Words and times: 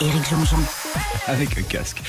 Éric 0.00 0.30
Jean-Jean. 0.30 0.56
Avec 1.26 1.58
un 1.58 1.62
casque. 1.62 2.02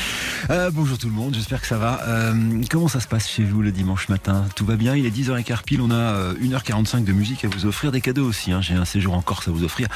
Euh, 0.49 0.71
bonjour 0.71 0.97
tout 0.97 1.07
le 1.07 1.13
monde, 1.13 1.35
j'espère 1.35 1.59
que 1.59 1.67
ça 1.67 1.77
va. 1.77 1.99
Euh, 2.07 2.33
comment 2.69 2.87
ça 2.87 3.01
se 3.01 3.07
passe 3.07 3.29
chez 3.29 3.43
vous 3.43 3.61
le 3.61 3.71
dimanche 3.71 4.07
matin? 4.07 4.45
Tout 4.55 4.65
va 4.65 4.77
bien 4.77 4.95
Il 4.95 5.05
est 5.05 5.09
10h15 5.09 5.63
pile, 5.63 5.81
on 5.81 5.91
a 5.91 5.95
euh, 5.95 6.33
1h45 6.35 7.03
de 7.03 7.11
musique 7.11 7.43
à 7.43 7.49
vous 7.49 7.65
offrir, 7.65 7.91
des 7.91 7.99
cadeaux 7.99 8.25
aussi. 8.25 8.53
Hein. 8.53 8.61
J'ai 8.61 8.75
un 8.75 8.85
séjour 8.85 9.13
en 9.13 9.21
Corse 9.21 9.49
à 9.49 9.51
vous 9.51 9.65
offrir, 9.65 9.89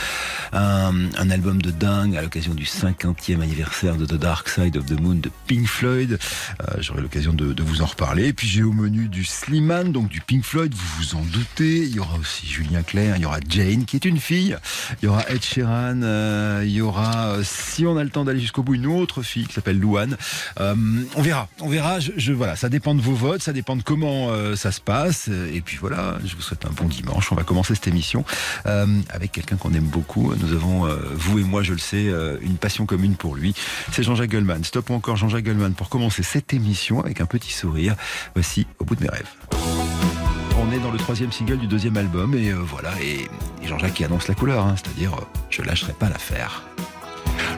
un, 0.51 1.29
album 1.29 1.61
de 1.61 1.71
dingue 1.71 2.17
à 2.17 2.21
l'occasion 2.21 2.53
du 2.53 2.65
50e 2.65 3.41
anniversaire 3.41 3.95
de 3.95 4.05
The 4.05 4.15
Dark 4.15 4.49
Side 4.49 4.75
of 4.77 4.85
the 4.85 4.99
Moon 4.99 5.15
de 5.15 5.31
Pink 5.47 5.65
Floyd. 5.65 6.19
Euh, 6.61 6.75
J'aurai 6.79 7.01
l'occasion 7.01 7.33
de, 7.33 7.55
vous 7.63 7.81
en 7.81 7.85
reparler. 7.85 8.27
Et 8.27 8.33
puis 8.33 8.47
j'ai 8.47 8.63
au 8.63 8.73
menu 8.73 9.07
du 9.07 9.23
Slimane, 9.23 9.91
donc 9.91 10.09
du 10.09 10.19
Pink 10.19 10.43
Floyd, 10.43 10.73
vous 10.73 10.97
vous 10.97 11.15
en 11.15 11.21
doutez. 11.21 11.77
Il 11.77 11.95
y 11.95 11.99
aura 11.99 12.17
aussi 12.17 12.45
Julien 12.45 12.83
Clerc, 12.83 13.15
il 13.15 13.21
y 13.21 13.25
aura 13.25 13.39
Jane 13.47 13.85
qui 13.85 13.95
est 13.95 14.05
une 14.05 14.19
fille, 14.19 14.57
il 15.01 15.05
y 15.05 15.07
aura 15.07 15.23
Ed 15.29 15.43
Sheeran, 15.43 16.01
euh, 16.03 16.61
il 16.65 16.71
y 16.71 16.81
aura, 16.81 17.27
euh, 17.27 17.43
on 17.87 17.97
a 17.97 18.03
le 18.03 18.09
temps 18.09 18.25
d'aller 18.25 18.39
jusqu'au 18.39 18.63
bout, 18.63 18.75
une 18.75 18.87
autre 18.87 19.21
fille 19.21 19.45
qui 19.45 19.53
s'appelle 19.53 19.79
Louane. 19.79 20.17
Euh, 20.59 20.75
on 21.15 21.21
verra, 21.21 21.47
on 21.61 21.69
verra. 21.69 21.99
Je, 21.99 22.33
voilà, 22.33 22.55
ça 22.55 22.69
dépend 22.69 22.95
de 22.95 23.01
vos 23.01 23.13
votes, 23.13 23.41
ça 23.41 23.53
dépend 23.53 23.75
de 23.75 23.83
comment 23.83 24.29
euh, 24.29 24.55
ça 24.55 24.71
se 24.71 24.81
passe. 24.81 25.27
Et 25.27 25.61
puis 25.61 25.77
voilà, 25.77 26.17
je 26.25 26.35
vous 26.35 26.41
souhaite 26.41 26.65
un 26.65 26.71
bon 26.71 26.87
dimanche. 26.87 27.31
On 27.31 27.35
va 27.35 27.43
commencer 27.43 27.75
cette 27.75 27.87
émission 27.87 28.25
euh, 28.65 28.85
avec 29.09 29.31
quelqu'un 29.31 29.55
qu'on 29.55 29.73
aime 29.73 29.85
beaucoup. 29.85 30.33
Nous 30.35 30.53
avons, 30.53 30.87
vous 31.13 31.39
et 31.39 31.43
moi, 31.43 31.63
je 31.63 31.73
le 31.73 31.79
sais, 31.79 32.11
une 32.41 32.57
passion 32.57 32.85
commune 32.85 33.15
pour 33.15 33.35
lui. 33.35 33.53
C'est 33.91 34.03
Jean-Jacques 34.03 34.31
Goldman. 34.31 34.63
Stop 34.63 34.91
encore 34.91 35.15
Jean-Jacques 35.15 35.45
Goldman 35.45 35.73
pour 35.73 35.89
commencer 35.89 36.23
cette 36.23 36.53
émission 36.53 37.01
avec 37.01 37.21
un 37.21 37.25
petit 37.25 37.51
sourire. 37.51 37.95
Voici 38.33 38.67
au 38.79 38.85
bout 38.85 38.95
de 38.95 39.03
mes 39.03 39.09
rêves. 39.09 39.29
On 40.57 40.71
est 40.71 40.79
dans 40.79 40.91
le 40.91 40.97
troisième 40.97 41.31
single 41.31 41.57
du 41.57 41.67
deuxième 41.67 41.97
album 41.97 42.33
et 42.33 42.51
voilà 42.51 42.91
et, 43.01 43.27
Jean-Jacques 43.67 43.95
qui 43.95 44.03
annonce 44.03 44.27
la 44.27 44.35
couleur, 44.35 44.65
hein, 44.65 44.75
c'est-à-dire 44.77 45.11
je 45.49 45.61
lâcherai 45.61 45.93
pas 45.93 46.09
l'affaire. 46.09 46.63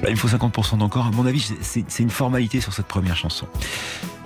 Là, 0.02 0.10
il 0.10 0.18
faut 0.18 0.28
50% 0.28 0.78
d'encore. 0.78 1.08
À 1.08 1.12
mon 1.12 1.26
avis, 1.26 1.54
c'est 1.62 2.00
une 2.00 2.10
formalité 2.10 2.62
sur 2.62 2.74
cette 2.74 2.88
première 2.88 3.16
chanson. 3.16 3.48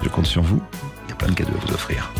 Je 0.01 0.09
compte 0.09 0.25
sur 0.25 0.41
vous. 0.41 0.61
Il 1.05 1.09
y 1.09 1.13
a 1.13 1.15
plein 1.15 1.29
de 1.29 1.33
cadeaux 1.33 1.53
à 1.61 1.65
vous 1.65 1.73
offrir. 1.73 2.11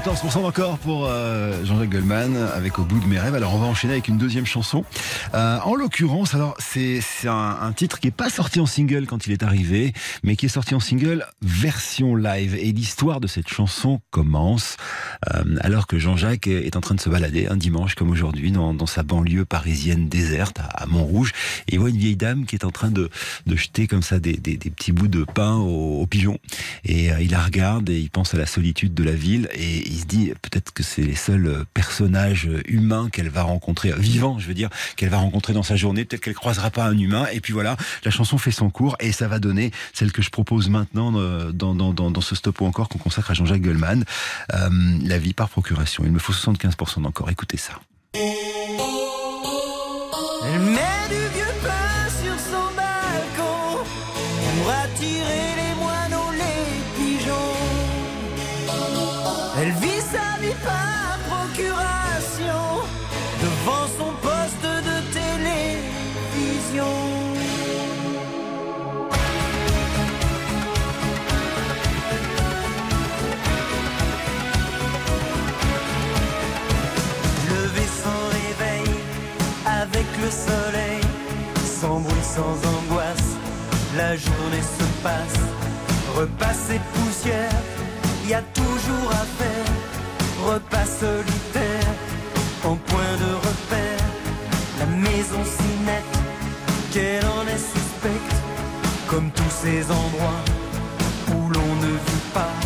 94% 0.00 0.46
encore 0.46 0.78
pour 0.78 1.06
euh, 1.06 1.62
Jean-Jacques 1.64 1.90
Goldman 1.90 2.34
avec 2.54 2.78
Au 2.78 2.84
bout 2.84 3.00
de 3.00 3.06
mes 3.06 3.18
rêves. 3.18 3.34
Alors 3.34 3.54
on 3.54 3.58
va 3.58 3.66
enchaîner 3.66 3.94
avec 3.94 4.08
une 4.08 4.16
deuxième 4.16 4.46
chanson. 4.46 4.82
Euh, 5.34 5.58
en 5.62 5.74
l'occurrence, 5.74 6.34
alors 6.34 6.56
c'est 6.58 7.02
un, 7.26 7.58
un 7.60 7.72
titre 7.72 8.00
qui 8.00 8.08
est 8.08 8.12
pas 8.12 8.30
sorti 8.30 8.60
en 8.60 8.66
single 8.66 9.06
quand 9.06 9.26
il 9.26 9.32
est 9.32 9.42
arrivé, 9.42 9.92
mais 10.22 10.36
qui 10.36 10.46
est 10.46 10.50
sorti 10.50 10.74
en 10.74 10.80
single 10.80 11.26
version 11.42 12.16
live. 12.16 12.54
Et 12.54 12.72
l'histoire 12.72 13.20
de 13.20 13.26
cette 13.26 13.48
chanson 13.48 14.00
commence 14.10 14.78
alors 15.60 15.86
que 15.86 15.98
Jean-Jacques 15.98 16.46
est 16.46 16.76
en 16.76 16.80
train 16.80 16.94
de 16.94 17.00
se 17.00 17.10
balader 17.10 17.46
un 17.46 17.56
dimanche 17.56 17.94
comme 17.94 18.10
aujourd'hui 18.10 18.52
dans, 18.52 18.86
sa 18.86 19.02
banlieue 19.02 19.44
parisienne 19.44 20.08
déserte 20.08 20.58
à, 20.58 20.86
Montrouge. 20.86 21.32
Il 21.68 21.78
voit 21.78 21.90
une 21.90 21.96
vieille 21.96 22.16
dame 22.16 22.46
qui 22.46 22.56
est 22.56 22.64
en 22.64 22.70
train 22.70 22.90
de, 22.90 23.10
de 23.46 23.56
jeter 23.56 23.86
comme 23.86 24.02
ça 24.02 24.18
des, 24.18 24.34
des, 24.34 24.56
petits 24.56 24.92
bouts 24.92 25.08
de 25.08 25.24
pain 25.24 25.56
aux, 25.56 26.06
pigeons. 26.06 26.38
Et 26.84 27.12
euh, 27.12 27.20
il 27.20 27.30
la 27.30 27.40
regarde 27.40 27.88
et 27.90 27.98
il 27.98 28.10
pense 28.10 28.34
à 28.34 28.38
la 28.38 28.46
solitude 28.46 28.94
de 28.94 29.04
la 29.04 29.12
ville 29.12 29.48
et 29.54 29.86
il 29.86 30.00
se 30.00 30.06
dit 30.06 30.32
peut-être 30.42 30.72
que 30.72 30.82
c'est 30.82 31.02
les 31.02 31.14
seuls 31.14 31.46
euh, 31.46 31.64
personnages 31.74 32.46
euh, 32.48 32.62
humains 32.66 33.08
qu'elle 33.10 33.28
va 33.28 33.42
rencontrer, 33.42 33.92
euh, 33.92 33.96
vivants, 33.96 34.38
je 34.38 34.46
veux 34.46 34.54
dire, 34.54 34.70
qu'elle 34.96 35.08
va 35.08 35.18
rencontrer 35.18 35.52
dans 35.52 35.62
sa 35.62 35.76
journée. 35.76 36.04
Peut-être 36.04 36.22
qu'elle 36.22 36.34
croisera 36.34 36.70
pas 36.70 36.84
un 36.84 36.98
humain. 36.98 37.26
Et 37.32 37.40
puis 37.40 37.52
voilà, 37.52 37.76
la 38.04 38.10
chanson 38.10 38.38
fait 38.38 38.50
son 38.50 38.70
cours 38.70 38.96
et 39.00 39.12
ça 39.12 39.28
va 39.28 39.38
donner 39.38 39.70
celle 39.92 40.12
que 40.12 40.22
je 40.22 40.30
propose 40.30 40.68
maintenant 40.68 41.12
euh, 41.16 41.52
dans, 41.52 41.74
dans, 41.74 41.92
dans, 41.92 42.20
ce 42.20 42.34
stop 42.34 42.60
ou 42.60 42.66
encore 42.66 42.88
qu'on 42.88 42.98
consacre 42.98 43.30
à 43.30 43.34
Jean-Jacques 43.34 43.62
Goldman. 43.62 44.04
Euh, 44.54 44.68
la 45.10 45.18
vie 45.18 45.34
par 45.34 45.48
procuration. 45.48 46.04
Il 46.04 46.12
me 46.12 46.18
faut 46.18 46.32
75% 46.32 47.02
d'encore. 47.02 47.30
Écoutez 47.30 47.58
ça. 47.58 47.74
Sans 82.34 82.56
angoisse, 82.74 83.30
la 83.96 84.16
journée 84.16 84.66
se 84.78 84.86
passe. 85.02 85.40
Repas 86.16 86.60
et 86.74 86.80
poussière, 86.94 87.62
y 88.28 88.34
a 88.34 88.42
toujours 88.60 89.10
à 89.10 89.24
faire. 89.40 89.72
Repas 90.46 90.88
solitaire, 91.04 91.92
en 92.64 92.76
point 92.76 93.14
de 93.24 93.32
repère, 93.48 94.04
la 94.78 94.86
maison 94.86 95.42
si 95.56 95.70
nette 95.88 96.16
qu'elle 96.92 97.26
en 97.38 97.44
est 97.54 97.64
suspecte, 97.74 98.36
comme 99.08 99.30
tous 99.32 99.54
ces 99.62 99.82
endroits 99.84 100.44
où 101.34 101.48
l'on 101.54 101.72
ne 101.84 101.92
vit 102.08 102.26
pas. 102.32 102.56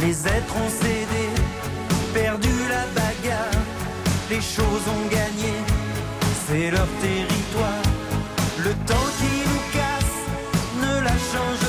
Les 0.00 0.16
êtres 0.26 0.56
ont 0.64 0.72
cédé, 0.82 1.24
perdu 2.14 2.54
la 2.74 2.84
bagarre, 2.98 3.62
les 4.30 4.42
choses 4.56 4.84
ont 4.96 5.06
gagné, 5.10 5.54
c'est 6.46 6.70
leur 6.70 6.88
territoire. 7.00 7.87
Change 11.32 11.67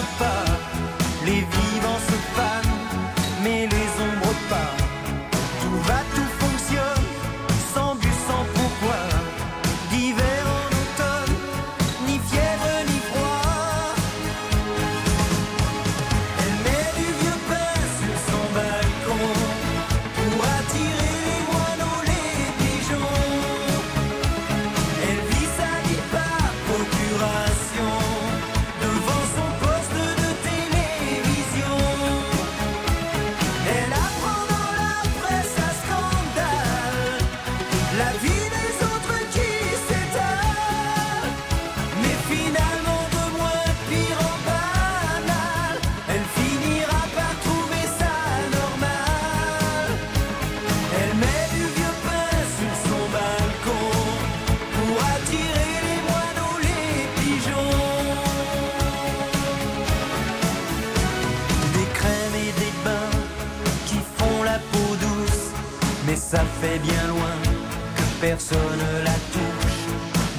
personne 68.29 68.85
la 69.03 69.17
touche. 69.33 69.89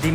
Des 0.00 0.12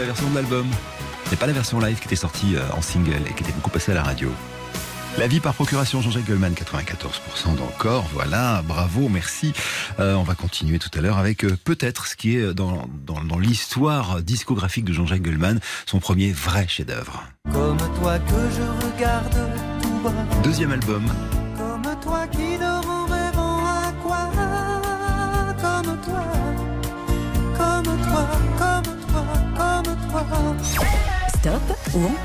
c'est 0.00 0.06
la 0.06 0.12
version 0.12 0.30
de 0.30 0.34
l'album. 0.34 0.66
C'est 1.28 1.38
pas 1.38 1.46
la 1.46 1.52
version 1.52 1.78
live 1.78 1.98
qui 1.98 2.06
était 2.06 2.16
sortie 2.16 2.56
euh, 2.56 2.62
en 2.72 2.80
single 2.80 3.20
et 3.28 3.34
qui 3.34 3.42
était 3.42 3.52
beaucoup 3.52 3.68
passée 3.68 3.92
à 3.92 3.94
la 3.94 4.02
radio. 4.02 4.30
La 5.18 5.26
vie 5.26 5.40
par 5.40 5.52
procuration, 5.52 6.00
Jean-Jacques 6.00 6.26
Goldman, 6.26 6.54
94% 6.54 7.56
d'encore. 7.56 8.08
Voilà, 8.14 8.62
bravo, 8.66 9.10
merci. 9.10 9.52
Euh, 9.98 10.14
on 10.14 10.22
va 10.22 10.34
continuer 10.34 10.78
tout 10.78 10.88
à 10.96 11.02
l'heure 11.02 11.18
avec 11.18 11.44
euh, 11.44 11.54
peut-être 11.64 12.06
ce 12.06 12.16
qui 12.16 12.36
est 12.36 12.54
dans, 12.54 12.88
dans, 13.04 13.22
dans 13.22 13.38
l'histoire 13.38 14.22
discographique 14.22 14.86
de 14.86 14.94
Jean-Jacques 14.94 15.22
Goldman, 15.22 15.60
son 15.84 15.98
premier 15.98 16.32
vrai 16.32 16.66
chef-d'œuvre. 16.66 17.22
Comme 17.52 17.76
toi 18.00 18.18
que 18.20 18.32
je 18.32 18.86
regarde 18.86 19.36
tout 19.82 20.00
bas. 20.02 20.14
Deuxième 20.42 20.72
album, 20.72 21.04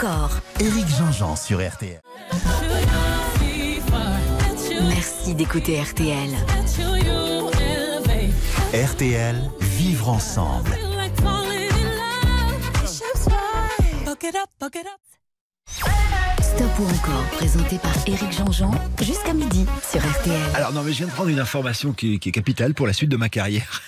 encore 0.06 0.40
Éric 0.60 0.88
Jean-Jean 0.88 1.36
sur 1.36 1.68
RTL. 1.68 2.00
Merci 4.88 5.34
d'écouter 5.34 5.82
RTL. 5.82 6.30
RTL, 8.74 9.52
vivre 9.62 10.10
ensemble. 10.10 10.78
Stop 16.42 16.80
ou 16.80 16.84
encore, 16.84 17.24
présenté 17.32 17.78
par 17.80 17.94
Éric 18.08 18.32
Jean-Jean, 18.32 18.72
jusqu'à 19.02 19.34
midi 19.34 19.66
sur 19.90 20.00
RTL. 20.00 20.40
Alors 20.54 20.72
non, 20.72 20.84
mais 20.84 20.92
je 20.92 21.00
viens 21.00 21.08
de 21.08 21.12
prendre 21.12 21.30
une 21.30 21.40
information 21.40 21.94
qui 21.94 22.16
est, 22.16 22.20
qui 22.20 22.30
est 22.30 22.32
capitale 22.32 22.74
pour 22.74 22.86
la 22.86 22.94
suite 22.94 23.10
de 23.10 23.18
ma 23.18 23.30
carrière. 23.30 23.82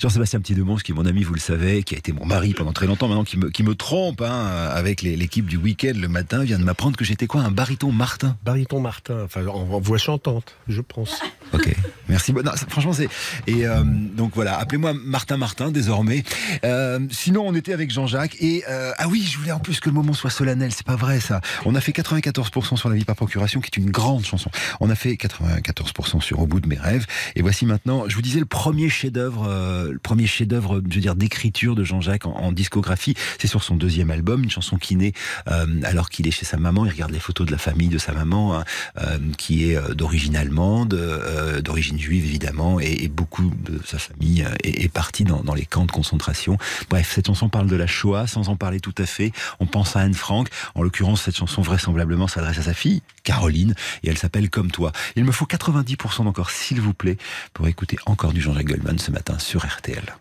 Jean-Sébastien 0.00 0.40
Petit 0.40 0.54
Demonge, 0.54 0.82
qui 0.82 0.92
est 0.92 0.94
mon 0.94 1.06
ami, 1.06 1.22
vous 1.22 1.34
le 1.34 1.40
savez, 1.40 1.82
qui 1.82 1.94
a 1.94 1.98
été 1.98 2.12
mon 2.12 2.24
mari 2.24 2.54
pendant 2.54 2.72
très 2.72 2.86
longtemps, 2.86 3.08
maintenant 3.08 3.24
qui 3.24 3.36
me, 3.38 3.50
qui 3.50 3.62
me 3.62 3.74
trompe 3.74 4.20
hein, 4.22 4.68
avec 4.72 5.02
l'équipe 5.02 5.46
du 5.46 5.56
week-end 5.56 5.92
le 5.94 6.08
matin, 6.08 6.44
vient 6.44 6.58
de 6.58 6.64
m'apprendre 6.64 6.96
que 6.96 7.04
j'étais 7.04 7.26
quoi 7.26 7.42
Un 7.42 7.50
baryton 7.50 7.92
Martin 7.92 8.36
Bariton 8.44 8.80
Martin, 8.80 9.24
enfin 9.24 9.46
en, 9.46 9.60
en 9.70 9.80
voix 9.80 9.98
chantante, 9.98 10.54
je 10.68 10.80
pense. 10.80 11.20
Ok, 11.52 11.74
merci. 12.08 12.32
Non, 12.32 12.52
franchement, 12.68 12.92
c'est. 12.92 13.08
Et 13.46 13.66
euh, 13.66 13.82
donc 13.84 14.32
voilà, 14.34 14.58
appelez-moi 14.58 14.92
Martin 14.94 15.36
Martin 15.36 15.70
désormais. 15.70 16.24
Euh, 16.64 17.00
sinon, 17.10 17.44
on 17.46 17.54
était 17.54 17.72
avec 17.72 17.90
Jean-Jacques. 17.90 18.36
Et 18.40 18.64
euh, 18.68 18.92
ah 18.98 19.08
oui, 19.08 19.26
je 19.28 19.38
voulais 19.38 19.52
en 19.52 19.60
plus 19.60 19.80
que 19.80 19.88
le 19.88 19.94
moment 19.94 20.12
soit 20.12 20.30
solennel. 20.30 20.72
C'est 20.72 20.86
pas 20.86 20.96
vrai 20.96 21.20
ça. 21.20 21.40
On 21.64 21.74
a 21.74 21.80
fait 21.80 21.92
94% 21.92 22.76
sur 22.76 22.88
la 22.88 22.96
vie 22.96 23.04
par 23.04 23.16
procuration, 23.16 23.60
qui 23.60 23.70
est 23.72 23.82
une 23.82 23.90
grande 23.90 24.24
chanson. 24.24 24.50
On 24.80 24.90
a 24.90 24.94
fait 24.94 25.14
94% 25.14 26.20
sur 26.20 26.40
Au 26.40 26.46
bout 26.46 26.60
de 26.60 26.68
mes 26.68 26.76
rêves. 26.76 27.06
Et 27.34 27.42
voici 27.42 27.66
maintenant, 27.66 28.04
je 28.08 28.14
vous 28.14 28.22
disais, 28.22 28.40
le 28.40 28.46
premier 28.46 28.88
chef-d'œuvre, 28.88 29.46
euh, 29.48 29.92
le 29.92 29.98
premier 29.98 30.26
chef-d'œuvre, 30.26 30.82
je 30.88 30.94
veux 30.94 31.00
dire, 31.00 31.16
d'écriture 31.16 31.74
de 31.74 31.84
Jean-Jacques 31.84 32.26
en, 32.26 32.52
discographie. 32.52 33.14
C'est 33.38 33.48
sur 33.48 33.62
son 33.62 33.76
deuxième 33.76 34.10
album, 34.10 34.42
une 34.44 34.50
chanson 34.50 34.76
qui 34.76 34.96
naît 34.96 35.12
euh, 35.48 35.66
alors 35.82 36.08
qu'il 36.08 36.26
est 36.26 36.30
chez 36.30 36.46
sa 36.46 36.56
maman. 36.56 36.86
Il 36.86 36.90
regarde 36.90 37.12
les 37.12 37.18
photos 37.18 37.46
de 37.46 37.52
la 37.52 37.58
famille 37.58 37.88
de 37.88 37.98
sa 37.98 38.12
maman, 38.12 38.58
hein, 38.58 38.64
euh, 38.98 39.18
qui 39.36 39.70
est 39.70 39.94
d'origine 39.94 40.36
allemande, 40.36 40.94
euh, 40.94 41.60
juive 41.98 42.24
évidemment, 42.24 42.80
et, 42.80 43.08
beaucoup 43.08 43.50
de 43.62 43.80
sa 43.84 43.98
famille 43.98 44.42
euh, 44.42 44.54
est, 44.62 44.84
est 44.84 44.88
partie 44.88 45.24
dans, 45.24 45.42
dans 45.42 45.54
les 45.54 45.64
camps 45.64 45.84
de 45.86 45.92
concentration. 45.92 46.58
Bref, 46.90 47.12
cette 47.14 47.26
chanson 47.26 47.48
parle 47.48 47.66
de 47.66 47.76
la 47.76 47.86
Shoah, 47.86 48.26
sans 48.26 48.48
en 48.48 48.56
parler 48.56 48.80
tout 48.80 48.94
à 48.98 49.06
fait. 49.06 49.32
On 49.60 49.66
pense 49.66 49.96
à 49.96 50.00
Anne 50.00 50.14
Frank. 50.14 50.48
En 50.74 50.82
l'occurrence, 50.82 51.22
cette 51.22 51.36
chanson 51.36 51.62
vraisemblablement 51.62 52.28
s'adresse 52.28 52.58
à 52.58 52.62
sa 52.62 52.74
fille, 52.74 53.02
Caroline, 53.24 53.74
et 54.02 54.08
elle 54.08 54.18
s'appelle 54.18 54.50
Comme 54.50 54.70
toi. 54.70 54.92
Il 55.16 55.24
me 55.24 55.32
faut 55.32 55.46
90% 55.46 56.24
d'encore, 56.24 56.50
s'il 56.50 56.80
vous 56.80 56.94
plaît, 56.94 57.16
pour 57.52 57.68
écouter 57.68 57.96
encore 58.06 58.32
du 58.32 58.40
Jean-Jacques 58.40 58.66
Goldman 58.66 58.98
ce 58.98 59.10
matin 59.10 59.38
sur 59.38 59.64
RTL. 59.64 60.16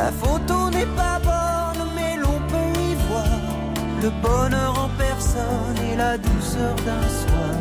La 0.00 0.12
photo 0.12 0.70
n'est 0.70 0.92
pas 1.02 1.18
bonne, 1.28 1.82
mais 1.96 2.14
l'on 2.22 2.38
peut 2.50 2.72
y 2.88 2.94
voir 3.08 3.26
le 4.00 4.10
bonheur 4.22 4.72
en 4.84 4.90
personne 4.96 5.76
et 5.90 5.96
la 5.96 6.16
douceur 6.16 6.74
d'un 6.86 7.08
soir. 7.20 7.54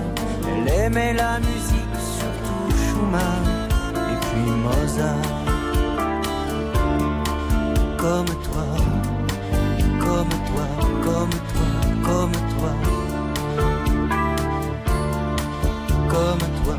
Elle 0.47 0.67
aimait 0.81 1.13
la 1.13 1.39
musique, 1.39 1.95
surtout 2.19 2.67
Schumann 2.79 3.45
et 4.11 4.17
puis 4.25 4.51
Mozart. 4.65 5.33
Comme 7.97 8.31
toi, 8.47 8.67
comme 10.05 10.33
toi, 10.49 10.67
comme 11.05 11.33
toi, 11.51 11.69
comme 12.07 12.35
toi. 12.53 12.73
Comme 16.13 16.43
toi, 16.59 16.77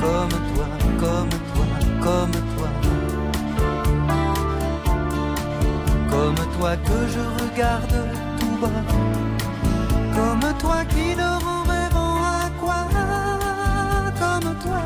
comme 0.00 0.34
toi, 0.50 0.68
comme 1.00 1.30
toi, 1.52 1.66
comme 2.02 2.32
toi. 2.32 2.55
Comme 6.26 6.46
toi 6.58 6.76
que 6.76 6.98
je 7.14 7.24
regarde 7.40 7.98
tout 8.40 8.56
bas, 8.60 8.82
comme 10.16 10.58
toi 10.58 10.78
qui 10.92 11.14
dort 11.14 11.46
en 11.46 11.62
à 11.70 12.50
quoi, 12.60 12.80
comme 14.20 14.50
toi, 14.64 14.82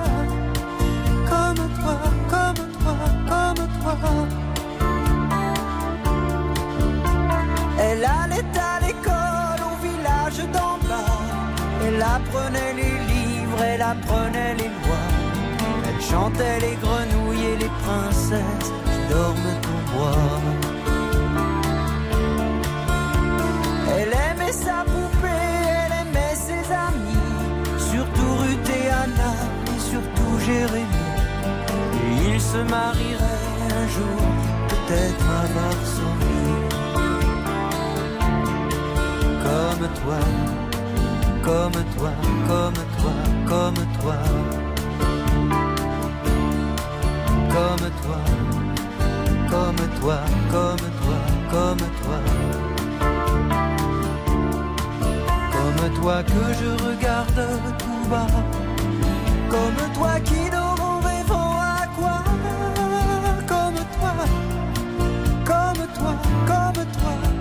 comme 1.31 1.65
toi, 1.79 1.97
comme 2.33 2.63
toi, 2.81 2.97
comme 3.31 3.69
toi. 3.81 3.97
Elle 7.87 8.05
allait 8.05 8.53
à 8.71 8.75
l'école 8.85 9.63
au 9.71 9.77
village 9.87 10.41
d'en 10.53 10.77
bas. 10.89 11.17
Elle 11.87 12.03
apprenait 12.03 12.75
les 12.75 12.97
livres, 13.13 13.63
elle 13.63 13.83
apprenait 13.83 14.55
les 14.57 14.71
lois. 14.83 15.09
Elle 15.89 16.03
chantait 16.03 16.61
les 16.61 16.77
grenouilles 16.83 17.47
et 17.53 17.57
les 17.57 17.73
princesses 17.83 18.73
qui 18.85 19.15
dorment 19.15 19.70
comme 41.43 41.73
toi, 41.73 42.11
comme 42.49 42.75
toi, 42.99 43.13
comme 43.47 43.75
toi, 44.01 44.17
comme 47.51 47.91
toi, 48.01 48.19
comme 49.51 49.77
toi, 50.01 50.19
comme 50.51 50.77
toi, 51.01 51.19
comme 51.51 51.85
toi, 52.03 52.19
comme 55.53 55.95
toi 56.01 56.23
que 56.23 56.43
je 56.61 56.71
regarde 56.85 57.43
tout 57.79 58.09
bas, 58.11 58.27
comme 59.51 59.81
toi 59.95 60.21
qui 60.21 60.41
en 60.57 61.01
rêvant 61.01 61.59
à 61.61 61.87
quoi, 61.99 62.25
comme 63.47 63.81
toi, 63.97 64.15
comme 65.45 65.87
toi, 65.95 66.15
comme 66.47 66.85
toi. 66.85 67.40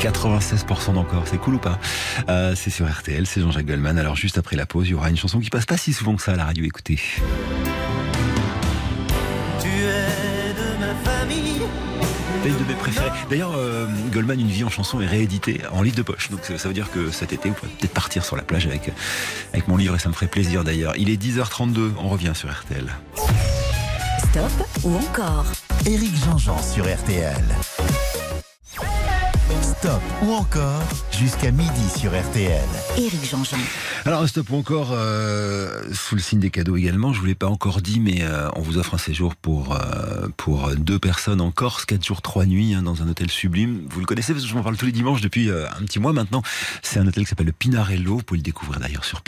96% 0.00 0.94
d'encore, 0.94 1.22
c'est 1.26 1.38
cool 1.38 1.54
ou 1.54 1.58
pas? 1.58 1.78
Euh, 2.28 2.54
c'est 2.56 2.70
sur 2.70 2.90
RTL, 2.90 3.26
c'est 3.26 3.40
Jean-Jacques 3.40 3.66
Goldman. 3.66 3.98
Alors 3.98 4.16
juste 4.16 4.38
après 4.38 4.56
la 4.56 4.66
pause, 4.66 4.88
il 4.88 4.92
y 4.92 4.94
aura 4.94 5.10
une 5.10 5.16
chanson 5.16 5.38
qui 5.38 5.50
passe 5.50 5.66
pas 5.66 5.76
si 5.76 5.92
souvent 5.92 6.16
que 6.16 6.22
ça 6.22 6.32
à 6.32 6.36
la 6.36 6.46
radio. 6.46 6.64
Écoutez. 6.64 6.98
Tu 9.60 9.68
es 9.68 10.54
de 10.54 10.80
ma 10.80 10.94
famille 11.04 11.62
de 12.42 12.64
mes 12.68 12.74
préférés. 12.74 13.10
D'ailleurs, 13.30 13.52
euh, 13.56 13.86
Goldman, 14.12 14.40
Une 14.40 14.48
vie 14.48 14.64
en 14.64 14.68
chanson 14.68 15.00
est 15.00 15.06
réédité 15.06 15.60
en 15.70 15.82
livre 15.82 15.94
de 15.94 16.02
poche. 16.02 16.30
Donc 16.30 16.40
ça 16.44 16.66
veut 16.66 16.74
dire 16.74 16.90
que 16.90 17.12
cet 17.12 17.32
été, 17.32 17.48
vous 17.48 17.54
pouvez 17.54 17.70
peut-être 17.78 17.94
partir 17.94 18.24
sur 18.24 18.34
la 18.34 18.42
plage 18.42 18.66
avec, 18.66 18.90
avec 19.52 19.68
mon 19.68 19.76
livre 19.76 19.94
et 19.94 19.98
ça 20.00 20.08
me 20.08 20.14
ferait 20.14 20.26
plaisir 20.26 20.64
d'ailleurs. 20.64 20.94
Il 20.96 21.08
est 21.08 21.22
10h32, 21.22 21.92
on 21.98 22.08
revient 22.08 22.32
sur 22.34 22.50
RTL. 22.50 22.92
Stop 24.18 24.66
ou 24.82 24.96
encore 24.96 25.46
Éric 25.84 26.14
Jean-Jean 26.24 26.62
sur 26.62 26.84
RTL. 26.84 27.42
Stop 29.62 30.00
ou 30.22 30.32
encore 30.32 30.82
jusqu'à 31.10 31.50
midi 31.50 31.88
sur 31.98 32.12
RTL. 32.12 32.68
Éric 32.96 33.28
Jean-Jean. 33.28 33.56
Alors, 34.04 34.28
stop 34.28 34.50
ou 34.50 34.56
encore, 34.56 34.90
euh, 34.92 35.82
sous 35.92 36.14
le 36.14 36.20
signe 36.20 36.38
des 36.38 36.50
cadeaux 36.50 36.76
également, 36.76 37.12
je 37.12 37.18
vous 37.18 37.26
l'ai 37.26 37.34
pas 37.34 37.48
encore 37.48 37.82
dit, 37.82 37.98
mais 37.98 38.22
euh, 38.22 38.48
on 38.54 38.60
vous 38.60 38.78
offre 38.78 38.94
un 38.94 38.98
séjour 38.98 39.34
pour, 39.34 39.74
euh, 39.74 40.28
pour 40.36 40.70
deux 40.76 41.00
personnes 41.00 41.40
en 41.40 41.50
Corse, 41.50 41.84
quatre 41.84 42.04
jours, 42.06 42.22
trois 42.22 42.46
nuits, 42.46 42.74
hein, 42.74 42.82
dans 42.82 43.02
un 43.02 43.08
hôtel 43.08 43.30
sublime. 43.30 43.84
Vous 43.90 43.98
le 43.98 44.06
connaissez 44.06 44.32
parce 44.32 44.44
que 44.44 44.50
je 44.50 44.54
m'en 44.54 44.62
parle 44.62 44.76
tous 44.76 44.86
les 44.86 44.92
dimanches 44.92 45.20
depuis 45.20 45.50
euh, 45.50 45.66
un 45.70 45.84
petit 45.84 45.98
mois 45.98 46.12
maintenant. 46.12 46.42
C'est 46.82 47.00
un 47.00 47.06
hôtel 47.08 47.24
qui 47.24 47.30
s'appelle 47.30 47.46
le 47.46 47.52
Pinarello. 47.52 48.18
Vous 48.18 48.22
pouvez 48.22 48.38
le 48.38 48.44
découvrir 48.44 48.78
d'ailleurs 48.78 49.04
sur 49.04 49.22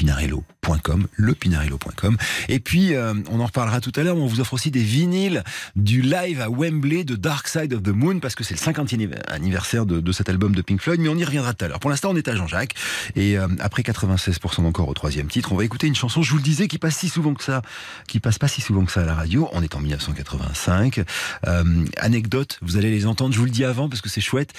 pinarello.com, 0.64 1.06
lepinarello.com. 1.18 2.16
Et 2.48 2.60
puis, 2.60 2.94
euh, 2.94 3.14
on 3.30 3.40
en 3.40 3.46
reparlera 3.46 3.80
tout 3.80 3.92
à 3.96 4.02
l'heure, 4.02 4.16
on 4.16 4.26
vous 4.26 4.40
offre 4.40 4.54
aussi 4.54 4.70
des 4.70 4.82
vinyles 4.82 5.44
du 5.76 6.02
live 6.02 6.40
à 6.40 6.48
Wembley 6.48 7.04
de 7.04 7.16
Dark 7.16 7.48
Side 7.48 7.72
of 7.74 7.82
the 7.82 7.88
Moon 7.88 8.20
parce 8.20 8.34
que 8.34 8.44
c'est 8.44 8.54
le 8.54 8.60
50e 8.60 9.14
anniversaire 9.28 9.86
de, 9.86 10.12
cet 10.12 10.28
album 10.28 10.54
de 10.54 10.62
Pink 10.62 10.80
Floyd, 10.80 11.00
mais 11.00 11.08
on 11.08 11.16
y 11.16 11.24
reviendra 11.24 11.54
tout 11.54 11.64
à 11.64 11.68
l'heure. 11.68 11.80
Pour 11.80 11.90
l'instant, 11.90 12.10
on 12.10 12.16
est 12.16 12.28
à 12.28 12.36
Jean-Jacques. 12.36 12.74
Et 13.16 13.36
euh, 13.38 13.48
après 13.60 13.82
96% 13.82 14.64
encore 14.64 14.88
au 14.88 14.94
troisième 14.94 15.26
titre, 15.26 15.52
on 15.52 15.56
va 15.56 15.64
écouter 15.64 15.86
une 15.86 15.94
chanson, 15.94 16.22
je 16.22 16.30
vous 16.30 16.36
le 16.36 16.42
disais, 16.42 16.68
qui 16.68 16.78
passe 16.78 16.96
si 16.96 17.08
souvent 17.08 17.34
que 17.34 17.44
ça, 17.44 17.62
qui 18.08 18.20
passe 18.20 18.38
pas 18.38 18.48
si 18.48 18.60
souvent 18.60 18.84
que 18.84 18.92
ça 18.92 19.02
à 19.02 19.04
la 19.04 19.14
radio. 19.14 19.48
On 19.52 19.62
est 19.62 19.74
en 19.74 19.80
1985. 19.80 21.02
Euh, 21.46 21.84
anecdote, 21.98 22.58
vous 22.62 22.76
allez 22.76 22.90
les 22.90 23.06
entendre, 23.06 23.34
je 23.34 23.38
vous 23.38 23.44
le 23.44 23.50
dis 23.50 23.64
avant 23.64 23.88
parce 23.88 24.00
que 24.00 24.08
c'est 24.08 24.20
chouette. 24.20 24.52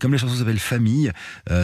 Comme 0.00 0.12
la 0.12 0.18
chanson 0.18 0.34
s'appelle 0.34 0.58
Famille, 0.58 1.12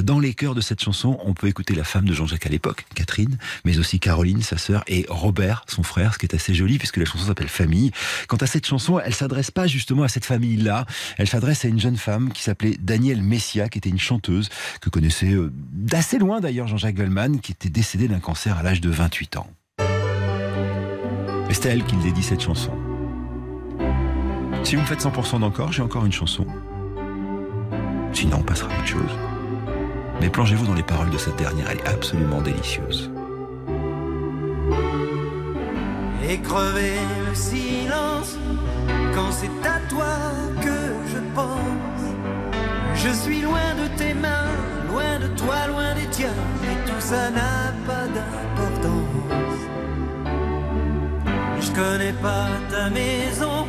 dans 0.02 0.18
les 0.18 0.34
chœurs 0.34 0.54
de 0.54 0.60
cette 0.60 0.82
chanson, 0.82 1.18
on 1.24 1.34
peut 1.34 1.48
écouter 1.48 1.74
la 1.74 1.84
femme 1.84 2.04
de 2.04 2.14
Jean-Jacques 2.14 2.46
à 2.46 2.50
l'époque, 2.50 2.84
Catherine, 2.94 3.36
mais 3.64 3.78
aussi 3.82 4.00
Caroline, 4.00 4.42
sa 4.42 4.56
sœur, 4.56 4.82
et 4.86 5.04
Robert, 5.08 5.64
son 5.68 5.82
frère, 5.82 6.14
ce 6.14 6.18
qui 6.18 6.26
est 6.26 6.34
assez 6.34 6.54
joli 6.54 6.78
puisque 6.78 6.96
la 6.96 7.04
chanson 7.04 7.26
s'appelle 7.26 7.48
Famille. 7.48 7.90
Quant 8.28 8.38
à 8.38 8.46
cette 8.46 8.66
chanson, 8.66 8.98
elle 8.98 9.14
s'adresse 9.14 9.50
pas 9.50 9.66
justement 9.66 10.02
à 10.02 10.08
cette 10.08 10.24
famille-là. 10.24 10.86
Elle 11.18 11.28
s'adresse 11.28 11.64
à 11.64 11.68
une 11.68 11.80
jeune 11.80 11.96
femme 11.96 12.32
qui 12.32 12.42
s'appelait 12.42 12.76
Danielle 12.80 13.22
Messia, 13.22 13.68
qui 13.68 13.78
était 13.78 13.90
une 13.90 13.98
chanteuse 13.98 14.48
que 14.80 14.88
connaissait 14.88 15.32
euh, 15.32 15.52
d'assez 15.52 16.18
loin 16.18 16.40
d'ailleurs 16.40 16.68
Jean-Jacques 16.68 16.96
Goldman, 16.96 17.40
qui 17.40 17.52
était 17.52 17.70
décédé 17.70 18.08
d'un 18.08 18.20
cancer 18.20 18.56
à 18.56 18.62
l'âge 18.62 18.80
de 18.80 18.90
28 18.90 19.36
ans. 19.36 19.50
C'est 21.52 21.68
à 21.68 21.72
elle 21.72 21.84
qu'il 21.84 21.98
dédie 21.98 22.22
cette 22.22 22.40
chanson. 22.40 22.72
Si 24.64 24.74
vous 24.74 24.82
me 24.82 24.86
faites 24.86 25.02
100% 25.02 25.40
d'encore, 25.40 25.70
j'ai 25.70 25.82
encore 25.82 26.06
une 26.06 26.12
chanson. 26.12 26.46
Sinon, 28.12 28.38
on 28.40 28.42
passera 28.42 28.72
à 28.72 28.78
autre 28.78 28.86
chose. 28.86 29.10
Mais 30.20 30.30
plongez-vous 30.30 30.66
dans 30.66 30.74
les 30.74 30.82
paroles 30.82 31.10
de 31.10 31.18
cette 31.18 31.36
dernière, 31.36 31.68
elle 31.70 31.78
est 31.78 31.88
absolument 31.88 32.40
délicieuse. 32.40 33.10
Et 36.28 36.38
crever 36.38 36.98
le 37.28 37.34
silence 37.34 38.38
quand 39.14 39.30
c'est 39.30 39.68
à 39.68 39.78
toi 39.88 40.14
que 40.60 40.78
je 41.12 41.18
pense. 41.34 42.04
Je 42.94 43.10
suis 43.10 43.40
loin 43.42 43.74
de 43.82 43.86
tes 43.98 44.14
mains, 44.14 44.52
loin 44.88 45.18
de 45.18 45.28
toi, 45.40 45.66
loin 45.68 45.94
des 45.94 46.06
tiens, 46.10 46.40
et 46.68 46.88
tout 46.88 47.00
ça 47.00 47.30
n'a 47.30 47.72
pas 47.86 48.06
d'importance. 48.14 49.60
Je 51.60 51.70
connais 51.72 52.14
pas 52.14 52.48
ta 52.70 52.90
maison, 52.90 53.66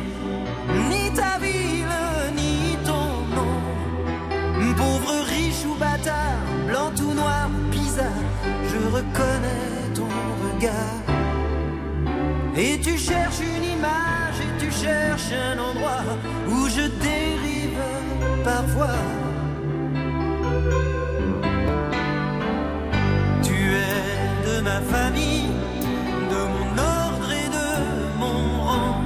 ni 0.90 1.12
ta 1.12 1.38
ville, 1.38 1.98
ni 2.36 2.76
ton 2.84 3.06
nom. 3.36 3.54
Pauvre, 4.76 5.14
riche 5.28 5.64
ou 5.70 5.74
bâtard, 5.78 6.42
blanc 6.68 6.92
ou 7.00 7.14
noir, 7.14 7.48
bizarre, 7.70 8.24
je 8.70 8.78
reconnais 8.96 9.73
Et 12.56 12.80
tu 12.80 12.96
cherches 12.96 13.40
une 13.40 13.64
image 13.64 14.38
et 14.40 14.64
tu 14.64 14.70
cherches 14.70 15.32
un 15.32 15.58
endroit 15.58 16.04
où 16.48 16.68
je 16.68 16.82
dérive 17.02 17.78
parfois. 18.44 18.96
Tu 23.42 23.52
es 23.52 24.48
de 24.48 24.60
ma 24.62 24.80
famille, 24.80 25.50
de 26.30 26.40
mon 26.54 26.78
ordre 26.78 27.30
et 27.42 27.48
de 27.58 28.18
mon 28.18 28.62
rang. 28.62 29.00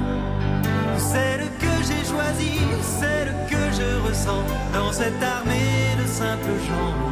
Celle 0.97 1.49
que 1.59 1.73
j'ai 1.87 2.05
choisie, 2.09 2.61
celle 2.81 3.33
que 3.49 3.61
je 3.77 4.07
ressens 4.07 4.43
dans 4.73 4.91
cette 4.93 5.21
armée 5.21 5.95
de 6.01 6.07
simples 6.07 6.57
gens. 6.67 7.08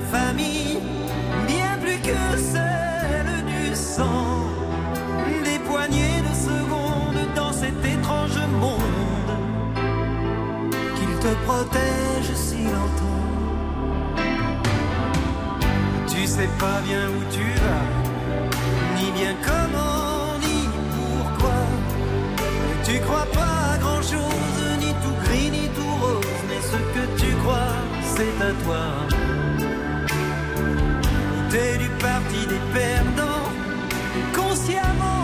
Famille, 0.00 0.78
bien 1.46 1.78
plus 1.80 1.98
que 1.98 2.36
celle 2.36 3.44
du 3.44 3.74
sang. 3.74 4.44
Des 5.44 5.58
poignées 5.60 6.20
de 6.28 6.34
secondes 6.34 7.34
dans 7.34 7.52
cet 7.52 7.84
étrange 7.84 8.38
monde 8.60 9.32
qu'il 10.96 11.18
te 11.18 11.34
protège 11.46 12.34
si 12.34 12.64
longtemps. 12.64 13.04
Tu 16.08 16.26
sais 16.26 16.48
pas 16.58 16.80
bien 16.86 17.08
où 17.08 17.32
tu 17.32 17.44
vas, 17.62 17.88
ni 18.96 19.10
bien 19.12 19.34
comment, 19.42 20.38
ni 20.40 20.68
pourquoi. 20.94 21.60
Tu 22.84 23.00
crois 23.00 23.26
pas 23.32 23.74
à 23.74 23.78
grand 23.78 24.02
chose, 24.02 24.78
ni 24.78 24.92
tout 25.02 25.16
gris, 25.24 25.50
ni 25.50 25.68
tout 25.68 25.94
rose, 26.02 26.42
mais 26.48 26.60
ce 26.60 26.78
que 26.94 27.20
tu 27.20 27.32
crois, 27.42 27.76
c'est 28.02 28.36
à 28.44 28.52
toi. 28.64 29.25
T'es 31.50 31.78
du 31.78 31.88
parti 32.00 32.46
des 32.46 32.60
perdants, 32.74 33.48
consciemment, 34.34 35.15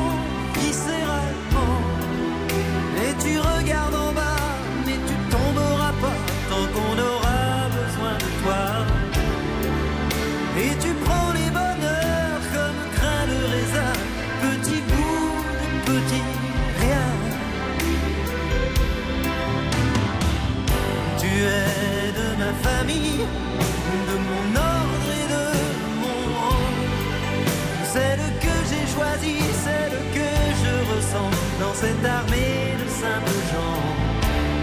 dans 31.73 31.79
cette 31.79 32.05
armée 32.05 32.75
de 32.83 32.89
simples 32.91 33.41
gens. 33.53 33.83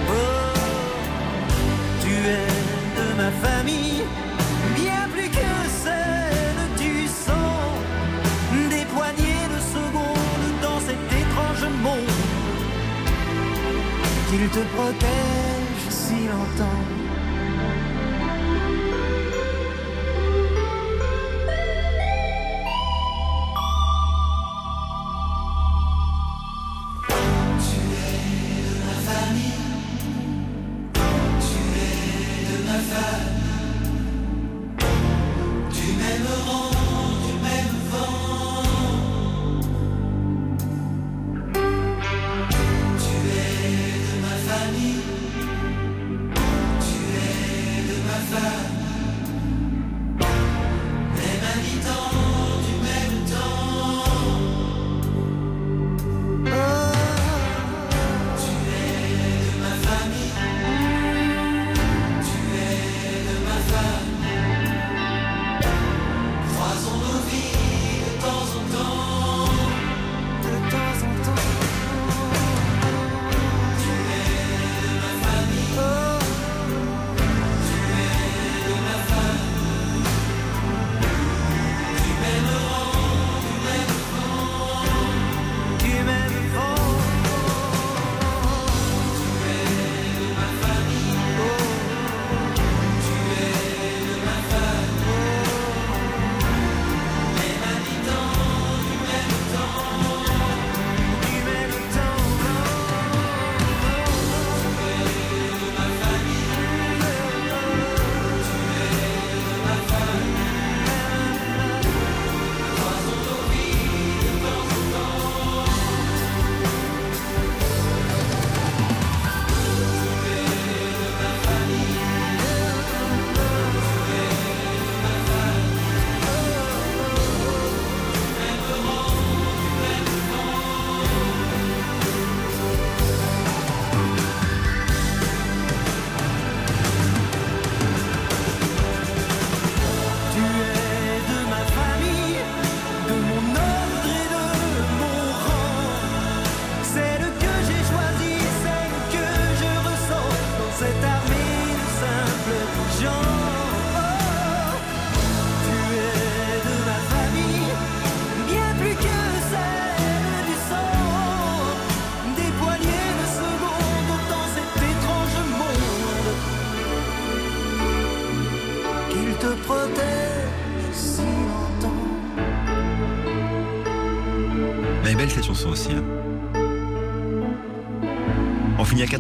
Oh, 0.10 0.60
tu 2.02 2.12
es 2.12 2.50
de 3.00 3.08
ma 3.18 3.32
famille, 3.48 4.04
bien 4.76 5.08
plus 5.14 5.30
que 5.30 5.52
celle 5.84 6.78
du 6.78 7.08
sang. 7.08 7.74
Des 8.70 8.86
poignées 8.86 9.46
de 9.56 9.60
secondes 9.76 10.62
dans 10.62 10.80
cet 10.80 11.04
étrange 11.22 11.66
monde 11.82 12.16
qu'il 14.30 14.48
te 14.50 14.64
protège 14.76 15.84
si 15.90 16.28
longtemps. 16.28 16.99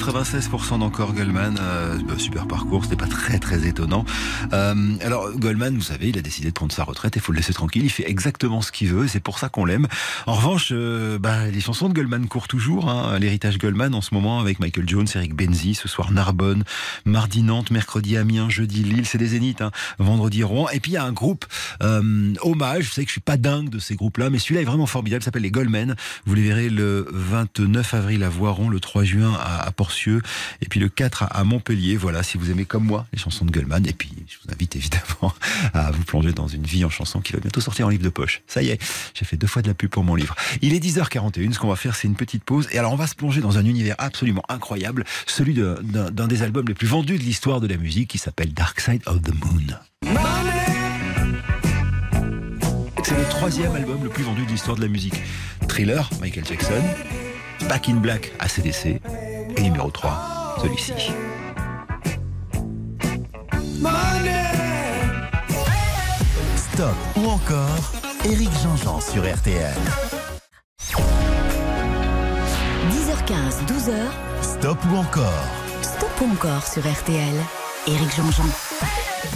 96% 0.09 0.79
d'encore 0.79 1.13
Goldman. 1.13 1.57
Euh, 1.61 1.97
bah, 2.07 2.15
super 2.17 2.47
parcours, 2.47 2.83
c'était 2.83 2.95
pas 2.95 3.07
très 3.07 3.37
très 3.37 3.67
étonnant. 3.67 4.05
Euh, 4.53 4.95
alors 5.01 5.31
Goldman, 5.37 5.75
vous 5.75 5.83
savez, 5.83 6.09
il 6.09 6.17
a 6.17 6.21
décidé 6.21 6.47
de 6.47 6.53
prendre 6.53 6.71
sa 6.71 6.83
retraite 6.83 7.15
et 7.15 7.19
faut 7.19 7.31
le 7.31 7.37
laisser 7.37 7.53
tranquille. 7.53 7.83
Il 7.83 7.91
fait 7.91 8.09
exactement 8.09 8.61
ce 8.61 8.71
qu'il 8.71 8.87
veut 8.89 9.07
c'est 9.07 9.19
pour 9.19 9.37
ça 9.37 9.49
qu'on 9.49 9.65
l'aime. 9.65 9.87
En 10.25 10.33
revanche, 10.33 10.69
euh, 10.71 11.19
bah, 11.19 11.47
les 11.47 11.61
chansons 11.61 11.89
de 11.89 11.93
Goldman 11.93 12.27
courent 12.27 12.47
toujours. 12.47 12.89
Hein. 12.89 13.19
L'héritage 13.19 13.59
Goldman 13.59 13.93
en 13.93 14.01
ce 14.01 14.13
moment 14.15 14.39
avec 14.39 14.59
Michael 14.59 14.89
Jones, 14.89 15.07
Eric 15.13 15.35
Benzi, 15.35 15.75
ce 15.75 15.87
soir 15.87 16.11
Narbonne, 16.11 16.63
mardi 17.05 17.43
Nantes, 17.43 17.69
mercredi 17.69 18.17
Amiens, 18.17 18.49
jeudi 18.49 18.83
Lille, 18.83 19.05
c'est 19.05 19.17
des 19.19 19.27
zéniths. 19.27 19.61
Hein. 19.61 19.71
Vendredi 19.99 20.43
Rouen. 20.43 20.69
Et 20.69 20.79
puis 20.79 20.91
il 20.91 20.95
y 20.95 20.97
a 20.97 21.03
un 21.03 21.11
groupe 21.11 21.45
euh, 21.83 22.33
hommage. 22.41 22.85
Vous 22.85 22.91
savez 22.91 23.05
que 23.05 23.09
je 23.09 23.13
suis 23.13 23.21
pas 23.21 23.37
dingue 23.37 23.69
de 23.69 23.77
ces 23.77 23.95
groupes-là, 23.95 24.31
mais 24.31 24.39
celui-là 24.39 24.61
est 24.61 24.65
vraiment 24.65 24.87
formidable. 24.87 25.21
Il 25.21 25.25
s'appelle 25.25 25.43
les 25.43 25.51
Goldmen. 25.51 25.95
Vous 26.25 26.33
les 26.33 26.43
verrez 26.43 26.69
le 26.69 27.07
29 27.11 27.93
avril 27.93 28.23
à 28.23 28.29
Voiron, 28.29 28.69
le 28.69 28.79
3 28.79 29.03
juin 29.03 29.33
à, 29.39 29.67
à 29.67 29.71
Et 30.07 30.65
puis 30.69 30.79
le 30.79 30.89
4 30.89 31.23
à, 31.29 31.43
Montpellier. 31.43 31.97
Voilà, 31.97 32.23
si 32.23 32.37
vous 32.37 32.51
aimez 32.51 32.65
comme 32.65 32.85
moi 32.85 33.05
les 33.13 33.19
chansons 33.19 33.45
de 33.45 33.51
Goldman. 33.51 33.85
Et 33.87 33.93
puis 33.93 34.11
je 34.27 34.35
vous 34.43 34.53
invite 34.53 34.75
évidemment 34.75 35.33
à 35.73 35.91
vous 35.91 36.03
plonger 36.03 36.31
dans 36.31 36.47
une 36.47 36.63
vie 36.63 36.85
en 36.85 36.89
chanson 36.89 37.21
qui 37.21 37.33
va 37.33 37.39
bientôt 37.39 37.61
sortir 37.61 37.87
en 37.87 37.89
livre 37.89 38.03
de 38.03 38.09
poche. 38.09 38.41
Ça 38.47 38.61
y 38.61 38.69
est, 38.69 38.81
j'ai 39.13 39.25
fait 39.25 39.37
deux 39.37 39.47
fois 39.47 39.61
de 39.61 39.67
la 39.67 39.73
pub 39.73 39.89
pour 39.89 40.03
mon 40.03 40.15
livre. 40.15 40.35
Il 40.61 40.73
est 40.73 40.83
10h41. 40.83 41.53
Ce 41.53 41.59
qu'on 41.59 41.69
va 41.69 41.75
faire, 41.75 41.95
c'est 41.95 42.07
une 42.07 42.15
petite 42.15 42.43
pause. 42.43 42.67
Et 42.71 42.77
alors 42.77 42.93
on 42.93 42.97
va 42.97 43.07
se 43.07 43.15
plonger 43.15 43.41
dans 43.41 43.57
un 43.57 43.65
univers 43.65 43.95
absolument 43.97 44.43
incroyable, 44.49 45.05
celui 45.25 45.53
d'un 45.53 46.27
des 46.27 46.43
albums 46.43 46.67
les 46.67 46.73
plus 46.73 46.87
vendus 46.87 47.17
de 47.17 47.23
l'histoire 47.23 47.61
de 47.61 47.67
la 47.67 47.77
musique, 47.77 48.09
qui 48.09 48.17
s'appelle 48.17 48.53
Dark 48.53 48.79
Side 48.79 49.01
of 49.05 49.21
the 49.21 49.33
Moon. 49.33 49.79
C'est 53.03 53.17
le 53.17 53.29
troisième 53.29 53.75
album 53.75 54.03
le 54.03 54.09
plus 54.09 54.23
vendu 54.23 54.45
de 54.45 54.51
l'histoire 54.51 54.77
de 54.77 54.81
la 54.81 54.87
musique. 54.87 55.21
Thriller, 55.67 56.09
Michael 56.21 56.45
Jackson. 56.45 56.83
Back 57.67 57.89
in 57.89 57.95
Black, 57.95 58.31
ACDC. 58.39 59.01
Et 59.57 59.61
numéro 59.61 59.89
3, 59.89 60.57
celui-ci. 60.61 60.93
Stop 66.55 66.95
ou 67.17 67.27
encore 67.27 67.91
Éric 68.25 68.49
Jean-Jean 68.63 69.01
sur 69.01 69.23
RTL. 69.23 69.75
10h15, 72.91 73.65
12h, 73.67 73.93
Stop 74.41 74.77
ou 74.91 74.95
encore 74.95 75.43
Stop 75.81 76.09
ou 76.21 76.31
encore 76.33 76.65
sur 76.65 76.81
RTL. 76.81 77.58
Éric 77.87 78.15
Jean-Jean. 78.15 78.43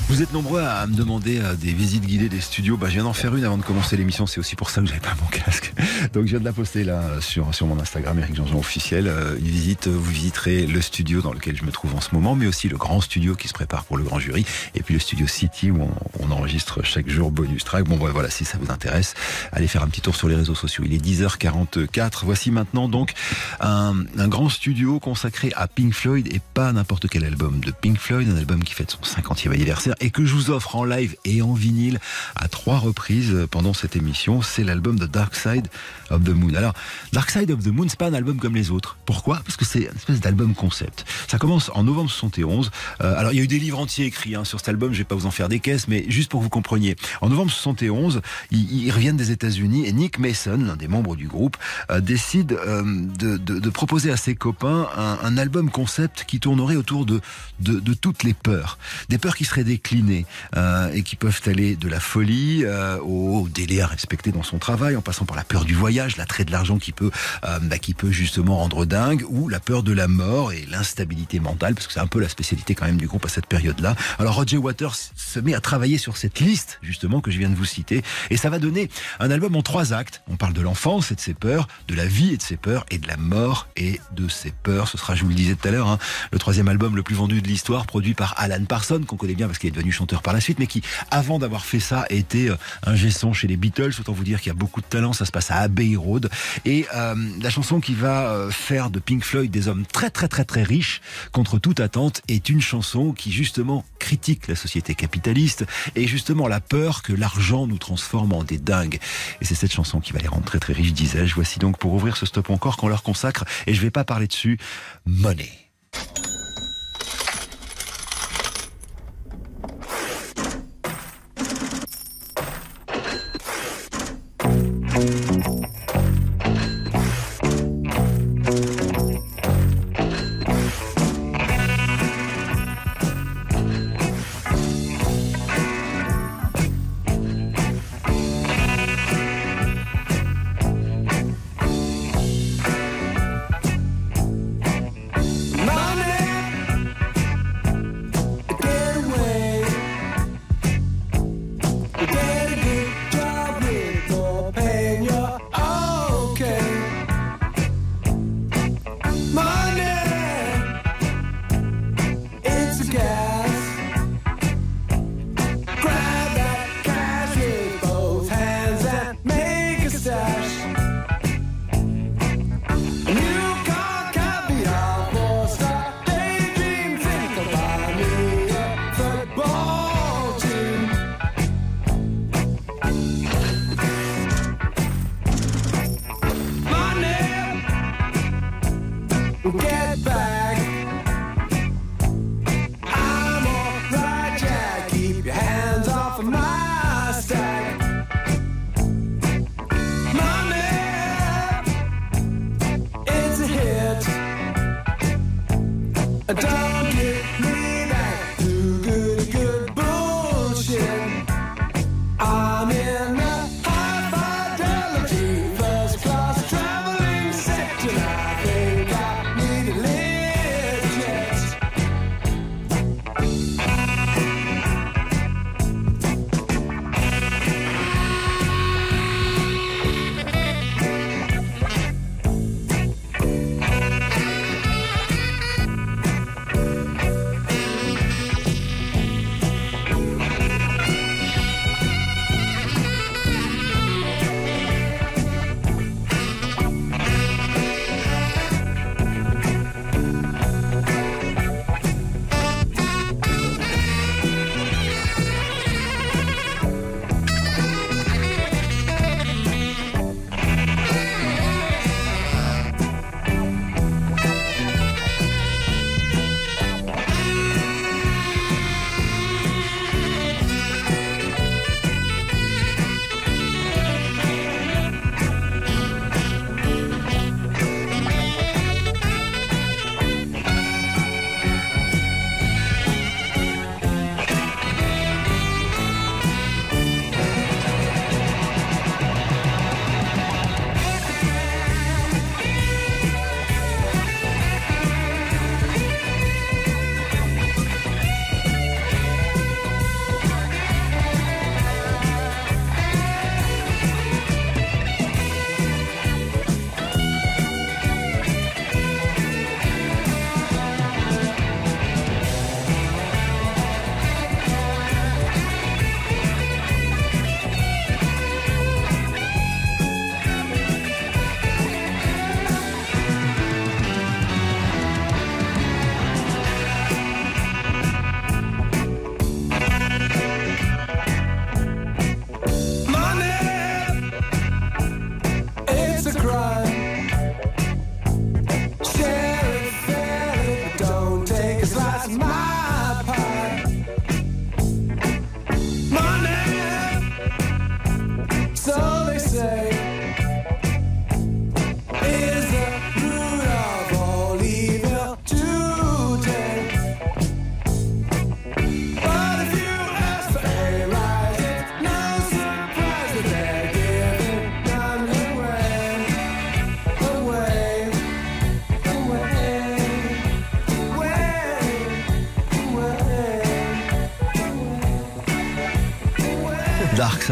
Vous 0.10 0.22
êtes 0.22 0.34
nombreux 0.34 0.62
à 0.62 0.86
me 0.86 0.96
demander 0.96 1.40
euh, 1.40 1.56
des 1.56 1.72
visites 1.72 2.06
guidées 2.06 2.30
des 2.30 2.42
studios. 2.42 2.78
Bah, 2.78 2.88
je 2.88 2.94
viens 2.94 3.04
d'en 3.04 3.14
faire 3.14 3.36
une 3.36 3.46
avant 3.46 3.58
de 3.58 3.64
commencer 3.64 3.98
l'émission. 3.98 4.28
C'est 4.28 4.40
aussi 4.40 4.56
pour 4.56 4.70
ça 4.70 4.82
que 4.82 4.88
j'avais 4.88 5.00
pas 5.00 5.16
mon 5.22 5.28
casque. 5.28 5.74
Donc, 6.14 6.26
je 6.26 6.32
viens 6.32 6.40
de 6.40 6.46
la 6.46 6.54
poster 6.54 6.84
là 6.84 7.02
sur, 7.22 7.56
sur 7.56 7.68
mon 7.68 7.80
Instagram, 7.80 8.20
Eric 8.20 8.36
Jean-Jean 8.36 8.60
officiel. 8.60 9.08
Euh, 9.08 9.38
une 9.40 9.46
visite, 9.46 9.88
euh, 9.88 9.92
vous 9.92 10.12
visiterez 10.12 10.68
le 10.68 10.82
studio 10.82 11.22
dans 11.22 11.34
lequel 11.34 11.56
je 11.56 11.64
me 11.64 11.72
trouve 11.72 11.96
en 11.96 12.02
ce 12.02 12.14
moment, 12.14 12.36
mais 12.36 12.46
aussi 12.46 12.70
le 12.70 12.78
grand 12.78 13.02
studio 13.02 13.36
qui 13.36 13.48
se 13.48 13.54
prépare 13.54 13.86
pour 13.86 13.98
le 13.98 14.04
grand 14.04 14.20
jury. 14.20 14.46
Et 14.76 14.84
puis 14.84 14.94
le 14.94 15.00
studio 15.00 15.26
City 15.26 15.72
où 15.72 15.90
on, 16.20 16.32
enregistre 16.32 16.84
chaque 16.84 17.10
jour 17.10 17.32
bonus 17.32 17.64
track. 17.64 17.86
Bon, 17.86 17.96
voilà, 17.96 18.30
si 18.30 18.44
ça 18.44 18.58
vous 18.60 18.72
intéresse, 18.72 19.14
allez 19.52 19.68
faire 19.68 19.84
un 19.84 19.88
petit 19.88 20.02
tour 20.02 20.16
sur 20.16 20.28
les 20.28 20.36
réseaux 20.36 20.56
sociaux. 20.56 20.84
Il 20.86 20.94
est 20.94 21.04
10h44. 21.04 22.22
Voici 22.24 22.52
maintenant 22.52 22.90
donc 22.90 23.14
un, 23.62 23.96
un 24.18 24.28
grand 24.28 24.50
studio 24.50 25.00
consacré 25.00 25.52
à 25.56 25.68
Pink 25.68 25.94
Floyd 25.94 26.28
et 26.34 26.42
pas 26.54 26.72
n'importe 26.74 27.08
quel 27.08 27.24
album 27.24 27.60
de 27.62 27.72
Pink 27.72 28.00
Floyd, 28.00 28.28
un 28.34 28.38
album 28.38 28.64
qui 28.64 28.74
fête 28.74 28.92
son 28.92 29.00
50e 29.00 29.52
anniversaire 29.52 29.96
et 30.00 30.10
que 30.10 30.26
je 30.26 30.34
vous 30.34 30.50
offre 30.50 30.76
en 30.76 30.84
live 30.84 31.16
et 31.26 31.42
en 31.42 31.54
vinyle 31.54 32.00
à 32.36 32.48
trois 32.48 32.78
reprises 32.78 33.48
pendant 33.52 33.74
cette 33.74 33.96
émission. 33.96 34.42
C'est 34.42 34.64
l'album 34.64 34.98
de 34.98 35.06
Dark 35.06 35.36
Side 35.36 35.68
of 36.10 36.24
the 36.24 36.30
Moon. 36.30 36.54
Alors, 36.56 36.74
Dark 37.12 37.30
Side 37.30 37.52
of 37.52 37.64
the 37.64 37.68
Moon, 37.68 37.86
c'est 37.88 38.00
pas 38.00 38.08
un 38.08 38.14
album 38.14 38.38
comme 38.38 38.56
les 38.56 38.72
autres. 38.72 38.98
Pourquoi? 39.06 39.42
Parce 39.46 39.58
que 39.58 39.66
c'est 39.66 39.84
une 39.84 39.96
espèce 39.96 40.20
d'album 40.20 40.56
concept. 40.56 41.06
Ça 41.28 41.38
commence 41.38 41.72
en 41.74 41.84
novembre 41.84 42.10
71. 42.10 42.72
Euh, 43.02 43.18
alors, 43.18 43.34
il 43.34 43.38
y 43.38 43.40
a 43.40 43.44
eu 43.44 43.48
des 43.48 43.60
livres 43.60 43.80
entiers 43.80 44.06
écrits 44.06 44.36
hein, 44.36 44.46
sur 44.46 44.60
cet 44.60 44.70
album. 44.70 44.94
Je 44.94 45.00
vais 45.00 45.04
pas 45.04 45.16
vous 45.16 45.26
en 45.26 45.32
faire 45.32 45.50
des 45.50 45.60
caisses, 45.60 45.88
mais 45.88 46.06
juste 46.08 46.30
pour 46.30 46.40
que 46.40 46.44
vous 46.44 46.50
compreniez. 46.50 46.96
En 47.22 47.30
novembre 47.30 47.52
71, 47.52 48.22
ils, 48.52 48.92
reviennent 48.92 49.18
des 49.18 49.32
États-Unis 49.32 49.86
et 49.86 49.94
Nick 49.94 50.20
Mason, 50.20 50.58
l'un 50.58 50.76
des 50.76 50.88
membres 50.88 51.16
du 51.16 51.28
groupe, 51.28 51.58
euh, 51.90 52.00
décide 52.00 52.54
euh, 52.54 52.84
de, 52.84 53.70
proposer 53.70 54.12
à 54.12 54.18
ses 54.18 54.36
copains 54.36 54.88
un, 54.96 55.38
album 55.38 55.72
concept 55.72 56.26
qui 56.28 56.40
tournerait 56.40 56.76
autour 56.76 57.06
de, 57.06 57.20
de, 57.60 57.80
de 57.80 57.94
les 58.24 58.34
peurs. 58.34 58.78
Des 59.10 59.18
peurs 59.18 59.36
qui 59.36 59.46
seraient 59.46 59.64
déclinées 59.64 60.26
euh, 60.56 60.92
et 60.94 61.04
qui 61.04 61.16
peuvent 61.16 61.42
aller 61.46 61.76
de 61.76 61.88
la 61.88 62.00
folie 62.00 62.64
euh, 62.66 62.98
au 63.00 63.48
délai 63.50 63.82
à 63.82 63.88
respecter 63.88 64.32
dans 64.32 64.44
son 64.44 64.58
travail, 64.58 64.96
en 64.96 65.02
passant 65.02 65.26
par 65.26 65.36
la 65.36 65.44
peur 65.44 65.66
du 65.66 65.74
voyage, 65.74 66.18
l'attrait 66.18 66.46
de 66.46 66.52
l'argent 66.52 66.78
qui 66.78 66.92
peut, 66.92 67.12
euh, 67.46 67.60
bah, 67.60 67.78
qui 67.78 67.94
peut 67.94 68.12
justement 68.12 68.58
rendre 68.58 68.86
dingue, 68.86 69.24
ou 69.30 69.50
la 69.50 69.60
peur 69.60 69.84
de 69.84 69.94
la 69.94 70.08
mort 70.08 70.52
et 70.52 70.66
l'instabilité 70.70 71.40
mentale, 71.40 71.76
parce 71.76 71.88
que 71.88 71.94
c'est 71.94 72.00
un 72.00 72.08
peu 72.08 72.20
la 72.20 72.30
spécialité 72.30 72.76
quand 72.76 72.86
même 72.86 72.98
du 72.98 73.08
groupe 73.08 73.26
à 73.26 73.30
cette 73.30 73.48
période-là. 73.48 73.96
Alors 74.20 74.36
Roger 74.36 74.58
Waters 74.58 74.96
se 75.16 75.40
met 75.40 75.54
à 75.54 75.60
travailler 75.60 75.98
sur 75.98 76.18
cette 76.18 76.40
liste 76.40 76.80
justement 76.82 77.22
que 77.22 77.32
je 77.32 77.38
viens 77.38 77.50
de 77.50 77.56
vous 77.56 77.66
citer, 77.66 78.04
et 78.30 78.38
ça 78.38 78.50
va 78.50 78.60
donner 78.60 78.90
un 79.20 79.32
album 79.32 79.56
en 79.56 79.62
trois 79.62 79.94
actes. 79.94 80.24
On 80.28 80.36
parle 80.36 80.54
de 80.54 80.62
l'enfance 80.62 81.12
et 81.12 81.16
de 81.16 81.20
ses 81.20 81.34
peurs, 81.34 81.68
de 81.88 81.96
la 81.96 82.06
vie 82.06 82.34
et 82.34 82.38
de 82.38 82.42
ses 82.42 82.58
peurs, 82.58 82.86
et 82.90 82.98
de 82.98 83.08
la 83.08 83.18
mort 83.18 83.68
et 83.76 84.00
de 84.16 84.28
ses 84.28 84.52
peurs. 84.52 84.88
Ce 84.88 84.98
sera, 84.98 85.16
je 85.16 85.24
vous 85.24 85.30
le 85.30 85.36
disais 85.36 85.56
tout 85.56 85.68
à 85.68 85.72
l'heure, 85.72 85.88
hein, 85.88 86.00
le 86.32 86.40
troisième 86.40 86.68
album 86.68 86.96
le 86.96 87.04
plus 87.04 87.16
vendu 87.16 87.42
de 87.42 87.48
l'histoire, 87.48 87.86
produit 87.86 88.13
par 88.14 88.36
Alan 88.38 88.64
Parsons, 88.66 89.02
qu'on 89.08 89.18
connaît 89.18 89.36
bien 89.36 89.48
parce 89.48 89.60
qu'il 89.60 89.70
est 89.70 89.72
devenu 89.72 89.92
chanteur 89.92 90.22
par 90.22 90.34
la 90.34 90.42
suite, 90.42 90.60
mais 90.60 90.68
qui, 90.68 90.82
avant 91.12 91.40
d'avoir 91.40 91.66
fait 91.66 91.80
ça, 91.80 92.06
était 92.10 92.50
euh, 92.50 92.56
un 92.86 92.96
son 93.10 93.34
chez 93.34 93.48
les 93.48 93.58
Beatles. 93.58 93.92
Autant 94.00 94.14
vous 94.14 94.24
dire 94.24 94.40
qu'il 94.40 94.48
y 94.48 94.56
a 94.56 94.58
beaucoup 94.58 94.82
de 94.82 94.86
talent. 94.86 95.14
Ça 95.14 95.26
se 95.26 95.32
passe 95.32 95.52
à 95.52 95.58
Abbey 95.58 95.96
Road. 95.96 96.30
Et 96.66 96.86
euh, 96.96 97.16
la 97.42 97.50
chanson 97.50 97.80
qui 97.80 97.94
va 97.94 98.28
euh, 98.28 98.50
faire 98.50 98.90
de 98.90 99.00
Pink 99.00 99.24
Floyd 99.24 99.52
des 99.52 99.68
hommes 99.68 99.86
très 99.86 100.10
très 100.10 100.28
très 100.28 100.46
très 100.46 100.64
riches 100.64 101.02
contre 101.32 101.60
toute 101.60 101.80
attente 101.80 102.22
est 102.28 102.50
une 102.50 102.62
chanson 102.62 103.12
qui 103.12 103.32
justement 103.32 103.86
critique 104.00 104.48
la 104.48 104.56
société 104.56 104.96
capitaliste 104.96 105.66
et 105.96 106.08
justement 106.08 106.48
la 106.48 106.60
peur 106.60 107.04
que 107.04 107.14
l'argent 107.14 107.68
nous 107.68 107.78
transforme 107.78 108.34
en 108.34 108.44
des 108.44 108.58
dingues. 108.58 109.00
Et 109.42 109.46
c'est 109.46 109.56
cette 109.56 109.74
chanson 109.74 110.00
qui 110.00 110.14
va 110.14 110.20
les 110.20 110.28
rendre 110.28 110.46
très 110.46 110.60
très 110.60 110.74
riches, 110.74 110.94
disais-je. 110.94 111.36
Voici 111.36 111.60
donc 111.60 111.78
pour 111.78 111.94
ouvrir 111.94 112.18
ce 112.18 112.26
stop 112.26 112.50
encore 112.50 112.78
qu'on 112.78 112.88
leur 112.88 113.04
consacre, 113.04 113.46
et 113.68 113.74
je 113.74 113.82
vais 113.82 113.92
pas 113.92 114.04
parler 114.04 114.28
dessus, 114.28 114.58
Money. 115.06 115.52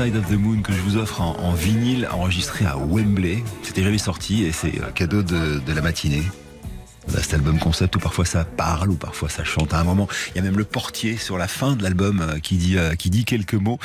Side 0.01 0.15
of 0.15 0.27
the 0.29 0.31
Moon 0.31 0.63
que 0.63 0.73
je 0.73 0.81
vous 0.81 0.97
offre 0.97 1.21
en, 1.21 1.53
vinyle 1.53 2.07
enregistré 2.11 2.65
à 2.65 2.75
Wembley. 2.75 3.43
C'était 3.61 3.83
jamais 3.83 3.99
sorti 3.99 4.43
et 4.43 4.51
c'est 4.51 4.81
euh, 4.81 4.89
cadeau 4.95 5.21
de, 5.21 5.61
la 5.71 5.81
matinée. 5.81 6.23
Cet 7.07 7.35
album 7.35 7.59
concept 7.59 7.95
où 7.97 7.99
parfois 7.99 8.25
ça 8.25 8.43
parle, 8.43 8.89
ou 8.89 8.95
parfois 8.95 9.29
ça 9.29 9.43
chante. 9.43 9.75
À 9.75 9.79
un 9.79 9.83
moment, 9.83 10.07
il 10.29 10.37
y 10.37 10.39
a 10.39 10.41
même 10.41 10.57
le 10.57 10.63
portier 10.63 11.17
sur 11.17 11.37
la 11.37 11.47
fin 11.47 11.75
de 11.75 11.83
l'album 11.83 12.21
euh, 12.21 12.39
qui 12.39 12.55
dit 12.55 12.79
euh, 12.79 12.95
qui 12.95 13.11
dit 13.11 13.25
quelques 13.25 13.53
mots, 13.53 13.77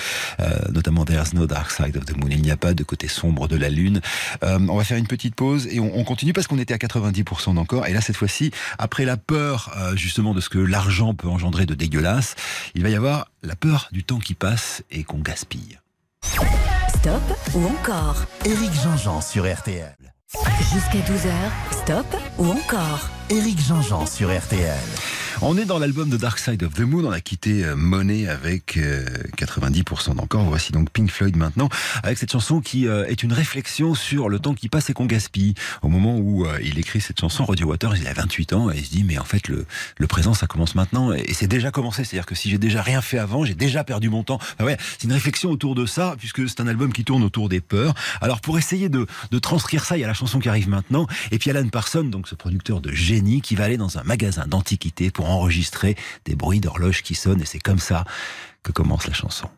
notamment 0.73 1.05
There's 1.05 1.35
no 1.35 1.47
dark 1.47 1.71
side 1.71 1.99
of 1.99 2.07
the 2.07 2.17
moon. 2.17 2.31
Il 2.31 2.41
n'y 2.41 2.51
a 2.51 2.57
pas 2.57 2.73
de 2.73 2.83
côté 2.83 3.09
sombre 3.09 3.47
de 3.47 3.57
la 3.57 3.69
lune. 3.69 4.01
On 4.41 4.77
va 4.77 4.85
faire 4.85 4.97
une 4.97 5.09
petite 5.09 5.35
pause 5.35 5.67
et 5.71 5.81
on, 5.81 5.99
on 5.99 6.05
continue 6.05 6.33
parce 6.33 6.47
qu'on 6.47 6.59
était 6.59 6.73
à 6.73 6.79
90% 6.79 7.57
d'encore. 7.57 7.87
Et 7.89 7.93
là, 7.93 8.01
cette 8.01 8.17
fois-ci, 8.17 8.53
après 8.79 9.05
la 9.05 9.19
peur 9.19 9.77
justement 9.97 10.33
de 10.33 10.41
ce 10.41 10.49
que 10.49 10.59
l'argent 10.59 11.13
peut 11.13 11.29
engendrer 11.29 11.67
de 11.67 11.75
dégueulasse, 11.75 12.37
il 12.75 12.83
va 12.83 12.89
y 12.89 12.95
avoir 12.95 13.29
la 13.43 13.57
peur 13.57 13.89
du 13.93 14.03
temps 14.03 14.19
qui 14.19 14.35
passe 14.35 14.83
et 14.91 15.05
qu'on 15.05 15.19
gaspille. 15.19 15.79
Stop 17.07 17.55
ou 17.55 17.65
encore 17.67 18.17
Éric 18.45 18.73
Jean-Jean 18.83 19.21
sur 19.21 19.45
RTL. 19.45 19.95
Jusqu'à 20.59 20.99
12h, 21.09 21.31
stop 21.71 22.07
ou 22.37 22.47
encore 22.47 23.09
Éric 23.31 23.61
Jean-Jean 23.61 24.07
sur 24.07 24.37
RTL. 24.37 24.75
On 25.43 25.59
est 25.59 25.67
dans 25.67 25.79
l'album 25.79 26.09
de 26.09 26.17
Dark 26.17 26.39
Side 26.39 26.63
of 26.63 26.73
the 26.73 26.81
Moon. 26.81 27.05
On 27.05 27.11
a 27.11 27.21
quitté 27.21 27.63
euh, 27.63 27.77
Monet 27.77 28.27
avec 28.27 28.79
euh, 28.79 29.05
90% 29.37 30.15
d'encore. 30.15 30.45
Voici 30.45 30.73
donc 30.73 30.89
Pink 30.91 31.11
Floyd 31.11 31.37
maintenant 31.37 31.69
avec 32.03 32.17
cette 32.17 32.33
chanson 32.33 32.61
qui 32.63 32.89
euh, 32.89 33.05
est 33.07 33.23
une 33.23 33.35
réflexion 33.35 33.95
sur 33.95 34.31
le 34.31 34.39
temps 34.39 34.55
qui 34.55 34.71
passe 34.71 34.89
et 34.89 34.95
qu'on 34.95 35.05
gaspille. 35.05 35.53
Au 35.83 35.89
moment 35.89 36.17
où 36.17 36.47
euh, 36.47 36.59
il 36.65 36.79
écrit 36.79 37.03
cette 37.03 37.21
chanson, 37.21 37.45
Roger 37.45 37.65
Waters, 37.65 37.97
il 37.99 38.07
a 38.07 38.15
28 38.15 38.55
ans 38.55 38.71
et 38.71 38.79
il 38.79 38.85
se 38.87 38.91
dit 38.91 39.05
mais 39.05 39.19
en 39.19 39.25
fait 39.25 39.49
le, 39.49 39.67
le 39.99 40.07
présent 40.07 40.33
ça 40.33 40.47
commence 40.47 40.75
maintenant 40.75 41.13
et 41.13 41.35
c'est 41.35 41.49
déjà 41.49 41.71
commencé. 41.71 42.05
C'est-à-dire 42.05 42.27
que 42.27 42.35
si 42.35 42.49
j'ai 42.49 42.59
déjà 42.59 42.81
rien 42.81 43.03
fait 43.03 43.19
avant, 43.19 43.45
j'ai 43.45 43.55
déjà 43.55 43.85
perdu 43.85 44.09
mon 44.09 44.23
temps. 44.23 44.39
Enfin, 44.55 44.65
ouais, 44.65 44.79
c'est 44.99 45.05
une 45.05 45.13
réflexion 45.13 45.51
autour 45.51 45.75
de 45.75 45.85
ça 45.85 46.17
puisque 46.19 46.49
c'est 46.49 46.61
un 46.61 46.67
album 46.67 46.95
qui 46.95 47.05
tourne 47.05 47.23
autour 47.23 47.51
des 47.51 47.61
peurs. 47.61 47.95
Alors 48.23 48.41
pour 48.41 48.57
essayer 48.57 48.89
de, 48.89 49.07
de 49.31 49.39
transcrire 49.39 49.85
ça, 49.85 49.99
il 49.99 50.01
y 50.01 50.05
a 50.05 50.09
la 50.09 50.15
chanson 50.15 50.39
qui 50.39 50.49
arrive 50.49 50.71
maintenant 50.71 51.07
et 51.31 51.39
puis 51.39 51.51
Alan 51.51 51.69
Parsons, 51.69 52.05
donc 52.05 52.27
ce 52.27 52.35
producteur 52.35 52.81
de 52.81 52.91
génie, 52.91 53.43
qui 53.43 53.55
va 53.55 53.65
aller 53.65 53.77
dans 53.77 53.99
un 53.99 54.03
magasin 54.03 54.47
d'antiquités 54.47 55.11
pour 55.11 55.26
enregistrer 55.27 55.97
des 56.25 56.35
bruits 56.35 56.61
d'horloges 56.61 57.03
qui 57.03 57.15
sonnent 57.15 57.43
et 57.43 57.47
c'est 57.47 57.59
comme 57.59 57.79
ça 57.79 58.05
que 58.63 58.73
commence 58.73 59.07
la 59.07 59.15
chanson. 59.15 59.49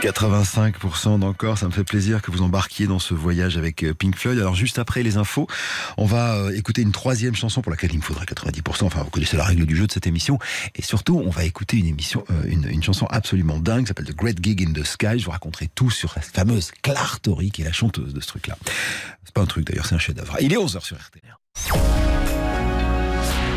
85% 0.00 1.18
d'encore, 1.20 1.56
ça 1.58 1.66
me 1.66 1.72
fait 1.72 1.84
plaisir 1.84 2.20
que 2.20 2.30
vous 2.30 2.42
embarquiez 2.42 2.86
dans 2.86 2.98
ce 2.98 3.14
voyage 3.14 3.56
avec 3.56 3.82
euh, 3.82 3.94
Pink 3.94 4.16
Floyd. 4.16 4.38
Alors 4.38 4.54
juste 4.54 4.78
après 4.78 5.02
les 5.02 5.16
infos, 5.16 5.46
on 5.96 6.04
va 6.04 6.36
euh, 6.36 6.50
écouter 6.56 6.82
une 6.82 6.92
troisième 6.92 7.34
chanson 7.34 7.62
pour 7.62 7.70
laquelle 7.70 7.90
il 7.92 7.98
me 7.98 8.02
faudrait 8.02 8.26
90%. 8.26 8.84
Enfin, 8.84 9.02
vous 9.02 9.10
connaissez 9.10 9.36
la 9.36 9.44
règle 9.44 9.64
du 9.64 9.74
jeu 9.74 9.86
de 9.86 9.92
cette 9.92 10.06
émission. 10.06 10.38
Et 10.74 10.82
surtout, 10.82 11.22
on 11.24 11.30
va 11.30 11.44
écouter 11.44 11.78
une 11.78 11.86
émission, 11.86 12.24
euh, 12.30 12.42
une, 12.46 12.68
une 12.68 12.82
chanson 12.82 13.06
absolument 13.06 13.58
dingue, 13.58 13.82
qui 13.82 13.88
s'appelle 13.88 14.06
The 14.06 14.14
Great 14.14 14.38
Gig 14.42 14.62
in 14.62 14.72
the 14.72 14.84
Sky. 14.84 15.18
Je 15.18 15.24
vous 15.24 15.30
raconterai 15.30 15.68
tout 15.74 15.90
sur 15.90 16.12
la 16.14 16.22
fameuse 16.22 16.72
Claire 16.82 17.20
Tory, 17.20 17.50
qui 17.50 17.62
est 17.62 17.66
la 17.66 17.72
chanteuse 17.72 18.12
de 18.12 18.20
ce 18.20 18.26
truc-là. 18.26 18.58
C'est 19.24 19.34
pas 19.34 19.40
un 19.42 19.46
truc 19.46 19.66
d'ailleurs, 19.66 19.86
c'est 19.86 19.94
un 19.94 19.98
chef-d'œuvre. 19.98 20.36
Il 20.40 20.52
est 20.52 20.56
11h 20.56 20.82
sur 20.82 20.96
RTL. 20.96 21.36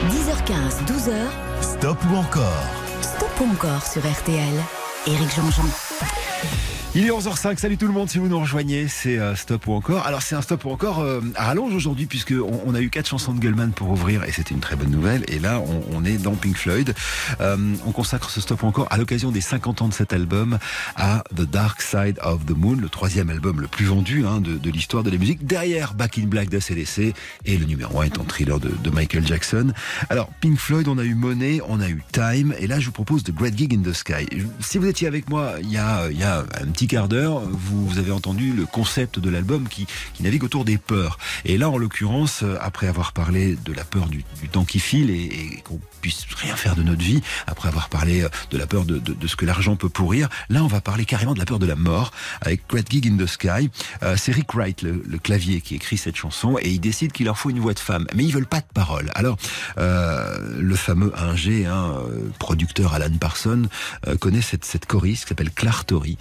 10h15, 0.09 0.85
12h, 0.87 1.13
Stop 1.61 1.97
ou 2.09 2.15
encore? 2.15 2.65
Stop 3.01 3.29
ou 3.41 3.51
encore 3.51 3.85
sur 3.85 4.01
RTL. 4.01 4.78
Éric 5.09 5.33
Jean-Jean. 5.33 6.78
Il 6.95 7.05
est 7.05 7.11
11h05, 7.11 7.59
salut 7.59 7.77
tout 7.77 7.85
le 7.85 7.93
monde 7.93 8.09
si 8.09 8.17
vous 8.17 8.27
nous 8.27 8.39
rejoignez, 8.39 8.87
c'est 8.87 9.19
euh, 9.19 9.35
Stop 9.35 9.67
ou 9.67 9.73
encore. 9.73 10.07
Alors 10.07 10.23
c'est 10.23 10.33
un 10.33 10.41
Stop 10.41 10.65
ou 10.65 10.71
encore 10.71 11.01
euh, 11.01 11.21
à 11.35 11.45
rallonge 11.45 11.75
aujourd'hui 11.75 12.07
puisque 12.07 12.33
on, 12.33 12.73
a 12.73 12.81
eu 12.81 12.89
quatre 12.89 13.07
chansons 13.07 13.31
de 13.31 13.39
Gullman 13.39 13.69
pour 13.75 13.91
ouvrir 13.91 14.23
et 14.23 14.31
c'était 14.31 14.55
une 14.55 14.59
très 14.59 14.75
bonne 14.75 14.89
nouvelle. 14.89 15.23
Et 15.27 15.37
là 15.37 15.61
on, 15.93 16.03
est 16.03 16.17
dans 16.17 16.33
Pink 16.33 16.57
Floyd. 16.57 16.95
Euh, 17.41 17.57
on 17.85 17.91
consacre 17.91 18.31
ce 18.31 18.41
Stop 18.41 18.63
ou 18.63 18.65
encore 18.65 18.87
à 18.89 18.97
l'occasion 18.97 19.29
des 19.29 19.39
50 19.39 19.83
ans 19.83 19.87
de 19.87 19.93
cet 19.93 20.13
album 20.13 20.57
à 20.95 21.23
The 21.37 21.43
Dark 21.43 21.83
Side 21.83 22.19
of 22.23 22.47
the 22.47 22.57
Moon, 22.57 22.77
le 22.81 22.89
troisième 22.89 23.29
album 23.29 23.61
le 23.61 23.67
plus 23.67 23.85
vendu 23.85 24.25
hein, 24.25 24.41
de, 24.41 24.71
l'histoire 24.71 25.03
de 25.03 25.11
la 25.11 25.17
musique, 25.17 25.45
derrière 25.45 25.93
Back 25.93 26.17
in 26.17 26.25
Black 26.25 26.49
de 26.49 26.59
CDC 26.59 27.13
et 27.45 27.57
le 27.57 27.65
numéro 27.65 28.01
1 28.01 28.05
étant 28.05 28.23
Thriller 28.23 28.59
de, 28.59 28.69
de 28.69 28.89
Michael 28.89 29.27
Jackson. 29.27 29.73
Alors 30.09 30.31
Pink 30.41 30.57
Floyd, 30.57 30.87
on 30.87 30.97
a 30.97 31.03
eu 31.03 31.13
Money, 31.13 31.61
on 31.67 31.81
a 31.81 31.87
eu 31.87 32.01
Time 32.11 32.55
et 32.57 32.65
là 32.65 32.79
je 32.79 32.87
vous 32.87 32.93
propose 32.93 33.23
The 33.23 33.31
Great 33.31 33.55
Gig 33.55 33.75
in 33.75 33.83
the 33.83 33.93
Sky. 33.93 34.27
Si 34.59 34.79
vous 34.79 34.87
étiez 34.87 35.07
avec 35.07 35.29
moi 35.29 35.53
il 35.61 35.71
y 35.71 35.77
a, 35.77 36.09
il 36.09 36.17
y 36.17 36.23
a 36.23 36.39
un 36.39 36.71
petit 36.71 36.78
quart 36.87 37.07
d'heure, 37.07 37.41
vous, 37.41 37.97
avez 37.97 38.11
entendu 38.11 38.53
le 38.53 38.65
concept 38.65 39.19
de 39.19 39.29
l'album 39.29 39.67
qui, 39.67 39.87
qui 40.13 40.23
navigue 40.23 40.43
autour 40.43 40.65
des 40.65 40.77
peurs. 40.77 41.17
Et 41.45 41.57
là, 41.57 41.69
en 41.69 41.77
l'occurrence, 41.77 42.41
euh, 42.43 42.57
après 42.61 42.87
avoir 42.87 43.13
parlé 43.13 43.55
de 43.65 43.73
la 43.73 43.83
peur 43.83 44.07
du, 44.07 44.23
temps 44.51 44.65
qui 44.65 44.79
file 44.79 45.09
et, 45.09 45.61
qu'on 45.63 45.79
puisse 46.01 46.25
rien 46.35 46.55
faire 46.55 46.75
de 46.75 46.83
notre 46.83 47.01
vie, 47.01 47.21
après 47.47 47.67
avoir 47.67 47.89
parlé 47.89 48.21
euh, 48.21 48.29
de 48.51 48.57
la 48.57 48.67
peur 48.67 48.85
de, 48.85 49.01
ce 49.27 49.35
que 49.35 49.45
l'argent 49.45 49.75
peut 49.75 49.89
pourrir, 49.89 50.29
là, 50.49 50.63
on 50.63 50.67
va 50.67 50.81
parler 50.81 51.05
carrément 51.05 51.33
de 51.33 51.39
la 51.39 51.45
peur 51.45 51.59
de 51.59 51.65
la 51.65 51.75
mort 51.75 52.11
avec 52.41 52.61
Great 52.69 52.89
Gig 52.89 53.07
in 53.07 53.17
the 53.17 53.27
Sky. 53.27 53.69
Euh, 54.03 54.15
c'est 54.17 54.31
Rick 54.31 54.53
Wright, 54.53 54.81
le, 54.81 55.17
clavier, 55.21 55.61
qui 55.61 55.75
écrit 55.75 55.97
cette 55.97 56.15
chanson 56.15 56.57
et 56.61 56.69
il 56.69 56.79
décide 56.79 57.11
qu'il 57.11 57.25
leur 57.25 57.37
faut 57.37 57.49
une 57.49 57.59
voix 57.59 57.73
de 57.73 57.79
femme. 57.79 58.07
Mais 58.15 58.23
ils 58.23 58.31
veulent 58.31 58.47
pas 58.47 58.61
de 58.61 58.67
paroles. 58.73 59.11
Alors, 59.15 59.37
le 59.77 60.75
fameux 60.75 61.11
ingé, 61.17 61.65
hein, 61.65 61.93
producteur 62.39 62.93
Alan 62.93 63.09
Parsons, 63.19 63.67
euh, 64.07 64.17
connaît 64.17 64.41
cette, 64.41 64.65
cette 64.65 64.85
choriste 64.85 65.23
qui 65.23 65.29
s'appelle 65.29 65.51
Claire 65.51 65.85
Tory, 65.85 66.17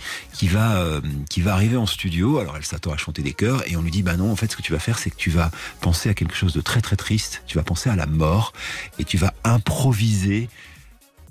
qui 0.48 0.54
va, 0.54 0.76
euh, 0.76 1.00
qui 1.28 1.40
va 1.42 1.52
arriver 1.52 1.76
en 1.76 1.86
studio. 1.86 2.38
Alors 2.38 2.56
elle 2.56 2.64
s'attend 2.64 2.92
à 2.92 2.96
chanter 2.96 3.22
des 3.22 3.34
chœurs 3.34 3.62
et 3.70 3.76
on 3.76 3.82
lui 3.82 3.90
dit 3.90 4.02
bah 4.02 4.16
non, 4.16 4.30
en 4.30 4.36
fait 4.36 4.50
ce 4.50 4.56
que 4.56 4.62
tu 4.62 4.72
vas 4.72 4.78
faire 4.78 4.98
c'est 4.98 5.10
que 5.10 5.16
tu 5.16 5.30
vas 5.30 5.50
penser 5.80 6.08
à 6.08 6.14
quelque 6.14 6.34
chose 6.34 6.54
de 6.54 6.60
très 6.60 6.80
très 6.80 6.96
triste. 6.96 7.42
Tu 7.46 7.56
vas 7.56 7.62
penser 7.62 7.90
à 7.90 7.96
la 7.96 8.06
mort 8.06 8.52
et 8.98 9.04
tu 9.04 9.18
vas 9.18 9.34
improviser 9.44 10.48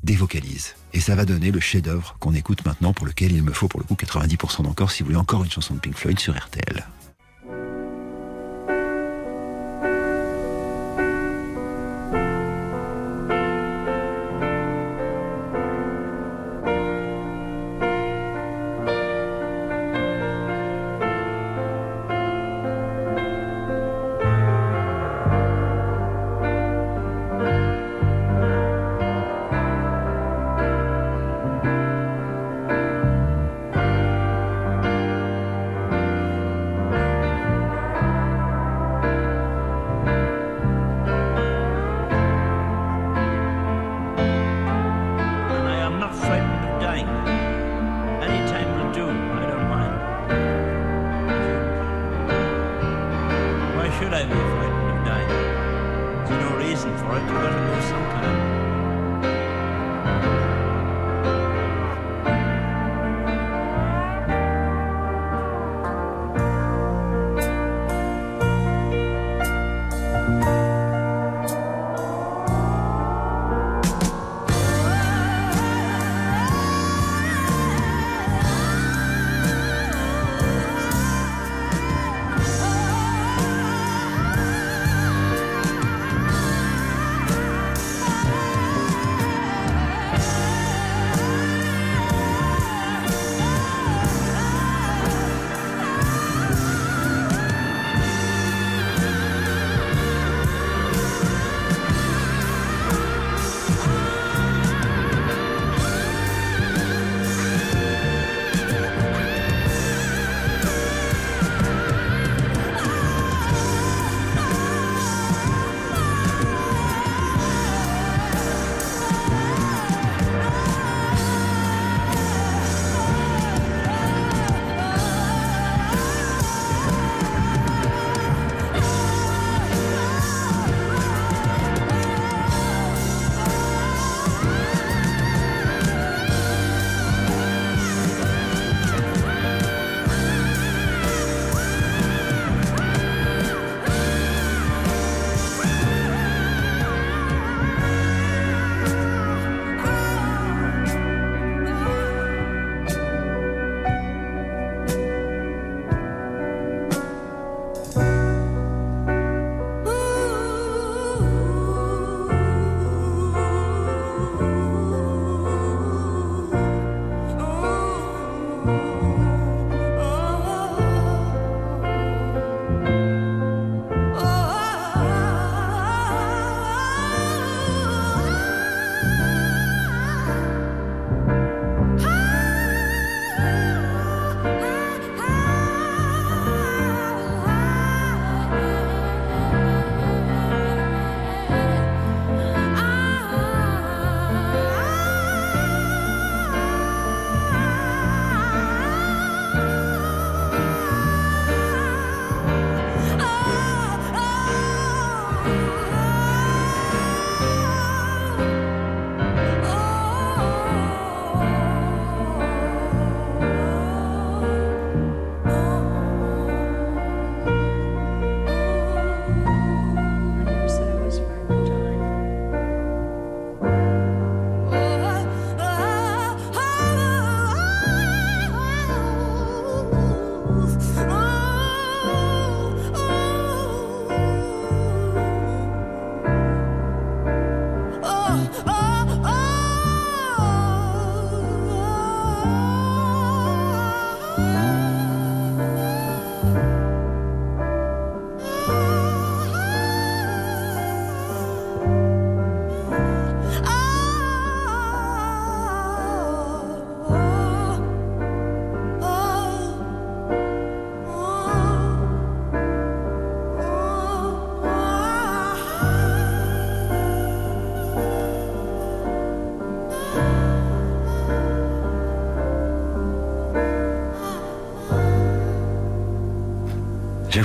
des 0.03 0.15
vocalises. 0.15 0.75
Et 0.93 0.99
ça 0.99 1.15
va 1.15 1.25
donner 1.25 1.51
le 1.51 1.59
chef-d'œuvre 1.59 2.15
qu'on 2.19 2.33
écoute 2.33 2.65
maintenant, 2.65 2.93
pour 2.93 3.05
lequel 3.05 3.31
il 3.31 3.43
me 3.43 3.51
faut 3.51 3.67
pour 3.67 3.79
le 3.79 3.85
coup 3.85 3.95
90% 3.95 4.63
d'encore 4.63 4.91
si 4.91 5.03
vous 5.03 5.07
voulez 5.07 5.17
encore 5.17 5.43
une 5.43 5.51
chanson 5.51 5.73
de 5.73 5.79
Pink 5.79 5.97
Floyd 5.97 6.19
sur 6.19 6.35
RTL. 6.35 6.85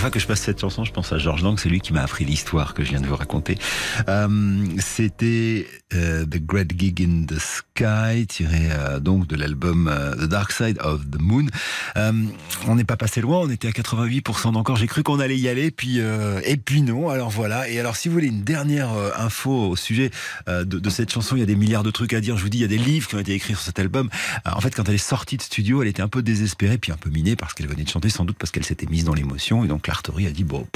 Fois 0.02 0.10
que 0.10 0.18
je 0.18 0.26
passe 0.26 0.40
cette 0.40 0.60
chanson, 0.60 0.84
je 0.84 0.92
pense 0.92 1.12
à 1.12 1.18
Georges 1.18 1.42
Lang, 1.44 1.56
c'est 1.58 1.68
lui 1.68 1.80
qui 1.80 1.92
m'a 1.92 2.02
appris 2.02 2.24
l'histoire 2.24 2.74
que 2.74 2.82
je 2.82 2.90
viens 2.90 3.00
de 3.00 3.06
vous 3.06 3.14
raconter. 3.14 3.56
Euh, 4.08 4.28
C'était 4.78 5.66
euh, 5.94 6.24
The 6.24 6.44
Great 6.44 6.78
Gig 6.78 7.02
in 7.02 7.26
the 7.26 7.38
Sky, 7.38 8.26
tiré 8.26 8.68
euh, 8.70 9.00
donc 9.00 9.26
de 9.26 9.36
l'album 9.36 9.88
euh, 9.88 10.14
The 10.14 10.28
Dark 10.28 10.52
Side 10.52 10.78
of 10.80 11.10
the 11.10 11.20
Moon. 11.20 11.46
On 12.66 12.76
n'est 12.76 12.84
pas 12.84 12.96
passé 12.96 13.20
loin, 13.20 13.40
on 13.40 13.50
était 13.50 13.68
à 13.68 13.70
88% 13.70 14.52
d'encore. 14.52 14.76
J'ai 14.76 14.86
cru 14.86 15.02
qu'on 15.02 15.20
allait 15.20 15.38
y 15.38 15.48
aller, 15.48 15.70
puis 15.70 15.98
et 15.98 16.56
puis 16.56 16.82
non. 16.82 17.08
Alors 17.08 17.30
voilà. 17.30 17.68
Et 17.68 17.78
alors, 17.80 17.96
si 17.96 18.08
vous 18.08 18.14
voulez 18.14 18.28
une 18.28 18.42
dernière 18.42 18.90
info 19.16 19.70
au 19.70 19.76
sujet 19.76 20.10
de, 20.46 20.90
cette 20.90 21.10
chanson, 21.10 21.36
il 21.36 21.40
y 21.40 21.42
a 21.42 21.46
des 21.46 21.56
milliards 21.56 21.82
de 21.82 21.90
trucs 21.90 22.12
à 22.12 22.20
dire. 22.20 22.36
Je 22.36 22.42
vous 22.42 22.48
dis, 22.48 22.58
il 22.58 22.62
y 22.62 22.64
a 22.64 22.68
des 22.68 22.78
livres 22.78 23.08
qui 23.08 23.14
ont 23.16 23.20
été 23.20 23.32
écrits 23.32 23.54
sur 23.54 23.62
cet 23.62 23.78
album. 23.78 24.08
En 24.44 24.60
fait, 24.60 24.74
quand 24.74 24.88
elle 24.88 24.94
est 24.94 24.98
sortie 24.98 25.36
de 25.36 25.42
studio, 25.42 25.82
elle 25.82 25.88
était 25.88 26.02
un 26.02 26.08
peu 26.08 26.22
désespérée, 26.22 26.78
puis 26.78 26.92
un 26.92 26.96
peu 26.96 27.10
minée 27.10 27.36
parce 27.36 27.54
qu'elle 27.54 27.68
venait 27.68 27.84
de 27.84 27.88
chanter, 27.88 28.08
sans 28.08 28.24
doute 28.24 28.36
parce 28.38 28.50
qu'elle 28.50 28.64
s'était 28.64 28.86
mise 28.86 29.04
dans 29.04 29.14
l'émotion. 29.14 29.64
Et 29.64 29.68
donc, 29.68 29.86
Lartory 29.86 30.26
a 30.26 30.30
dit 30.30 30.44
bon, 30.44 30.66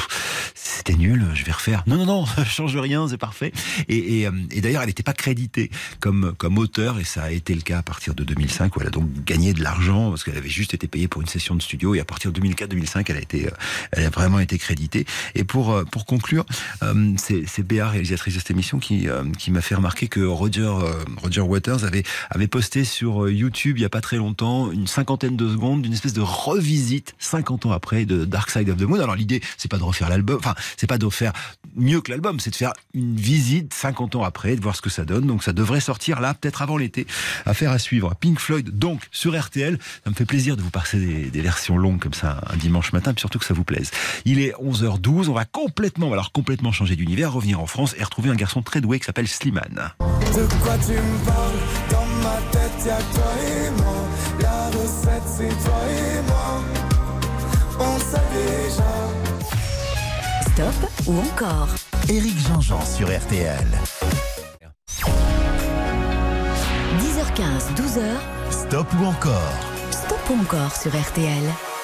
c'était 0.55 0.95
nul, 0.95 1.25
je 1.35 1.45
vais 1.45 1.53
refaire. 1.53 1.85
Non, 1.87 1.97
non, 1.97 2.07
non, 2.07 2.25
change 2.47 2.77
rien, 2.77 3.09
c'est 3.09 3.19
parfait. 3.19 3.53
Et, 3.89 4.27
d'ailleurs, 4.61 4.83
elle 4.83 4.89
n'était 4.89 5.03
pas 5.07 5.13
créditée 5.13 5.71
comme 6.01 6.35
comme 6.37 6.59
auteur, 6.59 6.99
et 6.99 7.05
ça 7.05 7.23
a 7.23 7.31
été 7.31 7.55
le 7.55 7.61
cas 7.61 7.79
à 7.79 7.83
partir 7.83 8.15
de 8.15 8.25
2005 8.25 8.77
où 8.77 8.81
elle 8.81 8.89
a 8.89 8.91
donc 8.91 9.09
gagné 9.25 9.55
de 9.55 9.63
l'argent 9.63 10.11
parce 10.11 10.25
qu'elle 10.25 10.37
avait 10.37 10.49
juste 10.49 10.75
été 10.75 10.89
payée 10.89 11.07
pour 11.07 11.23
une 11.23 11.29
session 11.29 11.55
de 11.55 11.63
studio. 11.63 11.95
Et 11.95 12.01
à 12.01 12.05
partir 12.05 12.33
de 12.33 12.41
2004-2005, 12.41 13.05
elle 13.09 13.17
a 13.17 13.21
été, 13.21 13.49
elle 13.93 14.05
a 14.05 14.11
vraiment 14.11 14.41
été 14.41 14.59
créditée. 14.59 15.07
Et 15.37 15.45
pour 15.45 15.73
euh, 15.73 15.85
pour 15.85 16.07
conclure, 16.07 16.45
euh, 16.83 17.15
c'est 17.17 17.63
Béa, 17.63 17.89
réalisatrice 17.89 18.35
de 18.35 18.41
cette 18.41 18.51
émission, 18.51 18.81
qui 18.81 19.09
euh, 19.09 19.23
qui 19.39 19.53
m'a 19.53 19.61
fait 19.61 19.77
remarquer 19.77 20.09
que 20.09 20.21
Roger 20.21 20.73
Roger 21.19 21.41
Waters 21.43 21.85
avait 21.85 22.03
avait 22.31 22.49
posté 22.49 22.85
sur 22.85 23.29
YouTube 23.29 23.79
il 23.79 23.83
y 23.83 23.85
a 23.85 23.89
pas 23.89 24.01
très 24.01 24.17
longtemps 24.17 24.73
une 24.73 24.89
cinquantaine 24.89 25.37
de 25.37 25.49
secondes 25.49 25.83
d'une 25.83 25.93
espèce 25.93 26.15
de 26.15 26.21
revisite 26.21 27.15
50 27.21 27.67
ans 27.67 27.73
après 27.73 28.07
de 28.07 28.25
Dark 28.25 28.51
Side 28.51 28.69
of 28.71 28.77
the 28.77 28.83
Moon. 28.83 28.99
Alors 28.99 29.15
l'idée 29.15 29.41
c'est 29.57 29.71
pas 29.71 29.79
de 29.79 29.85
refaire 29.85 30.09
l'album, 30.09 30.39
enfin 30.39 30.57
c'est 30.77 30.89
pas 30.89 30.99
de 30.99 31.09
faire 31.09 31.33
mieux 31.77 32.01
que 32.01 32.11
l'album, 32.11 32.41
c'est 32.41 32.51
de 32.51 32.57
faire 32.57 32.73
une 32.95 33.17
visite 33.17 33.73
50 33.73 34.17
ans 34.17 34.25
après, 34.25 34.57
de 34.57 34.61
voir 34.61 34.75
ce 34.77 34.83
que 34.83 34.91
ça 34.91 35.05
donne. 35.05 35.27
Donc 35.27 35.43
ça 35.43 35.53
devrait 35.53 35.81
sortir 35.81 36.21
là, 36.21 36.35
peut-être 36.35 36.63
avant 36.63 36.77
l'été. 36.77 37.07
Affaire 37.45 37.71
à 37.71 37.79
suivre. 37.79 38.15
Pink 38.19 38.41
Floyd 38.41 38.71
donc 38.71 39.03
sur 39.11 39.39
RTL. 39.39 39.79
Ça 40.05 40.11
me 40.11 40.15
fait 40.15 40.25
plaisir 40.25 40.57
de 40.57 40.63
vous 40.63 40.71
passer 40.71 40.99
des, 40.99 41.41
versions 41.41 41.77
longues 41.77 42.01
comme 42.01 42.15
ça 42.15 42.41
un 42.51 42.57
dimanche 42.57 42.93
matin, 42.93 43.13
puis 43.13 43.21
surtout 43.21 43.39
que 43.39 43.45
ça 43.45 43.55
vous 43.55 43.65
plaise. 43.65 43.91
Il 44.25 44.41
est 44.41 44.53
11h12, 44.55 45.29
on 45.29 45.35
va 45.35 45.45
complètement, 45.45 46.13
alors 46.13 46.33
complètement 46.33 46.73
changer 46.73 46.97
d'univers, 46.97 47.33
revenir 47.33 47.61
en 47.61 47.67
France 47.67 47.95
et 47.99 48.03
retrouver 48.03 48.31
un 48.31 48.35
garçon 48.35 48.63
très 48.63 48.81
doué 48.81 48.99
qui 48.99 49.05
s'appelle 49.05 49.29
Slimane. 49.29 49.93
De 50.01 50.63
quoi 50.63 50.77
tu 50.79 50.93
me 50.93 51.25
parles? 51.25 51.57
Dans 51.91 52.07
ma 52.23 52.37
tête 52.51 52.87
toi 52.87 53.33
et 53.41 53.71
moi 53.71 54.09
La 54.41 54.67
recette 54.69 55.23
c'est 55.27 56.16
Stop 60.57 60.91
ou 61.07 61.19
encore 61.19 61.69
Éric 62.09 62.39
Jean-Jean 62.39 62.81
sur 62.81 63.09
RTL. 63.09 63.67
10h15, 66.99 67.75
12h, 67.77 68.01
Stop 68.51 68.87
ou 68.99 69.05
encore 69.05 69.53
Stop 69.91 70.19
ou 70.31 70.41
encore 70.41 70.75
sur 70.75 70.91
RTL. 70.93 71.76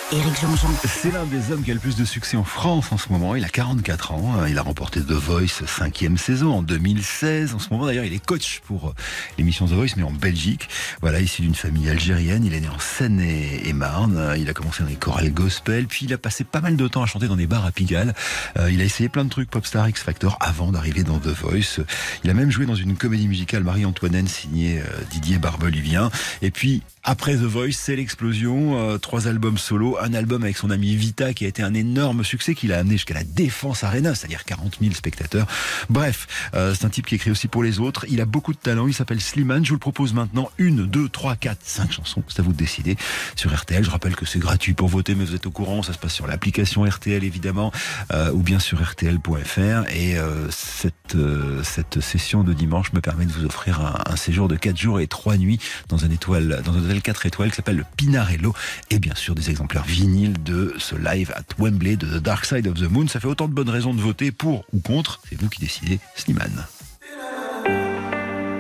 C'est 0.85 1.11
l'un 1.11 1.25
des 1.25 1.53
hommes 1.53 1.63
qui 1.63 1.71
a 1.71 1.75
le 1.75 1.81
plus 1.81 1.97
de 1.97 2.05
succès 2.05 2.37
en 2.37 2.45
France 2.45 2.93
en 2.93 2.99
ce 2.99 3.11
moment. 3.11 3.35
Il 3.35 3.45
a 3.45 3.49
44 3.49 4.13
ans. 4.13 4.45
Il 4.47 4.59
a 4.59 4.63
remporté 4.63 5.01
The 5.01 5.13
Voice 5.13 5.65
cinquième 5.67 6.19
saison 6.19 6.53
en 6.53 6.63
2016. 6.63 7.55
En 7.55 7.59
ce 7.59 7.71
moment, 7.71 7.87
d'ailleurs, 7.87 8.05
il 8.05 8.13
est 8.13 8.23
coach 8.23 8.61
pour 8.67 8.89
euh, 8.89 8.95
l'émission 9.39 9.65
The 9.65 9.71
Voice, 9.71 9.95
mais 9.97 10.03
en 10.03 10.11
Belgique. 10.11 10.69
Voilà, 11.01 11.19
issu 11.23 11.41
d'une 11.41 11.55
famille 11.55 11.89
algérienne. 11.89 12.45
Il 12.45 12.53
est 12.53 12.61
né 12.61 12.69
en 12.69 12.79
Seine-et-Marne. 12.79 14.35
Il 14.37 14.51
a 14.51 14.53
commencé 14.53 14.83
dans 14.83 14.91
les 14.91 14.97
chorales 14.97 15.33
gospel. 15.33 15.87
Puis 15.87 16.05
il 16.05 16.13
a 16.13 16.19
passé 16.19 16.45
pas 16.45 16.61
mal 16.61 16.77
de 16.77 16.89
temps 16.89 17.03
à 17.03 17.07
chanter 17.07 17.27
dans 17.27 17.37
des 17.37 17.47
bars 17.47 17.65
à 17.65 17.73
Pigalle. 17.73 18.13
Euh, 18.59 18.71
il 18.71 18.83
a 18.83 18.85
essayé 18.85 19.09
plein 19.09 19.25
de 19.25 19.31
trucs 19.31 19.49
Popstar, 19.49 19.89
X 19.89 20.03
Factor 20.03 20.37
avant 20.41 20.73
d'arriver 20.73 21.05
dans 21.05 21.21
The 21.21 21.29
Voice. 21.29 21.81
Il 22.23 22.29
a 22.29 22.35
même 22.35 22.51
joué 22.51 22.67
dans 22.67 22.75
une 22.75 22.97
comédie 22.97 23.29
musicale 23.29 23.65
Marie-Antoinette 23.65 24.29
signée 24.29 24.81
euh, 24.81 25.05
Didier 25.11 25.39
Barbelivien. 25.39 26.11
Et 26.43 26.51
puis, 26.51 26.83
après 27.03 27.37
The 27.37 27.45
Voice, 27.45 27.73
c'est 27.73 27.97
l'explosion. 27.97 28.99
Trois 28.99 29.27
albums 29.27 29.59
solo, 29.59 29.97
un 30.03 30.15
album 30.15 30.43
avec 30.43 30.57
son 30.57 30.71
ami 30.71 30.95
Vita 30.95 31.33
qui 31.35 31.45
a 31.45 31.49
été 31.49 31.63
un 31.63 31.75
énorme 31.75 32.25
succès 32.25 32.55
qu'il 32.55 32.73
a 32.73 32.79
amené 32.79 32.95
jusqu'à 32.95 33.15
la 33.15 33.25
Défense 33.25 33.85
Arena, 33.85 34.15
c'est-à-dire 34.15 34.45
40 34.45 34.79
000 34.81 34.95
spectateurs. 34.95 35.47
Bref, 35.91 36.51
euh, 36.55 36.75
c'est 36.75 36.85
un 36.85 36.91
type 36.91 37.07
qui 37.07 37.15
écrit 37.15 37.31
aussi 37.31 37.49
pour 37.49 37.63
les 37.63 37.81
autres. 37.81 38.07
Il 38.09 38.21
a 38.21 38.25
beaucoup 38.25 38.53
de 38.53 38.59
talent. 38.59 38.87
Il 38.87 38.95
s'appelle 38.95 39.21
Slimane. 39.21 39.65
Je 39.65 39.71
vous 39.71 39.77
le 39.77 39.81
propose 39.81 40.15
maintenant. 40.15 40.51
Une, 40.59 40.87
deux, 40.87 41.09
trois, 41.09 41.37
quatre, 41.37 41.61
cinq 41.63 41.93
chansons. 41.93 42.23
C'est 42.29 42.41
à 42.41 42.43
vous 42.43 42.53
de 42.53 42.57
décider 42.57 42.97
sur 43.37 43.55
RTL. 43.55 43.85
Je 43.85 43.91
rappelle 43.91 44.17
que 44.17 44.27
c'est 44.27 44.39
gratuit 44.39 44.75
pour 44.75 44.89
voter, 44.89 45.15
mais 45.15 45.25
vous 45.25 45.35
êtes 45.35 45.47
au 45.47 45.51
courant. 45.51 45.83
Ça 45.83 45.93
se 45.93 45.99
passe 45.99 46.15
sur 46.15 46.27
l'application 46.27 46.85
RTL 46.85 47.25
évidemment, 47.25 47.73
euh, 48.13 48.33
ou 48.33 48.39
bien 48.39 48.59
sur 48.59 48.83
RTL.fr. 48.83 49.89
Et 49.91 50.19
euh, 50.19 50.51
cette 50.51 50.95
euh, 51.15 51.63
cette 51.63 52.01
session 52.01 52.43
de 52.43 52.53
dimanche 52.53 52.93
me 52.93 53.01
permet 53.01 53.27
de 53.27 53.33
vous 53.33 53.45
offrir 53.45 53.81
un, 54.07 54.17
séjour 54.17 54.49
de 54.49 54.57
quatre 54.57 54.77
jours 54.77 55.01
et 55.01 55.07
trois 55.07 55.37
nuits 55.37 55.59
dans 55.89 56.05
un 56.05 56.11
étoile, 56.11 56.63
dans 56.65 56.73
un 56.73 56.85
hôtel 56.85 57.03
4 57.03 57.27
étoiles 57.27 57.51
qui 57.51 57.57
s'appelle 57.57 57.77
le 57.77 57.85
Pinarello. 57.97 58.55
Et 58.91 58.99
bien 58.99 59.15
sûr 59.15 59.35
des 59.35 59.51
exemplaires 59.51 59.85
vinyles 59.93 60.43
de 60.43 60.73
ce 60.79 60.97
live 60.97 61.33
at 61.37 61.45
Wembley 61.59 61.97
de 61.97 62.07
The 62.07 62.23
Dark 62.23 62.47
Side 62.47 62.67
of 62.67 62.75
the 62.75 62.91
Moon. 62.91 63.09
Ça 63.09 63.21
fait 63.21 63.27
autant 63.27 63.47
de 63.47 63.53
bonnes 63.53 63.69
raisons 63.69 63.93
de 63.93 64.01
voter 64.01 64.33
pour 64.33 64.65
ou 64.73 64.81
contre. 64.81 65.21
C'est 65.29 65.39
vous 65.39 65.51
qui 65.51 65.61
décidez. 65.61 66.01
Slimane. 66.15 66.67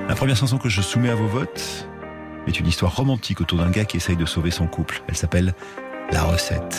La 0.08 0.14
première 0.14 0.36
chanson 0.36 0.58
que 0.58 0.68
je 0.68 0.82
soumets 0.82 1.08
à 1.08 1.14
vos 1.14 1.26
votes 1.26 1.88
est 2.46 2.60
une 2.60 2.66
histoire 2.66 2.94
romantique 2.94 3.40
autour 3.40 3.58
d'un 3.58 3.70
gars 3.70 3.86
qui 3.86 3.96
essaye 3.96 4.16
de 4.16 4.26
sauver 4.26 4.50
son 4.50 4.66
couple. 4.66 5.02
Elle 5.08 5.16
s'appelle 5.16 5.54
La 6.12 6.22
recette. 6.24 6.76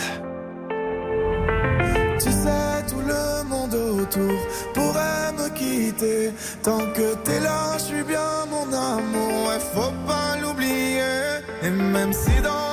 Tu 2.20 2.30
sais 2.30 2.86
tout 2.88 3.02
le 3.02 3.50
monde 3.50 3.74
autour 3.74 4.40
pourrait 4.76 5.32
me 5.34 5.50
quitter 5.50 6.32
Tant 6.62 6.78
que 6.94 7.16
t'es 7.24 7.40
là 7.40 7.76
je 7.80 7.84
suis 7.84 8.04
bien 8.04 8.46
mon 8.52 8.72
amour 8.72 9.34
faut 9.74 9.94
pas 10.06 10.38
l'oublier 10.40 11.02
Et 11.64 11.70
même 11.70 12.14
si 12.14 12.42
dans 12.42 12.73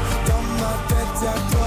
Dans 1.21 1.27
ma 1.29 1.60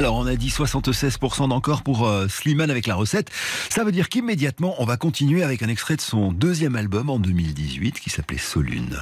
Alors, 0.00 0.16
on 0.16 0.24
a 0.24 0.34
dit 0.34 0.48
76% 0.48 1.50
d'encore 1.50 1.82
pour 1.82 2.08
euh, 2.08 2.26
Slimane 2.26 2.70
avec 2.70 2.86
la 2.86 2.94
recette. 2.94 3.28
Ça 3.68 3.84
veut 3.84 3.92
dire 3.92 4.08
qu'immédiatement, 4.08 4.74
on 4.78 4.86
va 4.86 4.96
continuer 4.96 5.42
avec 5.42 5.62
un 5.62 5.68
extrait 5.68 5.96
de 5.96 6.00
son 6.00 6.32
deuxième 6.32 6.74
album 6.74 7.10
en 7.10 7.18
2018 7.18 8.00
qui 8.00 8.08
s'appelait 8.08 8.38
Solune. 8.38 8.96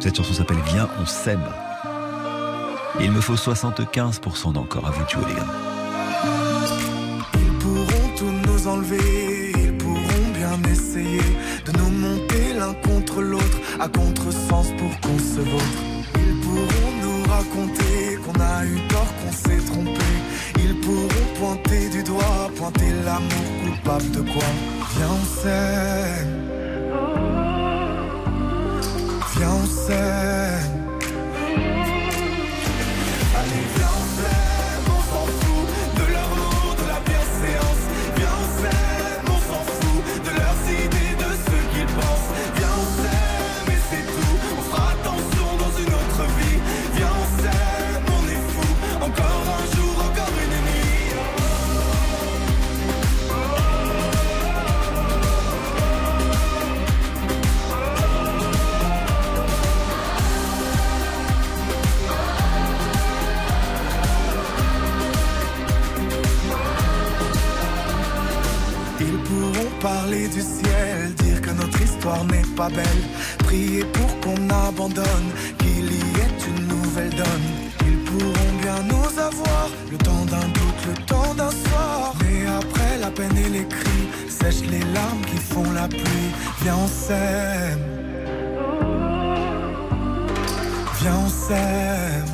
Cette 0.00 0.16
chanson 0.16 0.32
s'appelle 0.32 0.58
Viens, 0.66 0.88
on 1.00 1.06
s'aime. 1.06 1.44
Il 2.98 3.12
me 3.12 3.20
faut 3.20 3.36
75% 3.36 4.52
d'encore. 4.52 4.84
À 4.84 4.90
vous 4.90 5.04
de 5.04 5.28
les 5.28 5.34
gars. 5.36 5.46
Ils 7.34 7.58
pourront 7.60 8.16
tout 8.16 8.50
nous 8.50 8.66
enlever, 8.66 9.52
ils 9.56 9.76
pourront 9.76 10.30
bien 10.34 10.72
essayer 10.72 11.22
de 11.66 11.78
nous 11.78 11.90
monter 11.90 12.54
l'un 12.58 12.74
contre 12.74 13.22
l'autre 13.22 13.60
à 13.78 13.86
contresens 13.86 14.72
pour 14.76 15.00
qu'on 15.02 15.18
se 15.20 15.38
vautre. 15.38 15.82
Ils 16.16 16.40
pourront 16.40 17.03
qu'on 17.52 18.40
a 18.40 18.64
eu 18.64 18.78
tort, 18.88 19.12
qu'on 19.20 19.32
s'est 19.32 19.64
trompé. 19.66 20.10
Ils 20.58 20.80
pourront 20.80 21.28
pointer 21.38 21.88
du 21.90 22.02
doigt, 22.02 22.50
pointer 22.56 22.90
l'amour 23.04 23.46
coupable 23.64 24.10
de 24.10 24.20
quoi? 24.20 24.48
Viens, 24.96 25.10
on 25.10 25.24
s'aime. 25.40 26.34
Viens, 29.36 29.54
on 29.62 29.66
s'aime. 29.66 30.53
Parler 69.84 70.28
du 70.28 70.40
ciel, 70.40 71.12
dire 71.24 71.42
que 71.42 71.50
notre 71.50 71.78
histoire 71.82 72.24
n'est 72.24 72.50
pas 72.56 72.70
belle, 72.70 73.02
prier 73.40 73.84
pour 73.96 74.10
qu'on 74.20 74.40
abandonne, 74.68 75.28
qu'il 75.58 75.88
y 75.92 76.12
ait 76.24 76.38
une 76.50 76.66
nouvelle 76.68 77.14
donne. 77.22 77.46
Ils 77.88 78.00
pourront 78.08 78.54
bien 78.62 78.80
nous 78.92 79.10
avoir, 79.30 79.66
le 79.92 79.98
temps 79.98 80.24
d'un 80.32 80.48
doute, 80.58 80.82
le 80.90 80.96
temps 81.04 81.34
d'un 81.34 81.50
soir. 81.50 82.14
Mais 82.22 82.46
après 82.46 82.94
la 82.98 83.10
peine 83.10 83.36
et 83.36 83.50
les 83.56 83.66
cris, 83.76 84.06
sèche 84.30 84.62
les 84.70 84.84
larmes 84.96 85.24
qui 85.30 85.36
font 85.52 85.70
la 85.72 85.86
pluie. 85.86 86.30
Viens, 86.62 86.78
on 86.86 86.88
s'aime. 86.88 87.84
Viens, 91.00 91.18
on 91.26 91.28
s'aime. 91.28 92.33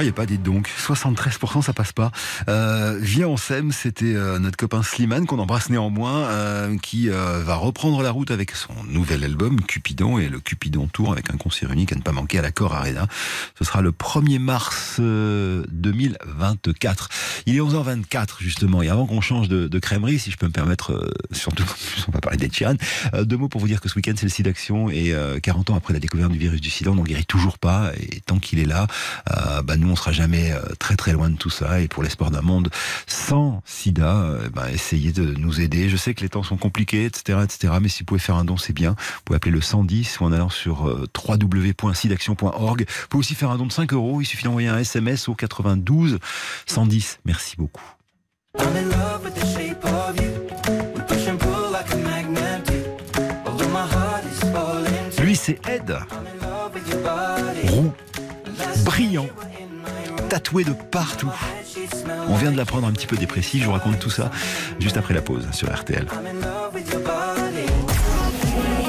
Croyais 0.00 0.12
pas, 0.12 0.24
dites 0.24 0.42
donc. 0.42 0.70
73%, 0.78 1.60
ça 1.60 1.74
passe 1.74 1.92
pas. 1.92 2.10
Euh, 2.48 2.98
Viens, 3.02 3.28
on 3.28 3.36
s'aime, 3.36 3.70
c'était 3.70 4.14
euh, 4.14 4.38
notre 4.38 4.56
copain 4.56 4.82
Slimane, 4.82 5.26
qu'on 5.26 5.38
embrasse 5.38 5.68
néanmoins, 5.68 6.24
euh, 6.30 6.78
qui 6.78 7.10
euh, 7.10 7.42
va 7.44 7.56
reprendre 7.56 8.02
la 8.02 8.10
route 8.10 8.30
avec 8.30 8.52
son 8.52 8.72
nouvel 8.88 9.24
album, 9.24 9.60
Cupidon, 9.60 10.18
et 10.18 10.30
le 10.30 10.40
Cupidon 10.40 10.86
Tour, 10.86 11.12
avec 11.12 11.28
un 11.28 11.36
concert 11.36 11.70
unique 11.70 11.92
à 11.92 11.96
ne 11.96 12.00
pas 12.00 12.12
manquer 12.12 12.38
à 12.38 12.42
l'accord 12.42 12.74
Arena. 12.74 13.08
Ce 13.58 13.64
sera 13.66 13.82
le 13.82 13.90
1er 13.90 14.38
mars 14.38 14.96
euh, 15.00 15.66
2024. 15.70 17.10
Il 17.44 17.56
est 17.56 17.60
11h24, 17.60 18.36
justement, 18.38 18.80
et 18.80 18.88
avant 18.88 19.04
qu'on 19.04 19.20
change 19.20 19.48
de, 19.48 19.68
de 19.68 19.78
crèmerie, 19.78 20.18
si 20.18 20.30
je 20.30 20.38
peux 20.38 20.46
me 20.46 20.52
permettre, 20.52 20.92
euh, 20.92 21.10
surtout, 21.32 21.66
on 22.08 22.12
va 22.12 22.20
parler 22.20 22.48
Sheeran, 22.50 22.76
euh, 23.12 23.24
deux 23.26 23.36
mots 23.36 23.50
pour 23.50 23.60
vous 23.60 23.68
dire 23.68 23.82
que 23.82 23.90
ce 23.90 23.96
week-end, 23.96 24.14
c'est 24.16 24.24
le 24.24 24.30
SIDAction, 24.30 24.88
et 24.88 25.12
euh, 25.12 25.40
40 25.40 25.68
ans 25.68 25.76
après 25.76 25.92
la 25.92 26.00
découverte 26.00 26.32
du 26.32 26.38
virus 26.38 26.62
du 26.62 26.70
sida, 26.70 26.90
on 26.90 26.94
n'en 26.94 27.02
guérit 27.02 27.26
toujours 27.26 27.58
pas, 27.58 27.92
et 28.00 28.22
tant 28.24 28.38
qu'il 28.38 28.60
est 28.60 28.64
là, 28.64 28.86
euh, 29.30 29.60
bah, 29.60 29.76
nous, 29.76 29.89
on 29.90 29.96
sera 29.96 30.12
jamais 30.12 30.52
euh, 30.52 30.60
très 30.78 30.96
très 30.96 31.12
loin 31.12 31.30
de 31.30 31.36
tout 31.36 31.50
ça. 31.50 31.80
Et 31.80 31.88
pour 31.88 32.02
l'espoir 32.02 32.30
d'un 32.30 32.42
monde 32.42 32.70
sans 33.06 33.62
sida, 33.64 34.16
euh, 34.16 34.48
bah, 34.50 34.70
essayez 34.72 35.12
de 35.12 35.34
nous 35.34 35.60
aider. 35.60 35.88
Je 35.88 35.96
sais 35.96 36.14
que 36.14 36.22
les 36.22 36.28
temps 36.28 36.42
sont 36.42 36.56
compliqués, 36.56 37.04
etc., 37.04 37.40
etc. 37.44 37.74
Mais 37.80 37.88
si 37.88 38.00
vous 38.00 38.06
pouvez 38.06 38.20
faire 38.20 38.36
un 38.36 38.44
don, 38.44 38.56
c'est 38.56 38.72
bien. 38.72 38.90
Vous 38.90 39.22
pouvez 39.24 39.36
appeler 39.36 39.52
le 39.52 39.60
110 39.60 40.20
ou 40.20 40.24
en 40.24 40.32
allant 40.32 40.50
sur 40.50 40.88
euh, 40.88 41.06
www.sidaction.org. 41.28 42.86
Vous 42.88 43.08
pouvez 43.08 43.20
aussi 43.20 43.34
faire 43.34 43.50
un 43.50 43.58
don 43.58 43.66
de 43.66 43.72
5 43.72 43.92
euros. 43.92 44.20
Il 44.20 44.26
suffit 44.26 44.44
d'envoyer 44.44 44.68
un 44.68 44.78
SMS 44.78 45.28
au 45.28 45.34
92 45.34 46.18
110. 46.66 47.20
Merci 47.24 47.56
beaucoup. 47.56 47.84
My 48.58 48.64
c'est 55.34 55.58
Ed. 55.68 55.96
Roux, 57.64 57.92
brillant, 58.84 59.26
tatoué 60.30 60.62
de 60.62 60.72
partout. 60.72 61.32
On 62.28 62.36
vient 62.36 62.52
de 62.52 62.56
l'apprendre 62.56 62.86
un 62.86 62.92
petit 62.92 63.08
peu 63.08 63.16
dépressif, 63.16 63.62
je 63.62 63.66
vous 63.66 63.72
raconte 63.72 63.98
tout 63.98 64.10
ça 64.10 64.30
juste 64.78 64.96
après 64.96 65.12
la 65.12 65.22
pause 65.22 65.44
sur 65.52 65.68
RTL. 65.74 66.06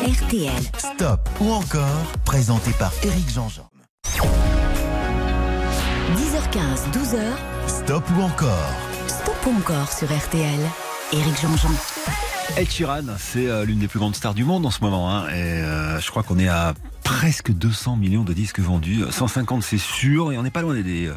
RTL. 0.08 0.52
Stop 0.78 1.30
ou 1.40 1.52
encore, 1.52 2.06
présenté 2.26 2.72
par 2.78 2.94
Éric 3.04 3.28
Jean-Jean. 3.34 3.68
10h15, 6.16 6.92
12h. 6.94 7.20
Stop 7.68 8.04
ou 8.16 8.22
encore 8.22 8.72
Stop 9.08 9.36
ou 9.48 9.58
encore 9.58 9.92
sur 9.92 10.08
RTL. 10.08 10.60
Éric 11.12 11.42
Jean-Jean. 11.42 11.72
Ed 12.58 12.70
Sheeran, 12.70 13.02
c'est 13.18 13.48
euh, 13.48 13.66
l'une 13.66 13.80
des 13.80 13.88
plus 13.88 14.00
grandes 14.00 14.16
stars 14.16 14.34
du 14.36 14.44
monde 14.44 14.66
en 14.66 14.72
ce 14.72 14.82
moment. 14.82 15.10
hein, 15.10 15.28
et 15.30 15.34
euh, 15.42 16.00
je 16.00 16.10
crois 16.12 16.22
qu'on 16.22 16.38
est 16.38 16.50
à 16.50 16.74
presque 17.04 17.52
200 17.52 17.98
millions 17.98 18.24
de 18.24 18.34
disques 18.34 18.60
vendus. 18.60 19.04
150 19.10 19.64
c'est 19.64 19.78
sûr, 19.78 20.32
et 20.32 20.38
on 20.38 20.44
n'est 20.44 20.52
pas 20.52 20.62
loin 20.62 20.74
des, 20.74 20.84
des, 20.84 21.08
euh, 21.08 21.16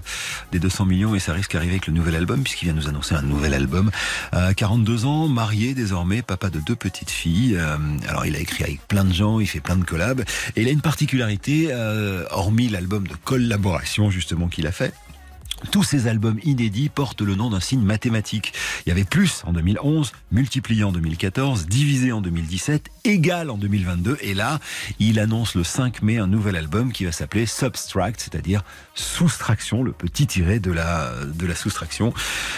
des 0.52 0.58
200 0.58 0.86
millions, 0.86 1.14
et 1.14 1.18
ça 1.18 1.32
risque 1.32 1.52
d'arriver 1.52 1.72
avec 1.72 1.86
le 1.86 1.92
nouvel 1.92 2.16
album, 2.16 2.42
puisqu'il 2.42 2.66
vient 2.66 2.74
nous 2.74 2.88
annoncer 2.88 3.14
un 3.14 3.22
nouvel 3.22 3.54
album. 3.54 3.90
Euh, 4.34 4.52
42 4.52 5.04
ans, 5.04 5.28
marié 5.28 5.74
désormais, 5.74 6.22
papa 6.22 6.50
de 6.50 6.60
deux 6.60 6.76
petites 6.76 7.10
filles. 7.10 7.56
Euh, 7.56 7.76
alors 8.08 8.26
il 8.26 8.36
a 8.36 8.38
écrit 8.38 8.64
avec 8.64 8.86
plein 8.86 9.04
de 9.04 9.12
gens, 9.12 9.40
il 9.40 9.46
fait 9.46 9.60
plein 9.60 9.76
de 9.76 9.84
collabs, 9.84 10.22
et 10.56 10.62
il 10.62 10.68
a 10.68 10.70
une 10.70 10.80
particularité, 10.80 11.68
euh, 11.70 12.24
hormis 12.30 12.68
l'album 12.68 13.06
de 13.06 13.14
collaboration 13.24 14.10
justement 14.10 14.48
qu'il 14.48 14.66
a 14.66 14.72
fait. 14.72 14.94
Tous 15.70 15.82
ces 15.82 16.06
albums 16.06 16.38
inédits 16.44 16.88
portent 16.88 17.22
le 17.22 17.34
nom 17.34 17.50
d'un 17.50 17.60
signe 17.60 17.82
mathématique. 17.82 18.52
Il 18.86 18.88
y 18.88 18.92
avait 18.92 19.04
plus 19.04 19.42
en 19.44 19.52
2011, 19.52 20.12
multiplié 20.32 20.84
en 20.84 20.92
2014, 20.92 21.66
divisé 21.66 22.12
en 22.12 22.20
2017, 22.20 22.88
égal 23.04 23.50
en 23.50 23.58
2022. 23.58 24.18
Et 24.22 24.34
là, 24.34 24.60
il 24.98 25.18
annonce 25.18 25.54
le 25.54 25.64
5 25.64 26.02
mai 26.02 26.18
un 26.18 26.26
nouvel 26.26 26.56
album 26.56 26.92
qui 26.92 27.04
va 27.04 27.12
s'appeler 27.12 27.46
Subtract, 27.46 28.20
c'est-à-dire 28.20 28.62
soustraction, 28.94 29.82
le 29.82 29.92
petit 29.92 30.26
tiré 30.26 30.60
de 30.60 30.70
la, 30.70 31.12
soustraction. 31.54 32.12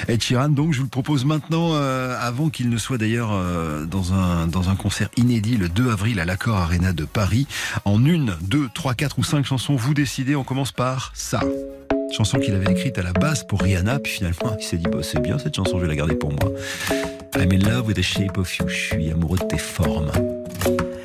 Ed 0.09 0.23
Sheeran, 0.23 0.49
donc, 0.49 0.73
je 0.73 0.79
vous 0.79 0.85
le 0.85 0.91
propose 0.91 1.25
maintenant, 1.25 1.71
euh, 1.75 2.17
avant 2.21 2.51
qu'il 2.51 2.71
ne 2.71 2.79
soit 2.79 2.99
d'ailleurs 2.99 3.31
euh, 3.33 3.85
dans, 3.85 4.13
un, 4.13 4.47
dans 4.47 4.69
un 4.71 4.77
concert 4.77 5.09
inédit 5.17 5.57
le 5.57 5.69
2 5.69 5.91
avril 5.91 6.21
à 6.21 6.25
l'Accord 6.25 6.57
Arena 6.57 6.93
de 6.93 7.05
Paris. 7.05 7.47
En 7.85 8.05
une, 8.05 8.37
deux, 8.43 8.69
trois, 8.75 8.95
quatre 8.95 9.19
ou 9.19 9.25
cinq 9.25 9.45
chansons, 9.45 9.77
vous 9.77 9.95
décidez. 9.95 10.37
On 10.37 10.45
commence 10.45 10.73
par 10.73 11.13
ça. 11.15 11.41
Chanson 12.13 12.39
qu'il 12.39 12.55
avait 12.55 12.73
écrite 12.73 12.99
à 12.99 13.03
la 13.03 13.13
base 13.13 13.43
pour 13.43 13.61
Rihanna, 13.61 13.99
puis 13.99 14.13
finalement 14.13 14.57
il 14.59 14.65
s'est 14.65 14.77
dit 14.77 14.87
bah, 14.91 14.99
c'est 15.03 15.21
bien 15.21 15.39
cette 15.39 15.55
chanson, 15.55 15.79
je 15.79 15.83
vais 15.83 15.89
la 15.89 15.97
garder 15.97 16.15
pour 16.15 16.31
moi. 16.31 16.53
I'm 17.35 17.53
in 17.53 17.59
love 17.59 17.87
with 17.87 17.97
the 17.97 18.03
shape 18.03 18.39
of 18.39 18.57
you, 18.57 18.69
je 18.69 18.75
suis 18.75 19.11
amoureux 19.11 19.39
de 19.39 19.45
tes 19.45 19.59
formes. 19.59 20.11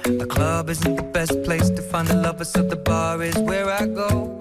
The 0.05 0.25
club 0.27 0.69
isn't 0.69 0.95
the 0.95 1.11
best 1.11 1.41
place 1.43 1.69
to 1.69 1.81
find 1.81 2.07
the 2.07 2.15
lovers, 2.15 2.53
the 2.53 2.75
bar 2.75 3.21
is 3.23 3.37
where 3.37 3.69
I 3.69 3.87
go. 3.87 4.39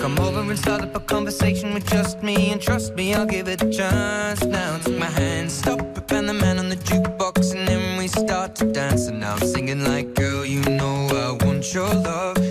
Come 0.00 0.18
over 0.18 0.40
and 0.40 0.58
start 0.58 0.82
up 0.82 0.96
a 0.96 1.00
conversation 1.00 1.74
with 1.74 1.86
just 1.86 2.22
me, 2.22 2.52
and 2.52 2.60
trust 2.60 2.94
me, 2.96 3.14
I'll 3.14 3.24
give 3.24 3.48
it 3.48 3.62
a 3.62 3.70
chance. 3.70 4.44
Now 4.44 4.78
take 4.78 4.98
my 4.98 5.06
hand, 5.06 5.50
stop 5.50 5.92
and 6.12 6.28
the 6.28 6.34
man 6.34 6.58
on 6.58 6.68
the 6.68 6.71
start 8.12 8.54
to 8.56 8.72
dance. 8.72 9.08
And 9.08 9.20
now 9.20 9.34
I'm 9.34 9.46
singing 9.46 9.84
like, 9.84 10.14
girl, 10.14 10.44
you 10.44 10.62
know 10.62 11.08
I 11.08 11.44
want 11.44 11.72
your 11.74 11.92
love. 11.92 12.41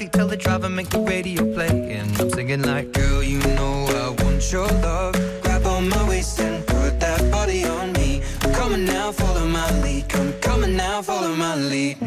Backseat, 0.00 0.12
tell 0.12 0.26
the 0.26 0.36
driver, 0.36 0.68
make 0.68 0.88
the 0.88 1.00
radio 1.00 1.42
play. 1.54 1.68
And 1.68 2.20
I'm 2.20 2.30
singing 2.30 2.62
like, 2.62 2.92
girl, 2.92 3.22
you 3.22 3.38
know 3.38 3.86
I 3.86 4.22
want 4.22 4.52
your 4.52 4.66
love. 4.66 5.14
Grab 5.42 5.66
on 5.66 5.88
my 5.88 6.08
waist 6.08 6.40
and 6.40 6.66
put 6.66 7.00
that 7.00 7.30
body 7.30 7.64
on 7.64 7.92
me. 7.92 8.22
Come 8.54 8.72
on 8.74 8.84
now, 8.84 9.12
follow 9.12 9.46
my 9.46 9.70
lead. 9.82 10.08
Come 10.40 10.64
on 10.64 10.76
now, 10.76 11.02
follow 11.02 11.34
my 11.34 11.56
lead. 11.56 11.98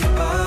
In 0.00 0.14
love 0.16 0.43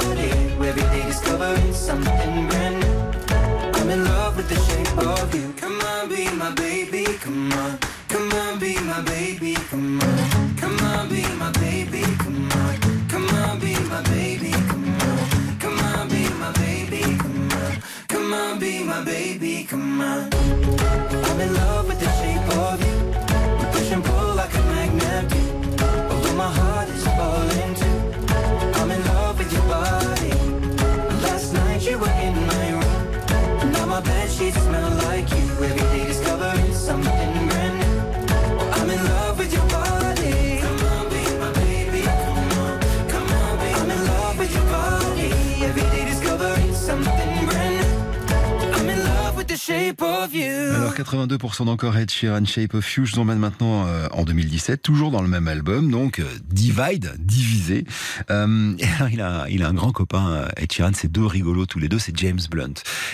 Alors 50.76 50.94
82% 50.94 51.66
d'encore 51.66 51.98
Ed 51.98 52.10
Sheeran, 52.12 52.46
Shape 52.46 52.74
of 52.74 52.96
You, 52.96 53.06
je 53.06 53.14
vous 53.14 53.20
emmène 53.20 53.40
maintenant 53.40 53.86
euh, 53.88 54.08
en 54.12 54.24
2017, 54.24 54.82
toujours 54.82 55.12
dans 55.12 55.22
le 55.22 55.28
même 55.28 55.48
album, 55.48 55.90
donc 55.92 56.20
euh, 56.20 56.26
Divide, 56.50 57.14
divisé. 57.20 57.86
Euh, 58.30 58.74
il 59.12 59.22
a, 59.22 59.46
il 59.50 59.64
a 59.64 59.68
un 59.70 59.74
grand 59.74 59.92
copain, 59.92 60.30
euh, 60.32 60.48
Ed 60.58 60.72
Sheeran, 60.72 60.92
c'est 60.94 61.12
deux 61.12 61.26
rigolos 61.26 61.66
tous 61.66 61.80
les 61.80 61.88
deux, 61.90 62.00
c'est 62.00 62.16
James 62.18 62.40
Blunt. 62.50 62.74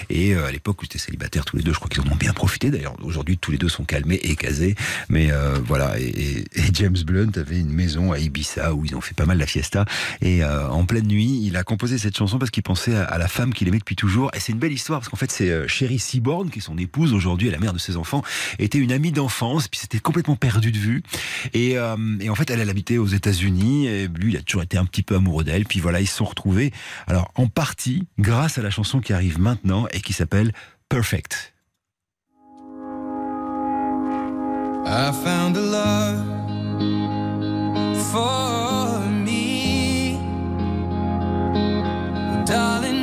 Et 0.09 0.35
euh, 0.35 0.45
à 0.47 0.51
l'époque 0.51 0.81
où 0.81 0.85
ils 0.85 0.87
étaient 0.87 0.97
célibataires 0.99 1.45
tous 1.45 1.57
les 1.57 1.63
deux, 1.63 1.73
je 1.73 1.77
crois 1.77 1.89
qu'ils 1.89 2.01
en 2.01 2.11
ont 2.11 2.15
bien 2.15 2.33
profité. 2.33 2.71
D'ailleurs, 2.71 2.95
aujourd'hui 3.03 3.37
tous 3.37 3.51
les 3.51 3.57
deux 3.57 3.69
sont 3.69 3.83
calmés 3.83 4.19
et 4.23 4.35
casés. 4.35 4.75
Mais 5.09 5.31
voilà, 5.65 5.99
et, 5.99 6.07
et- 6.07 6.45
James 6.73 6.97
Blunt 7.05 7.31
avait 7.35 7.59
une 7.59 7.71
maison 7.71 8.11
à 8.11 8.19
Ibiza 8.19 8.73
où 8.73 8.83
ils 8.85 8.95
ont 8.95 9.01
fait 9.01 9.13
pas 9.13 9.25
mal 9.25 9.37
la 9.37 9.45
fiesta. 9.45 9.85
Et 10.21 10.43
en 10.43 10.85
pleine 10.85 11.07
nuit, 11.07 11.41
il 11.43 11.55
a 11.57 11.63
composé 11.63 11.97
cette 11.97 12.17
chanson 12.17 12.39
parce 12.39 12.49
qu'il 12.51 12.63
pensait 12.63 12.95
à, 12.95 13.17
la 13.17 13.27
femme 13.27 13.53
qu'il 13.53 13.67
aimait 13.67 13.79
depuis 13.79 13.95
toujours. 13.95 14.31
Et 14.33 14.39
c'est 14.39 14.51
une 14.53 14.59
belle 14.59 14.71
histoire 14.73 14.99
parce 14.99 15.09
qu'en 15.09 15.17
fait 15.17 15.31
c'est 15.31 15.67
Sherry 15.67 15.99
Seaborn 15.99 16.49
qui 16.49 16.61
son 16.63 16.77
épouse 16.77 17.13
aujourd'hui 17.13 17.49
la 17.53 17.59
mère 17.59 17.73
de 17.73 17.79
ses 17.79 17.97
enfants 17.97 18.23
était 18.59 18.77
une 18.77 18.91
amie 18.91 19.11
d'enfance, 19.11 19.67
puis 19.67 19.79
c'était 19.79 19.99
complètement 19.99 20.35
perdu 20.35 20.71
de 20.71 20.77
vue. 20.77 21.03
Et, 21.53 21.77
euh, 21.77 21.95
et 22.19 22.29
en 22.29 22.35
fait, 22.35 22.49
elle, 22.49 22.59
elle 22.59 22.69
habitait 22.69 22.97
aux 22.97 23.07
États-Unis, 23.07 23.87
et 23.87 24.07
lui, 24.07 24.33
il 24.33 24.37
a 24.37 24.41
toujours 24.41 24.63
été 24.63 24.77
un 24.77 24.85
petit 24.85 25.03
peu 25.03 25.15
amoureux 25.15 25.43
d'elle. 25.43 25.65
Puis 25.65 25.79
voilà, 25.79 26.01
ils 26.01 26.07
se 26.07 26.17
sont 26.17 26.25
retrouvés. 26.25 26.71
Alors, 27.07 27.31
en 27.35 27.47
partie, 27.47 28.07
grâce 28.19 28.57
à 28.57 28.61
la 28.61 28.69
chanson 28.69 28.99
qui 28.99 29.13
arrive 29.13 29.39
maintenant 29.39 29.87
et 29.91 30.01
qui 30.01 30.13
s'appelle 30.13 30.53
Perfect. 30.89 31.53
I 34.85 35.11
found 35.23 35.55
a 35.55 35.61
love 35.61 36.43
for 38.11 38.99
me. 39.09 40.17
Darling, 42.45 43.02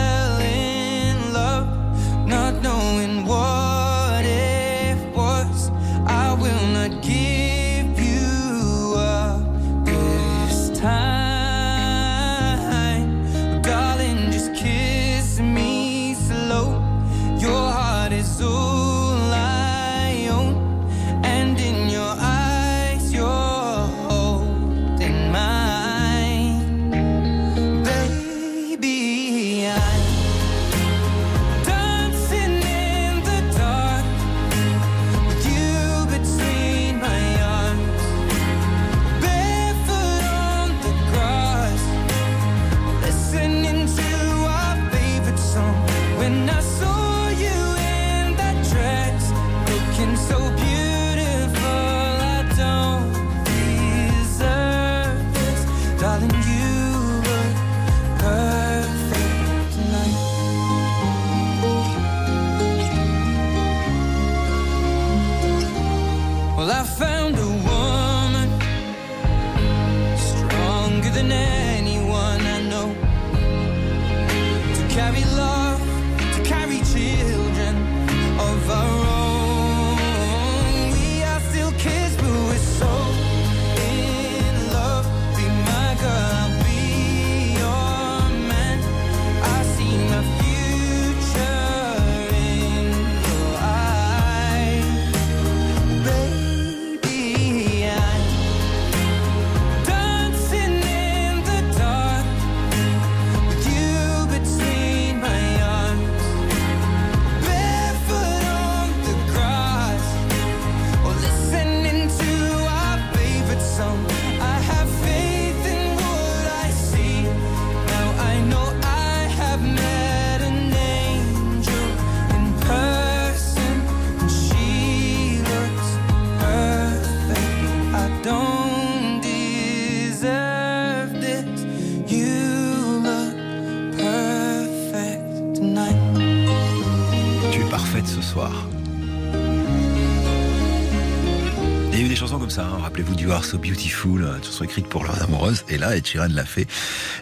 Are 143.41 143.45
So 143.45 143.57
Beautiful, 143.57 144.21
une 144.21 144.43
chanson 144.43 144.63
écrite 144.65 144.85
pour 144.85 145.03
leurs 145.03 145.19
amoureuses, 145.23 145.65
et 145.67 145.79
là, 145.79 145.97
Ed 145.97 146.05
Sheeran 146.05 146.27
l'a 146.29 146.45
fait. 146.45 146.67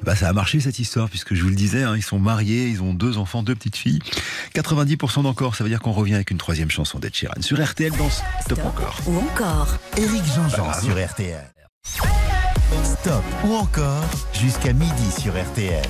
Bah, 0.03 0.17
ça 0.17 0.27
a 0.27 0.33
marché 0.33 0.59
cette 0.59 0.77
histoire, 0.77 1.09
puisque 1.09 1.33
je 1.33 1.41
vous 1.43 1.47
le 1.47 1.55
disais, 1.55 1.83
hein, 1.83 1.95
ils 1.95 2.03
sont 2.03 2.19
mariés, 2.19 2.67
ils 2.67 2.81
ont 2.81 2.93
deux 2.93 3.17
enfants, 3.17 3.41
deux 3.41 3.55
petites 3.55 3.77
filles. 3.77 3.99
90% 4.53 5.23
d'encore, 5.23 5.55
ça 5.55 5.63
veut 5.63 5.69
dire 5.69 5.79
qu'on 5.79 5.93
revient 5.93 6.15
avec 6.15 6.29
une 6.29 6.37
troisième 6.37 6.69
chanson 6.69 6.99
d'Ed 6.99 7.15
Sheeran 7.15 7.41
sur 7.41 7.63
RTL 7.63 7.93
dans 7.93 8.09
Stop 8.09 8.59
encore. 8.65 8.99
Ou 9.07 9.17
encore, 9.17 9.77
Éric 9.95 10.25
Jean-Jean 10.35 10.73
sur 10.81 11.01
RTL. 11.01 11.53
Stop 12.83 13.23
ou 13.45 13.53
encore 13.53 14.03
jusqu'à 14.39 14.71
midi 14.71 15.11
sur 15.19 15.33
RTL. 15.33 15.83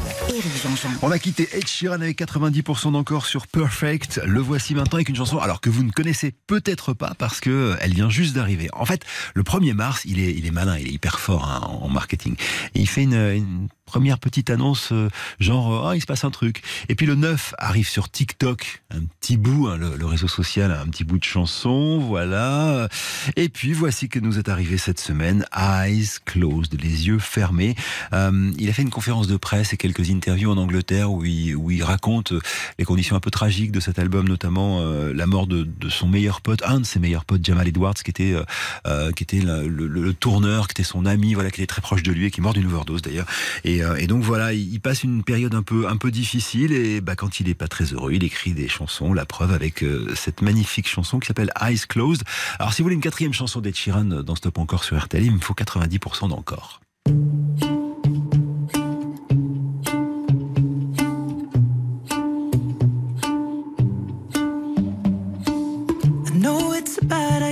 On 1.03 1.11
a 1.11 1.19
quitté 1.19 1.47
Ed 1.53 1.67
Sheeran 1.67 1.95
avec 1.95 2.17
90% 2.17 2.93
d'encore 2.93 3.27
sur 3.27 3.45
Perfect. 3.45 4.19
Le 4.25 4.39
voici 4.39 4.73
maintenant 4.73 4.95
avec 4.95 5.09
une 5.09 5.15
chanson 5.15 5.37
alors 5.37 5.61
que 5.61 5.69
vous 5.69 5.83
ne 5.83 5.91
connaissez 5.91 6.33
peut-être 6.47 6.93
pas 6.93 7.13
parce 7.17 7.41
que 7.41 7.49
euh, 7.49 7.75
elle 7.79 7.93
vient 7.93 8.09
juste 8.09 8.35
d'arriver. 8.35 8.67
En 8.73 8.85
fait, 8.85 9.05
le 9.35 9.43
1er 9.43 9.73
mars, 9.73 10.01
il 10.05 10.19
est, 10.19 10.33
il 10.33 10.47
est 10.47 10.51
malin, 10.51 10.77
il 10.79 10.87
est 10.87 10.91
hyper 10.91 11.19
fort 11.19 11.47
hein, 11.47 11.61
en 11.67 11.89
marketing. 11.89 12.35
Et 12.73 12.79
il 12.79 12.89
fait 12.89 13.03
une, 13.03 13.13
une 13.13 13.67
première 13.85 14.19
petite 14.19 14.51
annonce 14.51 14.91
euh, 14.91 15.09
genre 15.39 15.87
ah 15.87 15.95
il 15.95 16.01
se 16.01 16.05
passe 16.05 16.23
un 16.23 16.31
truc. 16.31 16.63
Et 16.89 16.95
puis 16.95 17.05
le 17.05 17.15
9 17.15 17.53
arrive 17.57 17.87
sur 17.87 18.09
TikTok, 18.09 18.83
un 18.91 19.01
petit 19.19 19.37
bout, 19.37 19.67
hein, 19.67 19.77
le, 19.77 19.95
le 19.95 20.05
réseau 20.05 20.27
social, 20.27 20.71
un 20.71 20.87
petit 20.87 21.03
bout 21.03 21.19
de 21.19 21.23
chanson, 21.23 21.99
voilà. 21.99 22.87
Et 23.35 23.49
puis 23.49 23.73
voici 23.73 24.09
que 24.09 24.19
nous 24.19 24.39
est 24.39 24.49
arrivé 24.49 24.77
cette 24.77 24.99
semaine, 24.99 25.45
Eyes 25.55 26.19
Closed, 26.25 26.79
les 26.81 27.07
yeux 27.07 27.19
fermés. 27.19 27.75
Euh, 28.13 28.38
il 28.57 28.69
a 28.69 28.73
fait 28.73 28.81
une 28.81 28.89
conférence 28.89 29.27
de 29.27 29.37
presse 29.37 29.73
et 29.73 29.77
quelques 29.77 30.09
interviews 30.09 30.51
en 30.51 30.57
Angleterre 30.57 31.11
où 31.11 31.23
il, 31.25 31.83
raconte 31.83 32.33
euh, 32.33 32.41
les 32.77 32.85
conditions 32.85 33.15
un 33.15 33.19
peu 33.19 33.31
tragiques 33.31 33.71
de 33.71 33.79
cet 33.79 33.99
album, 33.99 34.27
notamment 34.27 34.79
euh, 34.81 35.13
la 35.13 35.25
mort 35.25 35.47
de, 35.47 35.67
son 35.89 36.07
meilleur 36.07 36.41
pote, 36.41 36.61
un 36.63 36.81
de 36.81 36.85
ses 36.85 36.99
meilleurs 36.99 37.25
potes, 37.25 37.45
Jamal 37.45 37.67
Edwards, 37.67 37.93
qui 37.93 38.11
était 38.11 38.33
euh, 38.33 38.43
euh, 38.85 39.67
le, 39.67 40.13
tourneur, 40.13 40.67
qui 40.67 40.73
était 40.73 40.83
son 40.83 41.05
ami, 41.05 41.33
voilà, 41.33 41.51
qui 41.51 41.61
était 41.61 41.67
très 41.67 41.81
proche 41.81 42.03
de 42.03 42.11
lui 42.11 42.25
et 42.25 42.31
qui 42.31 42.39
est 42.39 42.43
mort 42.43 42.53
d'une 42.53 42.65
overdose 42.65 43.01
d'ailleurs. 43.01 43.27
Et, 43.63 43.83
euh, 43.83 44.05
donc 44.07 44.23
voilà, 44.23 44.53
il, 44.53 44.79
passe 44.79 45.03
une 45.03 45.23
période 45.23 45.53
un 45.53 45.63
peu 45.63 46.11
difficile 46.11 46.71
et 46.71 47.01
bah, 47.01 47.15
quand 47.15 47.39
il 47.39 47.49
est 47.49 47.53
pas 47.53 47.67
très 47.67 47.85
heureux, 47.85 48.13
il 48.13 48.23
écrit 48.23 48.53
des 48.53 48.67
chansons. 48.67 49.13
La 49.13 49.25
preuve 49.25 49.51
avec 49.51 49.83
euh, 49.83 50.11
cette 50.15 50.41
magnifique 50.41 50.87
chanson 50.87 51.19
qui 51.19 51.27
s'appelle 51.27 51.51
Eyes 51.61 51.81
Closed. 51.87 52.23
Alors 52.57 52.73
si 52.73 52.81
vous 52.81 52.85
voulez 52.85 52.95
une 52.95 53.01
quatrième 53.01 53.33
chanson 53.33 53.61
d'Ed 53.61 53.75
Sheeran 53.75 54.05
dans 54.05 54.35
Stop 54.35 54.57
encore 54.57 54.83
sur 54.83 54.97
RTL, 54.97 55.23
il 55.23 55.33
me 55.33 55.39
faut 55.39 55.53
90% 55.53 56.29
d'encore. 56.29 56.81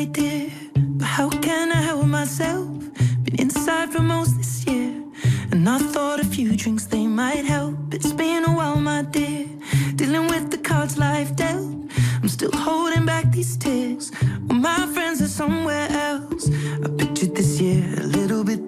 But 0.05 1.07
how 1.07 1.27
can 1.27 1.71
I 1.71 1.81
help 1.81 2.05
myself? 2.05 2.67
Been 3.23 3.39
inside 3.39 3.91
for 3.91 4.03
most 4.03 4.37
this 4.37 4.63
year, 4.67 4.93
and 5.51 5.67
I 5.67 5.79
thought 5.79 6.19
a 6.19 6.23
few 6.23 6.55
drinks 6.55 6.85
they 6.85 7.07
might 7.07 7.45
help. 7.45 7.95
It's 7.95 8.13
been 8.13 8.43
a 8.43 8.51
while, 8.55 8.75
my 8.75 9.01
dear, 9.01 9.47
dealing 9.95 10.27
with 10.27 10.51
the 10.51 10.59
cards 10.59 10.99
life 10.99 11.35
dealt. 11.35 11.73
I'm 12.21 12.29
still 12.29 12.51
holding 12.53 13.07
back 13.07 13.31
these 13.31 13.57
tears. 13.57 14.11
Well, 14.47 14.59
my 14.59 14.85
friends 14.93 15.19
are 15.19 15.27
somewhere 15.27 15.87
else. 15.89 16.47
I 16.85 16.89
pictured 16.95 17.33
this 17.35 17.59
year 17.59 17.83
a 17.97 18.03
little 18.03 18.43
bit 18.43 18.67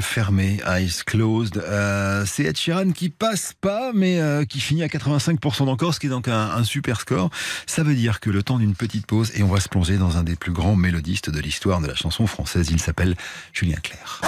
yeux 0.00 0.02
fermés, 0.02 0.58
eyes 0.66 1.02
closed. 1.04 1.58
Euh, 1.58 2.24
c'est 2.26 2.44
Ed 2.44 2.56
Sheeran 2.56 2.90
qui 2.92 3.10
passe 3.10 3.52
pas, 3.60 3.92
mais 3.94 4.20
euh, 4.20 4.44
qui 4.44 4.60
finit 4.60 4.82
à 4.82 4.86
85% 4.86 5.66
d'encore, 5.66 5.94
ce 5.94 6.00
qui 6.00 6.06
est 6.06 6.10
donc 6.10 6.28
un, 6.28 6.50
un 6.50 6.64
super 6.64 7.00
score. 7.00 7.30
Ça 7.66 7.82
veut 7.82 7.94
dire 7.94 8.20
que 8.20 8.30
le 8.30 8.42
temps 8.42 8.58
d'une 8.58 8.74
petite 8.74 9.06
pause, 9.06 9.30
et 9.34 9.42
on 9.42 9.48
va 9.48 9.60
se 9.60 9.68
plonger 9.68 9.98
dans 9.98 10.16
un 10.16 10.22
des 10.22 10.36
plus 10.36 10.52
grands 10.52 10.76
mélodistes 10.76 11.30
de 11.30 11.38
l'histoire 11.38 11.80
de 11.80 11.86
la 11.86 11.94
chanson 11.94 12.26
française. 12.26 12.68
Il 12.70 12.80
s'appelle 12.80 13.14
Julien 13.52 13.76
Clerc. 13.82 14.22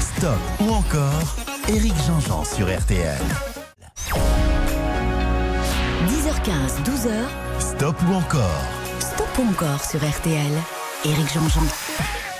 Stop 0.00 0.40
ou 0.60 0.70
encore 0.70 1.36
Eric 1.68 1.94
Jean-Jean 2.06 2.44
sur 2.44 2.66
RTL. 2.66 3.20
10h15, 6.08 6.82
12h, 6.84 7.70
Stop 7.76 7.96
ou 8.08 8.14
encore 8.14 8.76
stop 9.16 9.38
ou 9.38 9.50
encore 9.50 9.82
sur 9.82 10.00
RTL. 10.00 10.75
Éric 11.04 11.32
Jean-Jean. 11.32 11.66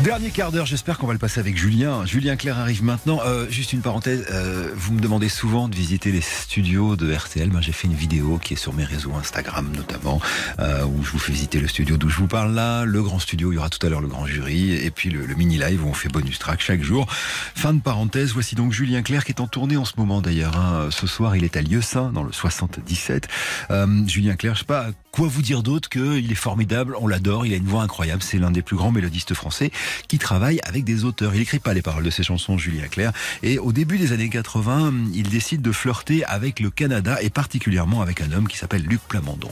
Dernier 0.01 0.31
quart 0.31 0.53
d'heure, 0.53 0.67
j'espère 0.67 0.99
qu'on 0.99 1.07
va 1.07 1.15
le 1.15 1.19
passer 1.19 1.41
avec 1.41 1.57
Julien. 1.57 2.05
Julien 2.05 2.37
Clerc 2.37 2.59
arrive 2.59 2.85
maintenant. 2.85 3.19
Euh, 3.25 3.47
juste 3.49 3.73
une 3.73 3.81
parenthèse, 3.81 4.27
euh, 4.31 4.71
vous 4.77 4.93
me 4.93 5.01
demandez 5.01 5.31
souvent 5.31 5.69
de 5.69 5.75
visiter 5.75 6.13
les 6.13 6.21
studios 6.21 6.97
de 6.97 7.11
RTL. 7.15 7.49
Ben, 7.49 7.63
J'ai 7.63 7.73
fait 7.73 7.89
une 7.89 7.95
vidéo 7.95 8.39
qui 8.39 8.53
est 8.53 8.57
sur 8.59 8.75
mes 8.75 8.85
réseaux 8.85 9.15
Instagram 9.15 9.73
notamment, 9.75 10.21
euh, 10.59 10.85
où 10.85 11.03
je 11.03 11.11
vous 11.11 11.19
fais 11.19 11.33
visiter 11.33 11.61
le 11.61 11.67
studio 11.67 11.97
d'où 11.97 12.11
je 12.11 12.19
vous 12.19 12.27
parle 12.27 12.55
là, 12.55 12.85
le 12.85 13.03
grand 13.03 13.19
studio, 13.19 13.53
il 13.53 13.55
y 13.55 13.59
aura 13.59 13.71
tout 13.71 13.85
à 13.87 13.89
l'heure 13.89 14.03
le 14.03 14.07
grand 14.09 14.27
jury, 14.27 14.73
et 14.73 14.91
puis 14.91 15.09
le, 15.09 15.27
mini-live 15.35 15.83
où 15.83 15.89
on 15.89 15.95
fait 15.95 16.11
bonus 16.11 16.39
track 16.39 16.61
chaque 16.61 16.83
jour. 16.83 17.07
Fin 17.11 17.73
de 17.73 17.81
parenthèse, 17.81 18.33
voici 18.33 18.55
donc 18.55 18.73
Julien 18.73 19.03
Clerc 19.03 19.25
qui 19.25 19.33
est 19.33 19.41
en 19.41 19.47
tournée 19.47 19.79
en 19.79 19.87
ce 19.87 19.95
moment 19.97 20.21
d'ailleurs. 20.21 20.59
hein. 20.59 20.89
Ce 20.91 21.07
soir, 21.07 21.37
il 21.37 21.45
est 21.45 21.57
à 21.57 21.63
Lieusaint, 21.63 22.13
dans 22.13 22.23
le 22.23 22.33
77. 22.33 23.29
Euh, 23.71 23.87
Julien 24.07 24.37
Clerc, 24.37 24.55
je 24.55 24.59
sais 24.61 24.65
pas 24.67 24.89
quoi 25.11 25.29
vous 25.29 25.41
dire 25.41 25.63
d'autre 25.63 25.89
qu'il 25.89 26.31
est 26.31 26.35
formidable, 26.35 26.95
on 27.01 27.09
l'adore, 27.09 27.47
il 27.47 27.55
a 27.55 27.57
une 27.57 27.65
voix 27.65 27.83
incroyable, 27.83 28.23
c'est 28.23 28.39
l'un 28.39 28.51
des 28.51 28.61
plus 28.61 28.77
grands 28.77 28.93
mélodistes 28.93 29.33
français 29.33 29.71
qui 30.09 30.19
travaille 30.19 30.61
avec 30.65 30.85
des 30.85 31.05
auteurs. 31.05 31.35
Il 31.35 31.41
écrit 31.41 31.59
pas 31.59 31.75
les 31.75 31.83
paroles 31.83 32.05
de 32.05 32.11
ses 32.11 32.23
chansons, 32.23 32.59
Julien 32.59 32.89
Clerc. 32.89 33.13
Et 33.43 33.59
au 33.59 33.73
début 33.73 33.99
des 33.99 34.13
années 34.13 34.29
80, 34.29 34.93
il 35.15 35.29
décide 35.29 35.63
de 35.63 35.73
flirter 35.73 36.25
avec 36.25 36.61
le 36.61 36.71
Canada 36.71 37.19
et 37.23 37.31
particulièrement 37.31 38.03
avec 38.03 38.21
un 38.21 38.33
homme 38.33 38.49
qui 38.49 38.57
s'appelle 38.57 38.83
Luc 38.83 39.01
Plamondon. 39.09 39.51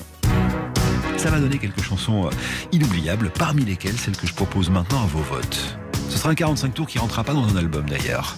Ça 1.16 1.30
va 1.30 1.40
donner 1.40 1.58
quelques 1.58 1.82
chansons 1.82 2.26
euh, 2.26 2.30
inoubliables, 2.72 3.30
parmi 3.30 3.64
lesquelles 3.64 3.96
celle 3.96 4.16
que 4.16 4.26
je 4.26 4.34
propose 4.34 4.68
maintenant 4.68 5.02
à 5.02 5.06
vos 5.06 5.22
votes. 5.22 5.78
Ce 6.10 6.18
sera 6.18 6.30
un 6.30 6.34
45 6.34 6.74
tours 6.74 6.86
qui 6.86 6.98
rentrera 6.98 7.24
pas 7.24 7.32
dans 7.32 7.48
un 7.48 7.56
album 7.56 7.88
d'ailleurs. 7.88 8.36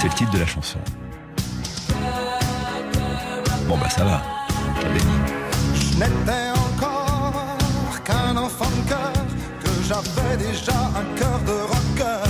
C'est 0.00 0.08
le 0.08 0.14
titre 0.14 0.30
de 0.30 0.38
la 0.38 0.46
chanson. 0.46 0.78
Bon 3.68 3.76
bah 3.76 3.90
ça 3.90 4.04
va. 4.04 4.22
Je 5.74 5.98
n'étais 5.98 6.50
encore 6.54 8.02
qu'un 8.04 8.36
enfant 8.36 8.67
j'avais 9.88 10.36
déjà 10.36 10.78
un 11.00 11.06
cœur 11.18 11.38
de 11.46 11.56
rocker. 11.72 12.22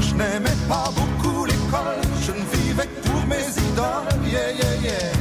Je 0.00 0.14
n'aimais 0.14 0.60
pas 0.68 0.88
beaucoup 0.98 1.44
l'école, 1.46 2.02
je 2.22 2.32
ne 2.32 2.44
vivais 2.54 2.86
que 2.86 3.08
pour 3.08 3.26
mes 3.26 3.48
idoles. 3.66 4.14
Yeah, 4.24 4.52
yeah, 4.52 4.74
yeah. 4.86 5.12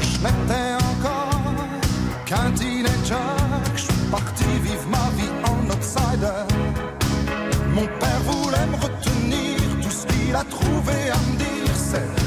Je 0.00 0.16
n'étais 0.24 0.70
encore 0.92 1.42
qu'un 2.26 2.50
teenager, 2.52 3.32
je 3.76 3.82
suis 3.82 4.06
parti 4.10 4.44
vivre 4.62 4.88
ma 4.88 5.06
vie 5.16 5.34
en 5.50 5.70
outsider. 5.70 6.42
Mon 7.72 7.86
père 8.00 8.22
voulait 8.28 8.66
me 8.72 8.76
retenir, 8.86 9.58
tout 9.82 9.90
ce 9.90 10.06
qu'il 10.06 10.34
a 10.34 10.44
trouvé 10.44 10.96
à 11.12 11.18
me 11.28 11.36
dire, 11.36 11.74
c'est 11.76 12.23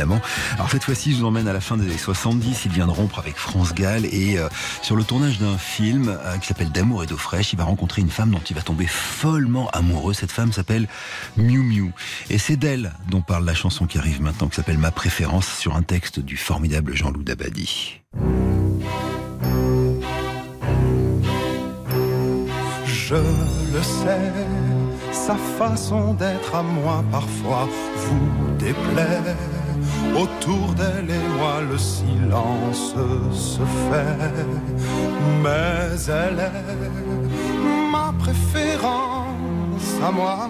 Alors 0.00 0.70
cette 0.70 0.84
fois-ci 0.84 1.12
je 1.12 1.18
vous 1.18 1.24
emmène 1.24 1.48
à 1.48 1.52
la 1.52 1.60
fin 1.60 1.76
des 1.76 1.84
années 1.84 1.98
70. 1.98 2.66
Il 2.66 2.72
vient 2.72 2.86
de 2.86 2.92
rompre 2.92 3.18
avec 3.18 3.36
France 3.36 3.74
Gall 3.74 4.04
et 4.04 4.38
euh, 4.38 4.48
sur 4.82 4.94
le 4.94 5.02
tournage 5.02 5.38
d'un 5.38 5.58
film 5.58 6.08
euh, 6.08 6.36
qui 6.38 6.46
s'appelle 6.46 6.70
D'amour 6.70 7.02
et 7.02 7.06
d'eau 7.06 7.16
fraîche, 7.16 7.52
il 7.52 7.56
va 7.56 7.64
rencontrer 7.64 8.02
une 8.02 8.10
femme 8.10 8.30
dont 8.30 8.40
il 8.48 8.54
va 8.54 8.62
tomber 8.62 8.86
follement 8.86 9.68
amoureux. 9.70 10.14
Cette 10.14 10.30
femme 10.30 10.52
s'appelle 10.52 10.86
Miu 11.36 11.62
Miu 11.62 11.92
et 12.30 12.38
c'est 12.38 12.56
d'elle 12.56 12.92
dont 13.10 13.22
parle 13.22 13.44
la 13.44 13.54
chanson 13.54 13.86
qui 13.86 13.98
arrive 13.98 14.22
maintenant 14.22 14.48
qui 14.48 14.56
s'appelle 14.56 14.78
Ma 14.78 14.90
préférence 14.90 15.48
sur 15.48 15.74
un 15.74 15.82
texte 15.82 16.20
du 16.20 16.36
formidable 16.36 16.94
Jean-Loup 16.94 17.24
Dabadi. 17.24 18.00
Je 22.86 23.14
le 23.14 23.82
sais, 23.82 24.32
sa 25.12 25.34
façon 25.34 26.14
d'être 26.14 26.54
à 26.54 26.62
moi 26.62 27.02
parfois 27.10 27.68
vous 27.96 28.56
déplaît. 28.58 29.57
Autour 30.14 30.74
d'elle 30.74 31.10
et 31.10 31.28
moi 31.38 31.60
le 31.70 31.78
silence 31.78 32.94
se 33.32 33.62
fait, 33.86 34.44
mais 35.42 35.96
elle 36.08 36.40
est 36.40 37.90
ma 37.92 38.12
préférence 38.18 39.90
à 40.04 40.10
moi. 40.10 40.48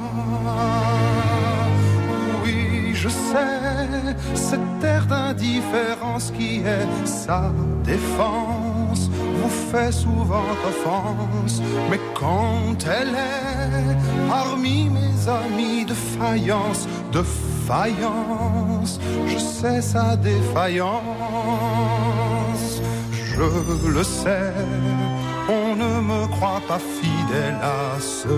Oui, 2.43 2.93
je 2.95 3.09
sais, 3.09 4.17
cette 4.35 4.83
air 4.83 5.05
d'indifférence 5.07 6.33
qui 6.37 6.61
est 6.61 7.07
sa 7.07 7.53
défense 7.85 9.11
vous 9.41 9.55
fait 9.71 9.93
souvent 9.93 10.49
offense, 10.71 11.61
mais 11.91 12.01
quand 12.15 12.77
elle 12.87 13.15
est 13.15 13.97
parmi 14.29 14.89
mes 14.89 15.29
amis 15.29 15.85
de 15.85 15.95
faïence, 15.95 16.89
de 17.13 17.23
faïence, 17.23 17.58
je 19.27 19.39
sais 19.39 19.83
sa 19.83 20.17
défaillance, 20.17 21.03
je 23.13 23.89
le 23.89 24.03
sais. 24.03 24.53
On 25.49 25.77
ne 25.77 26.01
me 26.01 26.27
croit 26.29 26.63
pas 26.67 26.79
fidèle 26.79 27.59
à 27.63 28.01
ce 28.01 28.37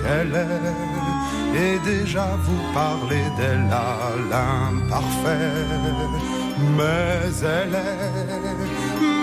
qu'elle 0.00 0.34
est. 0.34 1.60
Et 1.64 1.78
déjà 1.84 2.28
vous 2.44 2.62
parlez 2.72 3.24
d'elle 3.36 3.70
à 3.70 4.16
l'imparfait. 4.30 5.60
Mais 6.76 7.30
elle 7.58 7.74
est 7.74 8.10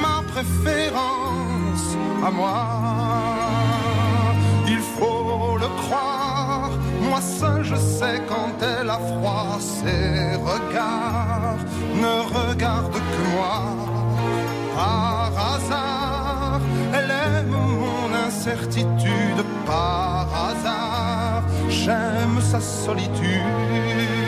ma 0.03 0.21
préférence 0.31 1.97
à 2.25 2.31
moi. 2.31 3.38
Je 7.63 7.75
sais 7.75 8.21
quand 8.27 8.53
elle 8.61 8.89
a 8.89 8.97
froid. 8.97 9.57
Ses 9.59 10.35
regards 10.37 11.57
ne 11.95 12.15
regardent 12.37 12.93
que 12.93 13.23
moi. 13.35 13.61
Par 14.75 15.31
hasard, 15.53 16.61
elle 16.93 17.11
aime 17.11 17.49
mon 17.49 18.27
incertitude. 18.27 19.43
Par 19.65 20.27
hasard, 20.47 21.43
j'aime 21.69 22.39
sa 22.41 22.59
solitude. 22.61 24.18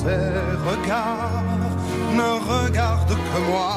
Ses 0.00 0.32
regards 0.70 1.72
ne 2.18 2.30
regardent 2.54 3.18
que 3.30 3.38
moi. 3.50 3.74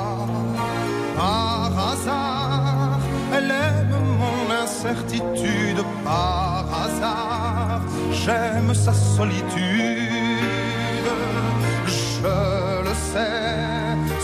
Par 1.17 1.71
hasard, 1.89 2.99
elle 3.35 3.51
aime 3.51 3.97
mon 4.23 4.43
incertitude, 4.63 5.81
par 6.03 6.65
hasard, 6.83 7.81
j'aime 8.11 8.73
sa 8.73 8.93
solitude. 8.93 11.09
Je 11.85 12.37
le 12.87 12.95
sais, 13.11 13.51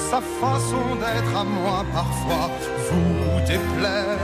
sa 0.10 0.20
façon 0.42 0.86
d'être 1.02 1.34
à 1.44 1.46
moi 1.58 1.80
parfois 2.00 2.48
vous 2.88 3.40
déplaît. 3.52 4.18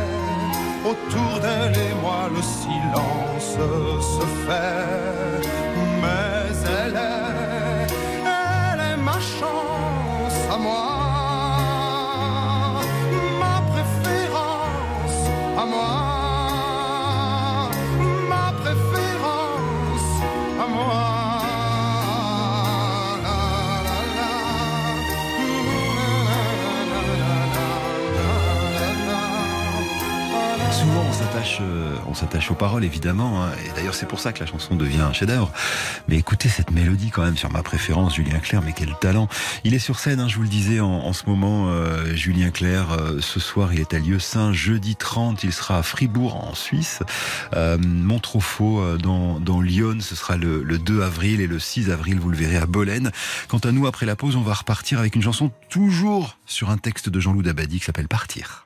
Autour 0.92 1.32
d'elle 1.44 1.78
et 1.90 1.96
moi 2.04 2.22
le 2.36 2.42
silence 2.62 3.56
se 4.14 4.26
fait. 4.46 5.50
Mais 6.02 6.56
elle 6.82 6.98
est, 7.12 7.25
euh, 31.62 31.96
on 32.08 32.14
s'attache 32.14 32.52
aux 32.52 32.56
paroles 32.56 32.84
évidemment. 32.84 33.44
hein. 33.44 33.50
et 33.66 33.76
d'ailleurs, 33.76 33.94
c'est 33.96 34.08
pour 34.08 34.20
ça 34.20 34.34
que 34.34 34.40
la 34.40 34.46
chanson 34.46 34.76
devient 34.76 35.02
un 35.02 35.14
chef-d'œuvre. 35.14 35.52
Mais 36.08 36.18
écoutez 36.18 36.50
cette 36.50 36.72
mélodie 36.72 37.10
quand 37.12 37.24
même 37.24 37.38
sur 37.38 37.52
ma 37.52 37.64
préférence, 37.64 38.16
Julien 38.16 38.40
Clerc. 38.40 38.62
Mais 38.64 38.74
quel 38.76 38.94
talent 39.00 39.28
Il 39.64 39.74
est 39.74 39.80
sur 39.80 40.00
scène, 40.00 40.20
hein, 40.20 40.28
je 40.28 40.36
vous 40.36 40.42
le 40.44 40.48
disais 40.48 40.80
en, 40.80 41.14
ce 41.14 41.24
moment, 41.28 41.68
euh, 41.70 42.16
Julien 42.16 42.50
Clerc. 42.52 42.92
euh, 42.92 43.20
ce 43.22 43.40
soir, 43.40 43.74
il 43.74 43.80
est 43.80 43.94
à 43.94 44.00
Lieu 44.00 44.20
Saint. 44.20 44.54
Jeudi 44.54 44.96
30, 44.96 45.44
il 45.44 45.54
sera 45.54 45.78
à 45.78 45.84
Fribourg 45.84 46.36
en 46.36 46.56
Suisse. 46.56 47.00
Euh, 47.54 47.78
Montrofaux 47.80 48.80
euh, 48.82 48.98
dans, 48.98 49.40
dans 49.40 49.62
Lyon, 49.62 49.98
ce 50.00 50.16
sera 50.16 50.38
le, 50.38 50.64
le 50.64 50.78
2 50.78 51.02
avril 51.02 51.42
et 51.42 51.48
le 51.48 51.60
6 51.60 51.90
avril, 51.92 52.20
vous 52.20 52.30
le 52.30 52.38
verrez 52.38 52.58
à 52.58 52.66
Bolène. 52.66 53.12
Quant 53.48 53.60
à 53.60 53.72
nous, 53.72 53.88
après 53.88 54.06
la 54.06 54.16
pause, 54.16 54.36
on 54.36 54.42
va 54.42 54.54
repartir 54.54 55.00
avec 55.00 55.16
une 55.16 55.22
chanson 55.24 55.52
toujours 55.70 56.38
sur 56.46 56.70
un 56.70 56.78
texte 56.78 57.10
de 57.10 57.20
Jean-Loup 57.20 57.44
Dabadi 57.44 57.80
qui 57.80 57.86
s'appelle 57.86 58.08
partir. 58.08 58.66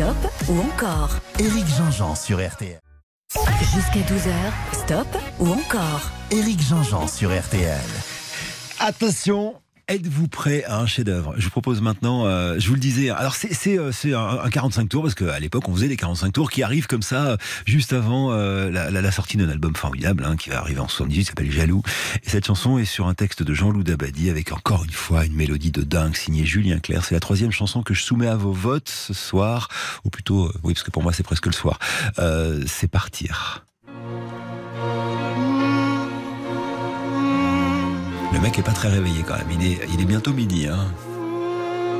Stop 0.00 0.32
ou 0.48 0.58
encore 0.60 1.10
Éric 1.38 1.66
Jean-Jean 1.66 2.14
sur 2.14 2.38
RTL. 2.38 2.80
Jusqu'à 3.74 4.00
12h, 4.00 4.32
stop 4.72 5.06
ou 5.38 5.48
encore 5.48 6.10
Éric 6.30 6.58
Jean-Jean 6.62 7.06
sur 7.06 7.28
RTL. 7.28 7.78
Attention 8.78 9.56
Êtes-vous 9.90 10.28
prêt 10.28 10.62
à 10.66 10.78
un 10.78 10.86
chef-d'œuvre? 10.86 11.34
Je 11.36 11.42
vous 11.42 11.50
propose 11.50 11.80
maintenant, 11.82 12.24
euh, 12.24 12.54
je 12.60 12.68
vous 12.68 12.74
le 12.74 12.80
disais, 12.80 13.10
alors 13.10 13.34
c'est 13.34 13.76
euh, 13.76 13.90
un, 14.16 14.38
un 14.44 14.48
45 14.48 14.88
tours 14.88 15.02
parce 15.02 15.16
qu'à 15.16 15.36
l'époque 15.40 15.68
on 15.68 15.74
faisait 15.74 15.88
des 15.88 15.96
45 15.96 16.32
tours 16.32 16.48
qui 16.48 16.62
arrivent 16.62 16.86
comme 16.86 17.02
ça 17.02 17.30
euh, 17.30 17.36
juste 17.66 17.92
avant 17.92 18.30
euh, 18.30 18.70
la, 18.70 18.88
la- 18.88 19.02
la 19.02 19.10
sortie 19.10 19.36
d'un 19.36 19.48
album 19.48 19.74
formidable 19.74 20.24
hein, 20.24 20.36
qui 20.36 20.48
va 20.50 20.60
arriver 20.60 20.78
en 20.78 20.86
78, 20.86 21.20
qui 21.22 21.26
s'appelle 21.26 21.50
Jaloux. 21.50 21.82
Et 22.24 22.28
cette 22.30 22.46
chanson 22.46 22.78
est 22.78 22.84
sur 22.84 23.08
un 23.08 23.14
texte 23.14 23.42
de 23.42 23.52
Jean-Loup 23.52 23.82
Dabadi 23.82 24.30
avec 24.30 24.52
encore 24.52 24.84
une 24.84 24.92
fois 24.92 25.24
une 25.26 25.34
mélodie 25.34 25.72
de 25.72 25.82
dingue 25.82 26.14
signée 26.14 26.44
Julien 26.44 26.78
Clerc. 26.78 27.04
C'est 27.06 27.14
la 27.16 27.20
troisième 27.20 27.50
chanson 27.50 27.82
que 27.82 27.92
je 27.92 28.04
soumets 28.04 28.28
à 28.28 28.36
vos 28.36 28.52
votes 28.52 28.88
ce 28.88 29.12
soir, 29.12 29.66
ou 30.04 30.10
plutôt, 30.10 30.46
euh, 30.46 30.52
oui 30.62 30.74
parce 30.74 30.84
que 30.84 30.92
pour 30.92 31.02
moi 31.02 31.12
c'est 31.12 31.24
presque 31.24 31.46
le 31.46 31.52
soir. 31.52 31.80
Euh, 32.20 32.62
c'est 32.68 32.86
partir. 32.88 33.64
Le 38.32 38.38
mec 38.40 38.58
est 38.58 38.62
pas 38.62 38.72
très 38.72 38.88
réveillé 38.88 39.22
quand 39.26 39.36
même. 39.36 39.50
Il 39.50 39.66
est, 39.66 39.80
il 39.92 40.00
est 40.00 40.04
bientôt 40.04 40.32
midi. 40.32 40.66
Hein. 40.68 40.86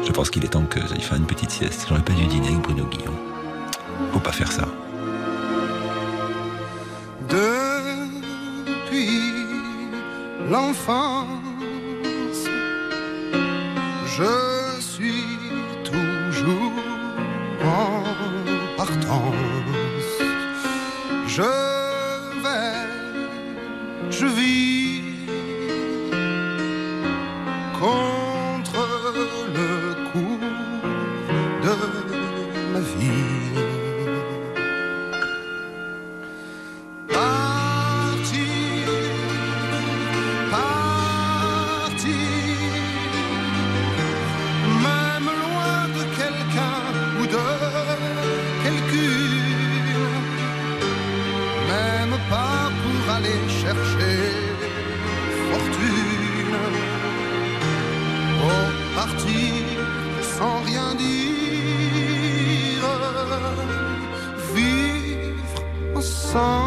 Je 0.05 0.13
pense 0.13 0.31
qu'il 0.31 0.45
est 0.45 0.49
temps 0.49 0.65
que 0.65 0.81
j'aille 0.89 1.03
faire 1.03 1.19
une 1.19 1.27
petite 1.27 1.51
sieste. 1.51 1.87
J'aurais 1.89 2.03
pas 2.03 2.13
dû 2.13 2.25
dîner 2.27 2.49
avec 2.49 2.61
Bruno 2.61 2.85
Guillon. 2.87 3.15
Faut 4.13 4.21
pas 4.21 4.33
faire 4.33 4.51
ça. 4.51 4.67
Depuis 7.29 7.61
l'enfance, 10.51 11.29
je 14.07 14.81
suis 14.81 15.25
toujours 15.85 16.73
en 17.65 18.03
partance. 18.77 19.35
Je 21.27 21.43
vais, 22.43 22.89
je 24.11 24.27
vis 24.27 24.60
vie. 32.81 33.40
En 66.35 66.60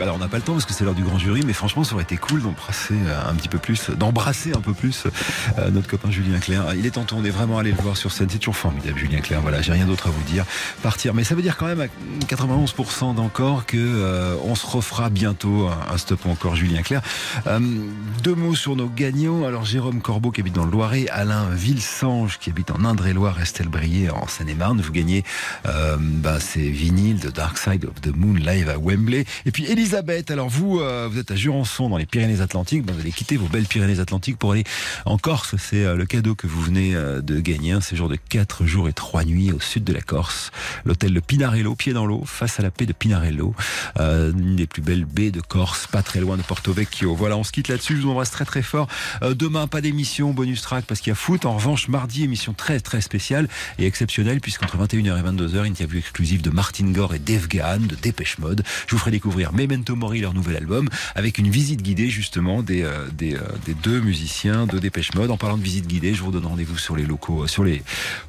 Alors 0.00 0.16
on 0.16 0.18
n'a 0.18 0.28
pas 0.28 0.36
le 0.36 0.42
temps 0.42 0.52
parce 0.52 0.66
que 0.66 0.74
c'est 0.74 0.84
l'heure 0.84 0.94
du 0.94 1.02
grand 1.02 1.18
jury, 1.18 1.40
mais 1.46 1.54
franchement 1.54 1.82
ça 1.82 1.94
aurait 1.94 2.02
été 2.02 2.18
cool 2.18 2.42
d'embrasser 2.42 2.94
euh, 2.94 3.30
un 3.30 3.34
petit 3.34 3.48
peu 3.48 3.58
plus, 3.58 3.88
d'embrasser 3.90 4.52
un 4.52 4.60
peu 4.60 4.74
plus 4.74 5.04
euh, 5.58 5.70
notre 5.70 5.88
copain 5.88 6.10
Julien 6.10 6.38
Clerc. 6.40 6.74
Il 6.76 6.84
est 6.84 6.98
en 6.98 7.04
tour, 7.04 7.18
on 7.18 7.24
est 7.24 7.30
vraiment 7.30 7.58
allé 7.58 7.72
le 7.72 7.80
voir 7.80 7.96
sur 7.96 8.12
scène. 8.12 8.28
C'est 8.30 8.38
toujours 8.38 8.56
formidable, 8.56 8.98
Julien 8.98 9.20
Clerc. 9.20 9.40
Voilà, 9.40 9.62
j'ai 9.62 9.72
rien 9.72 9.86
d'autre 9.86 10.08
à 10.08 10.10
vous 10.10 10.22
dire. 10.24 10.44
Partir, 10.82 11.14
mais 11.14 11.24
ça 11.24 11.34
veut 11.34 11.40
dire 11.40 11.56
quand 11.56 11.66
même 11.66 11.88
91% 12.20 13.14
d'encore 13.14 13.66
que 13.66 13.76
euh, 13.78 14.36
on 14.44 14.54
se 14.54 14.66
refera 14.66 15.10
bientôt 15.10 15.68
un, 15.68 15.92
un 15.92 15.98
stop 15.98 16.26
encore 16.26 16.56
Julien 16.56 16.82
Clerc. 16.82 17.02
Euh, 17.46 17.60
deux 18.22 18.34
mots 18.34 18.54
sur 18.54 18.76
nos 18.76 18.88
gagnants. 18.88 19.44
Alors 19.44 19.64
Jérôme 19.64 20.00
Corbeau 20.00 20.30
qui 20.30 20.40
habite 20.40 20.54
dans 20.54 20.64
le 20.64 20.70
Loiret, 20.70 21.08
Alain 21.08 21.48
Villesange 21.50 22.38
qui 22.38 22.50
habite 22.50 22.70
en 22.70 22.84
Indre-et-Loire, 22.84 23.40
Estelle 23.40 23.68
Brier 23.68 24.10
en 24.10 24.26
Seine-et-Marne. 24.26 24.80
Vous 24.80 24.92
gagnez 24.92 25.24
euh, 25.66 25.96
bah, 25.98 26.40
ces 26.40 26.68
vinyles 26.70 27.20
de 27.20 27.30
Dark 27.30 27.58
Side 27.58 27.84
of 27.84 28.00
the 28.00 28.14
Moon 28.14 28.34
live 28.34 28.68
à 28.68 28.78
Wembley. 28.78 29.24
Et 29.46 29.50
puis 29.50 29.66
Elisabeth, 29.66 30.30
alors 30.30 30.48
vous, 30.48 30.80
euh, 30.80 31.08
vous 31.10 31.18
êtes 31.18 31.30
à 31.30 31.36
Jurançon 31.36 31.88
dans 31.88 31.96
les 31.96 32.06
Pyrénées-Atlantiques. 32.06 32.84
Bah, 32.84 32.92
vous 32.94 33.00
allez 33.00 33.12
quitter 33.12 33.36
vos 33.36 33.46
belles 33.46 33.66
Pyrénées-Atlantiques 33.66 34.38
pour 34.38 34.52
aller 34.52 34.64
en 35.04 35.18
Corse. 35.18 35.54
C'est 35.58 35.84
euh, 35.84 35.94
le 35.94 36.06
cadeau 36.06 36.34
que 36.34 36.46
vous 36.46 36.60
venez 36.60 36.94
de 36.94 37.40
gagner. 37.40 37.72
Un 37.72 37.80
séjour 37.80 38.08
de 38.08 38.16
4 38.16 38.64
jours 38.64 38.88
et 38.88 38.92
3 38.92 39.24
nuits 39.24 39.52
au 39.52 39.60
sud 39.60 39.84
de 39.84 39.92
la 39.92 40.00
Corse. 40.00 40.50
L'hôtel 40.84 41.12
de 41.14 41.20
Pinarello, 41.20 41.74
pied 41.74 41.92
dans 41.92 42.06
face 42.24 42.58
à 42.58 42.62
la 42.62 42.70
paix 42.70 42.86
de 42.86 42.92
Pinarello. 42.92 43.54
Euh, 43.98 44.32
une 44.32 44.56
des 44.56 44.66
plus 44.66 44.82
belles 44.82 45.04
baies 45.04 45.30
de 45.30 45.40
Corse, 45.40 45.86
pas 45.86 46.02
très 46.02 46.20
loin 46.20 46.36
de 46.36 46.42
Porto 46.42 46.72
Vecchio. 46.72 47.14
Voilà, 47.14 47.36
on 47.36 47.44
se 47.44 47.52
quitte 47.52 47.68
là-dessus. 47.68 47.96
Je 47.96 48.02
vous 48.02 48.10
embrasse 48.10 48.30
très 48.30 48.44
très 48.44 48.62
fort. 48.62 48.88
Euh, 49.22 49.34
demain, 49.34 49.66
pas 49.66 49.80
d'émission 49.80 50.32
bonus 50.32 50.62
track 50.62 50.84
parce 50.86 51.00
qu'il 51.00 51.10
y 51.10 51.12
a 51.12 51.16
foot. 51.16 51.44
En 51.46 51.54
revanche, 51.54 51.88
mardi, 51.88 52.24
émission 52.24 52.52
très 52.54 52.80
très 52.80 53.00
spéciale 53.00 53.48
et 53.78 53.86
exceptionnelle 53.86 54.40
puisqu'entre 54.40 54.76
21h 54.76 55.18
et 55.18 55.22
22h, 55.22 55.66
interview 55.66 55.98
exclusive 55.98 56.42
de 56.42 56.50
Martin 56.50 56.90
Gore 56.90 57.14
et 57.14 57.18
Dave 57.18 57.48
Gahan 57.48 57.80
de 57.80 57.94
Dépêche 57.94 58.38
Mode. 58.38 58.62
Je 58.86 58.92
vous 58.92 58.98
ferai 58.98 59.10
découvrir 59.10 59.52
Memento 59.52 59.96
Mori, 59.96 60.20
leur 60.20 60.34
nouvel 60.34 60.56
album, 60.56 60.88
avec 61.14 61.38
une 61.38 61.48
visite 61.48 61.82
guidée 61.82 62.08
justement 62.08 62.62
des, 62.62 62.82
euh, 62.82 63.06
des, 63.12 63.34
euh, 63.34 63.40
des 63.66 63.74
deux 63.74 64.00
musiciens 64.00 64.66
de 64.66 64.78
Dépêche 64.78 65.14
Mode. 65.14 65.30
En 65.30 65.36
parlant 65.36 65.58
de 65.58 65.62
visite 65.62 65.86
guidée, 65.86 66.14
je 66.14 66.22
vous 66.22 66.30
donne 66.30 66.46
rendez-vous 66.46 66.78
sur 66.78 66.96
les 66.96 67.04
locaux, 67.04 67.44
euh, 67.44 67.46
sur 67.46 67.64
les, 67.64 67.82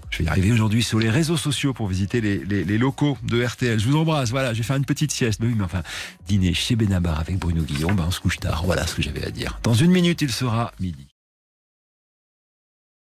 je 0.09 0.19
vais 0.19 0.23
y 0.25 0.27
arriver 0.27 0.51
aujourd'hui 0.51 0.83
sur 0.83 0.99
les 0.99 1.09
réseaux 1.09 1.37
sociaux 1.37 1.73
pour 1.73 1.87
visiter 1.87 2.21
les, 2.21 2.77
locaux 2.77 3.17
de 3.23 3.43
RTL. 3.43 3.79
Je 3.79 3.87
vous 3.87 3.97
embrasse. 3.97 4.31
Voilà, 4.31 4.53
je 4.53 4.59
vais 4.59 4.63
faire 4.63 4.75
une 4.75 4.85
petite 4.85 5.11
sieste. 5.11 5.39
Mais 5.41 5.47
oui, 5.47 5.55
mais 5.55 5.63
enfin, 5.63 5.83
dîner 6.27 6.53
chez 6.53 6.75
Benabar 6.75 7.19
avec 7.19 7.37
Bruno 7.37 7.61
Guillon, 7.63 7.93
ben 7.93 8.05
on 8.07 8.11
se 8.11 8.19
couche 8.19 8.37
tard. 8.37 8.63
Voilà 8.65 8.87
ce 8.87 8.95
que 8.95 9.01
j'avais 9.01 9.25
à 9.25 9.31
dire. 9.31 9.59
Dans 9.63 9.73
une 9.73 9.91
minute, 9.91 10.21
il 10.21 10.31
sera 10.31 10.71
midi. 10.79 11.08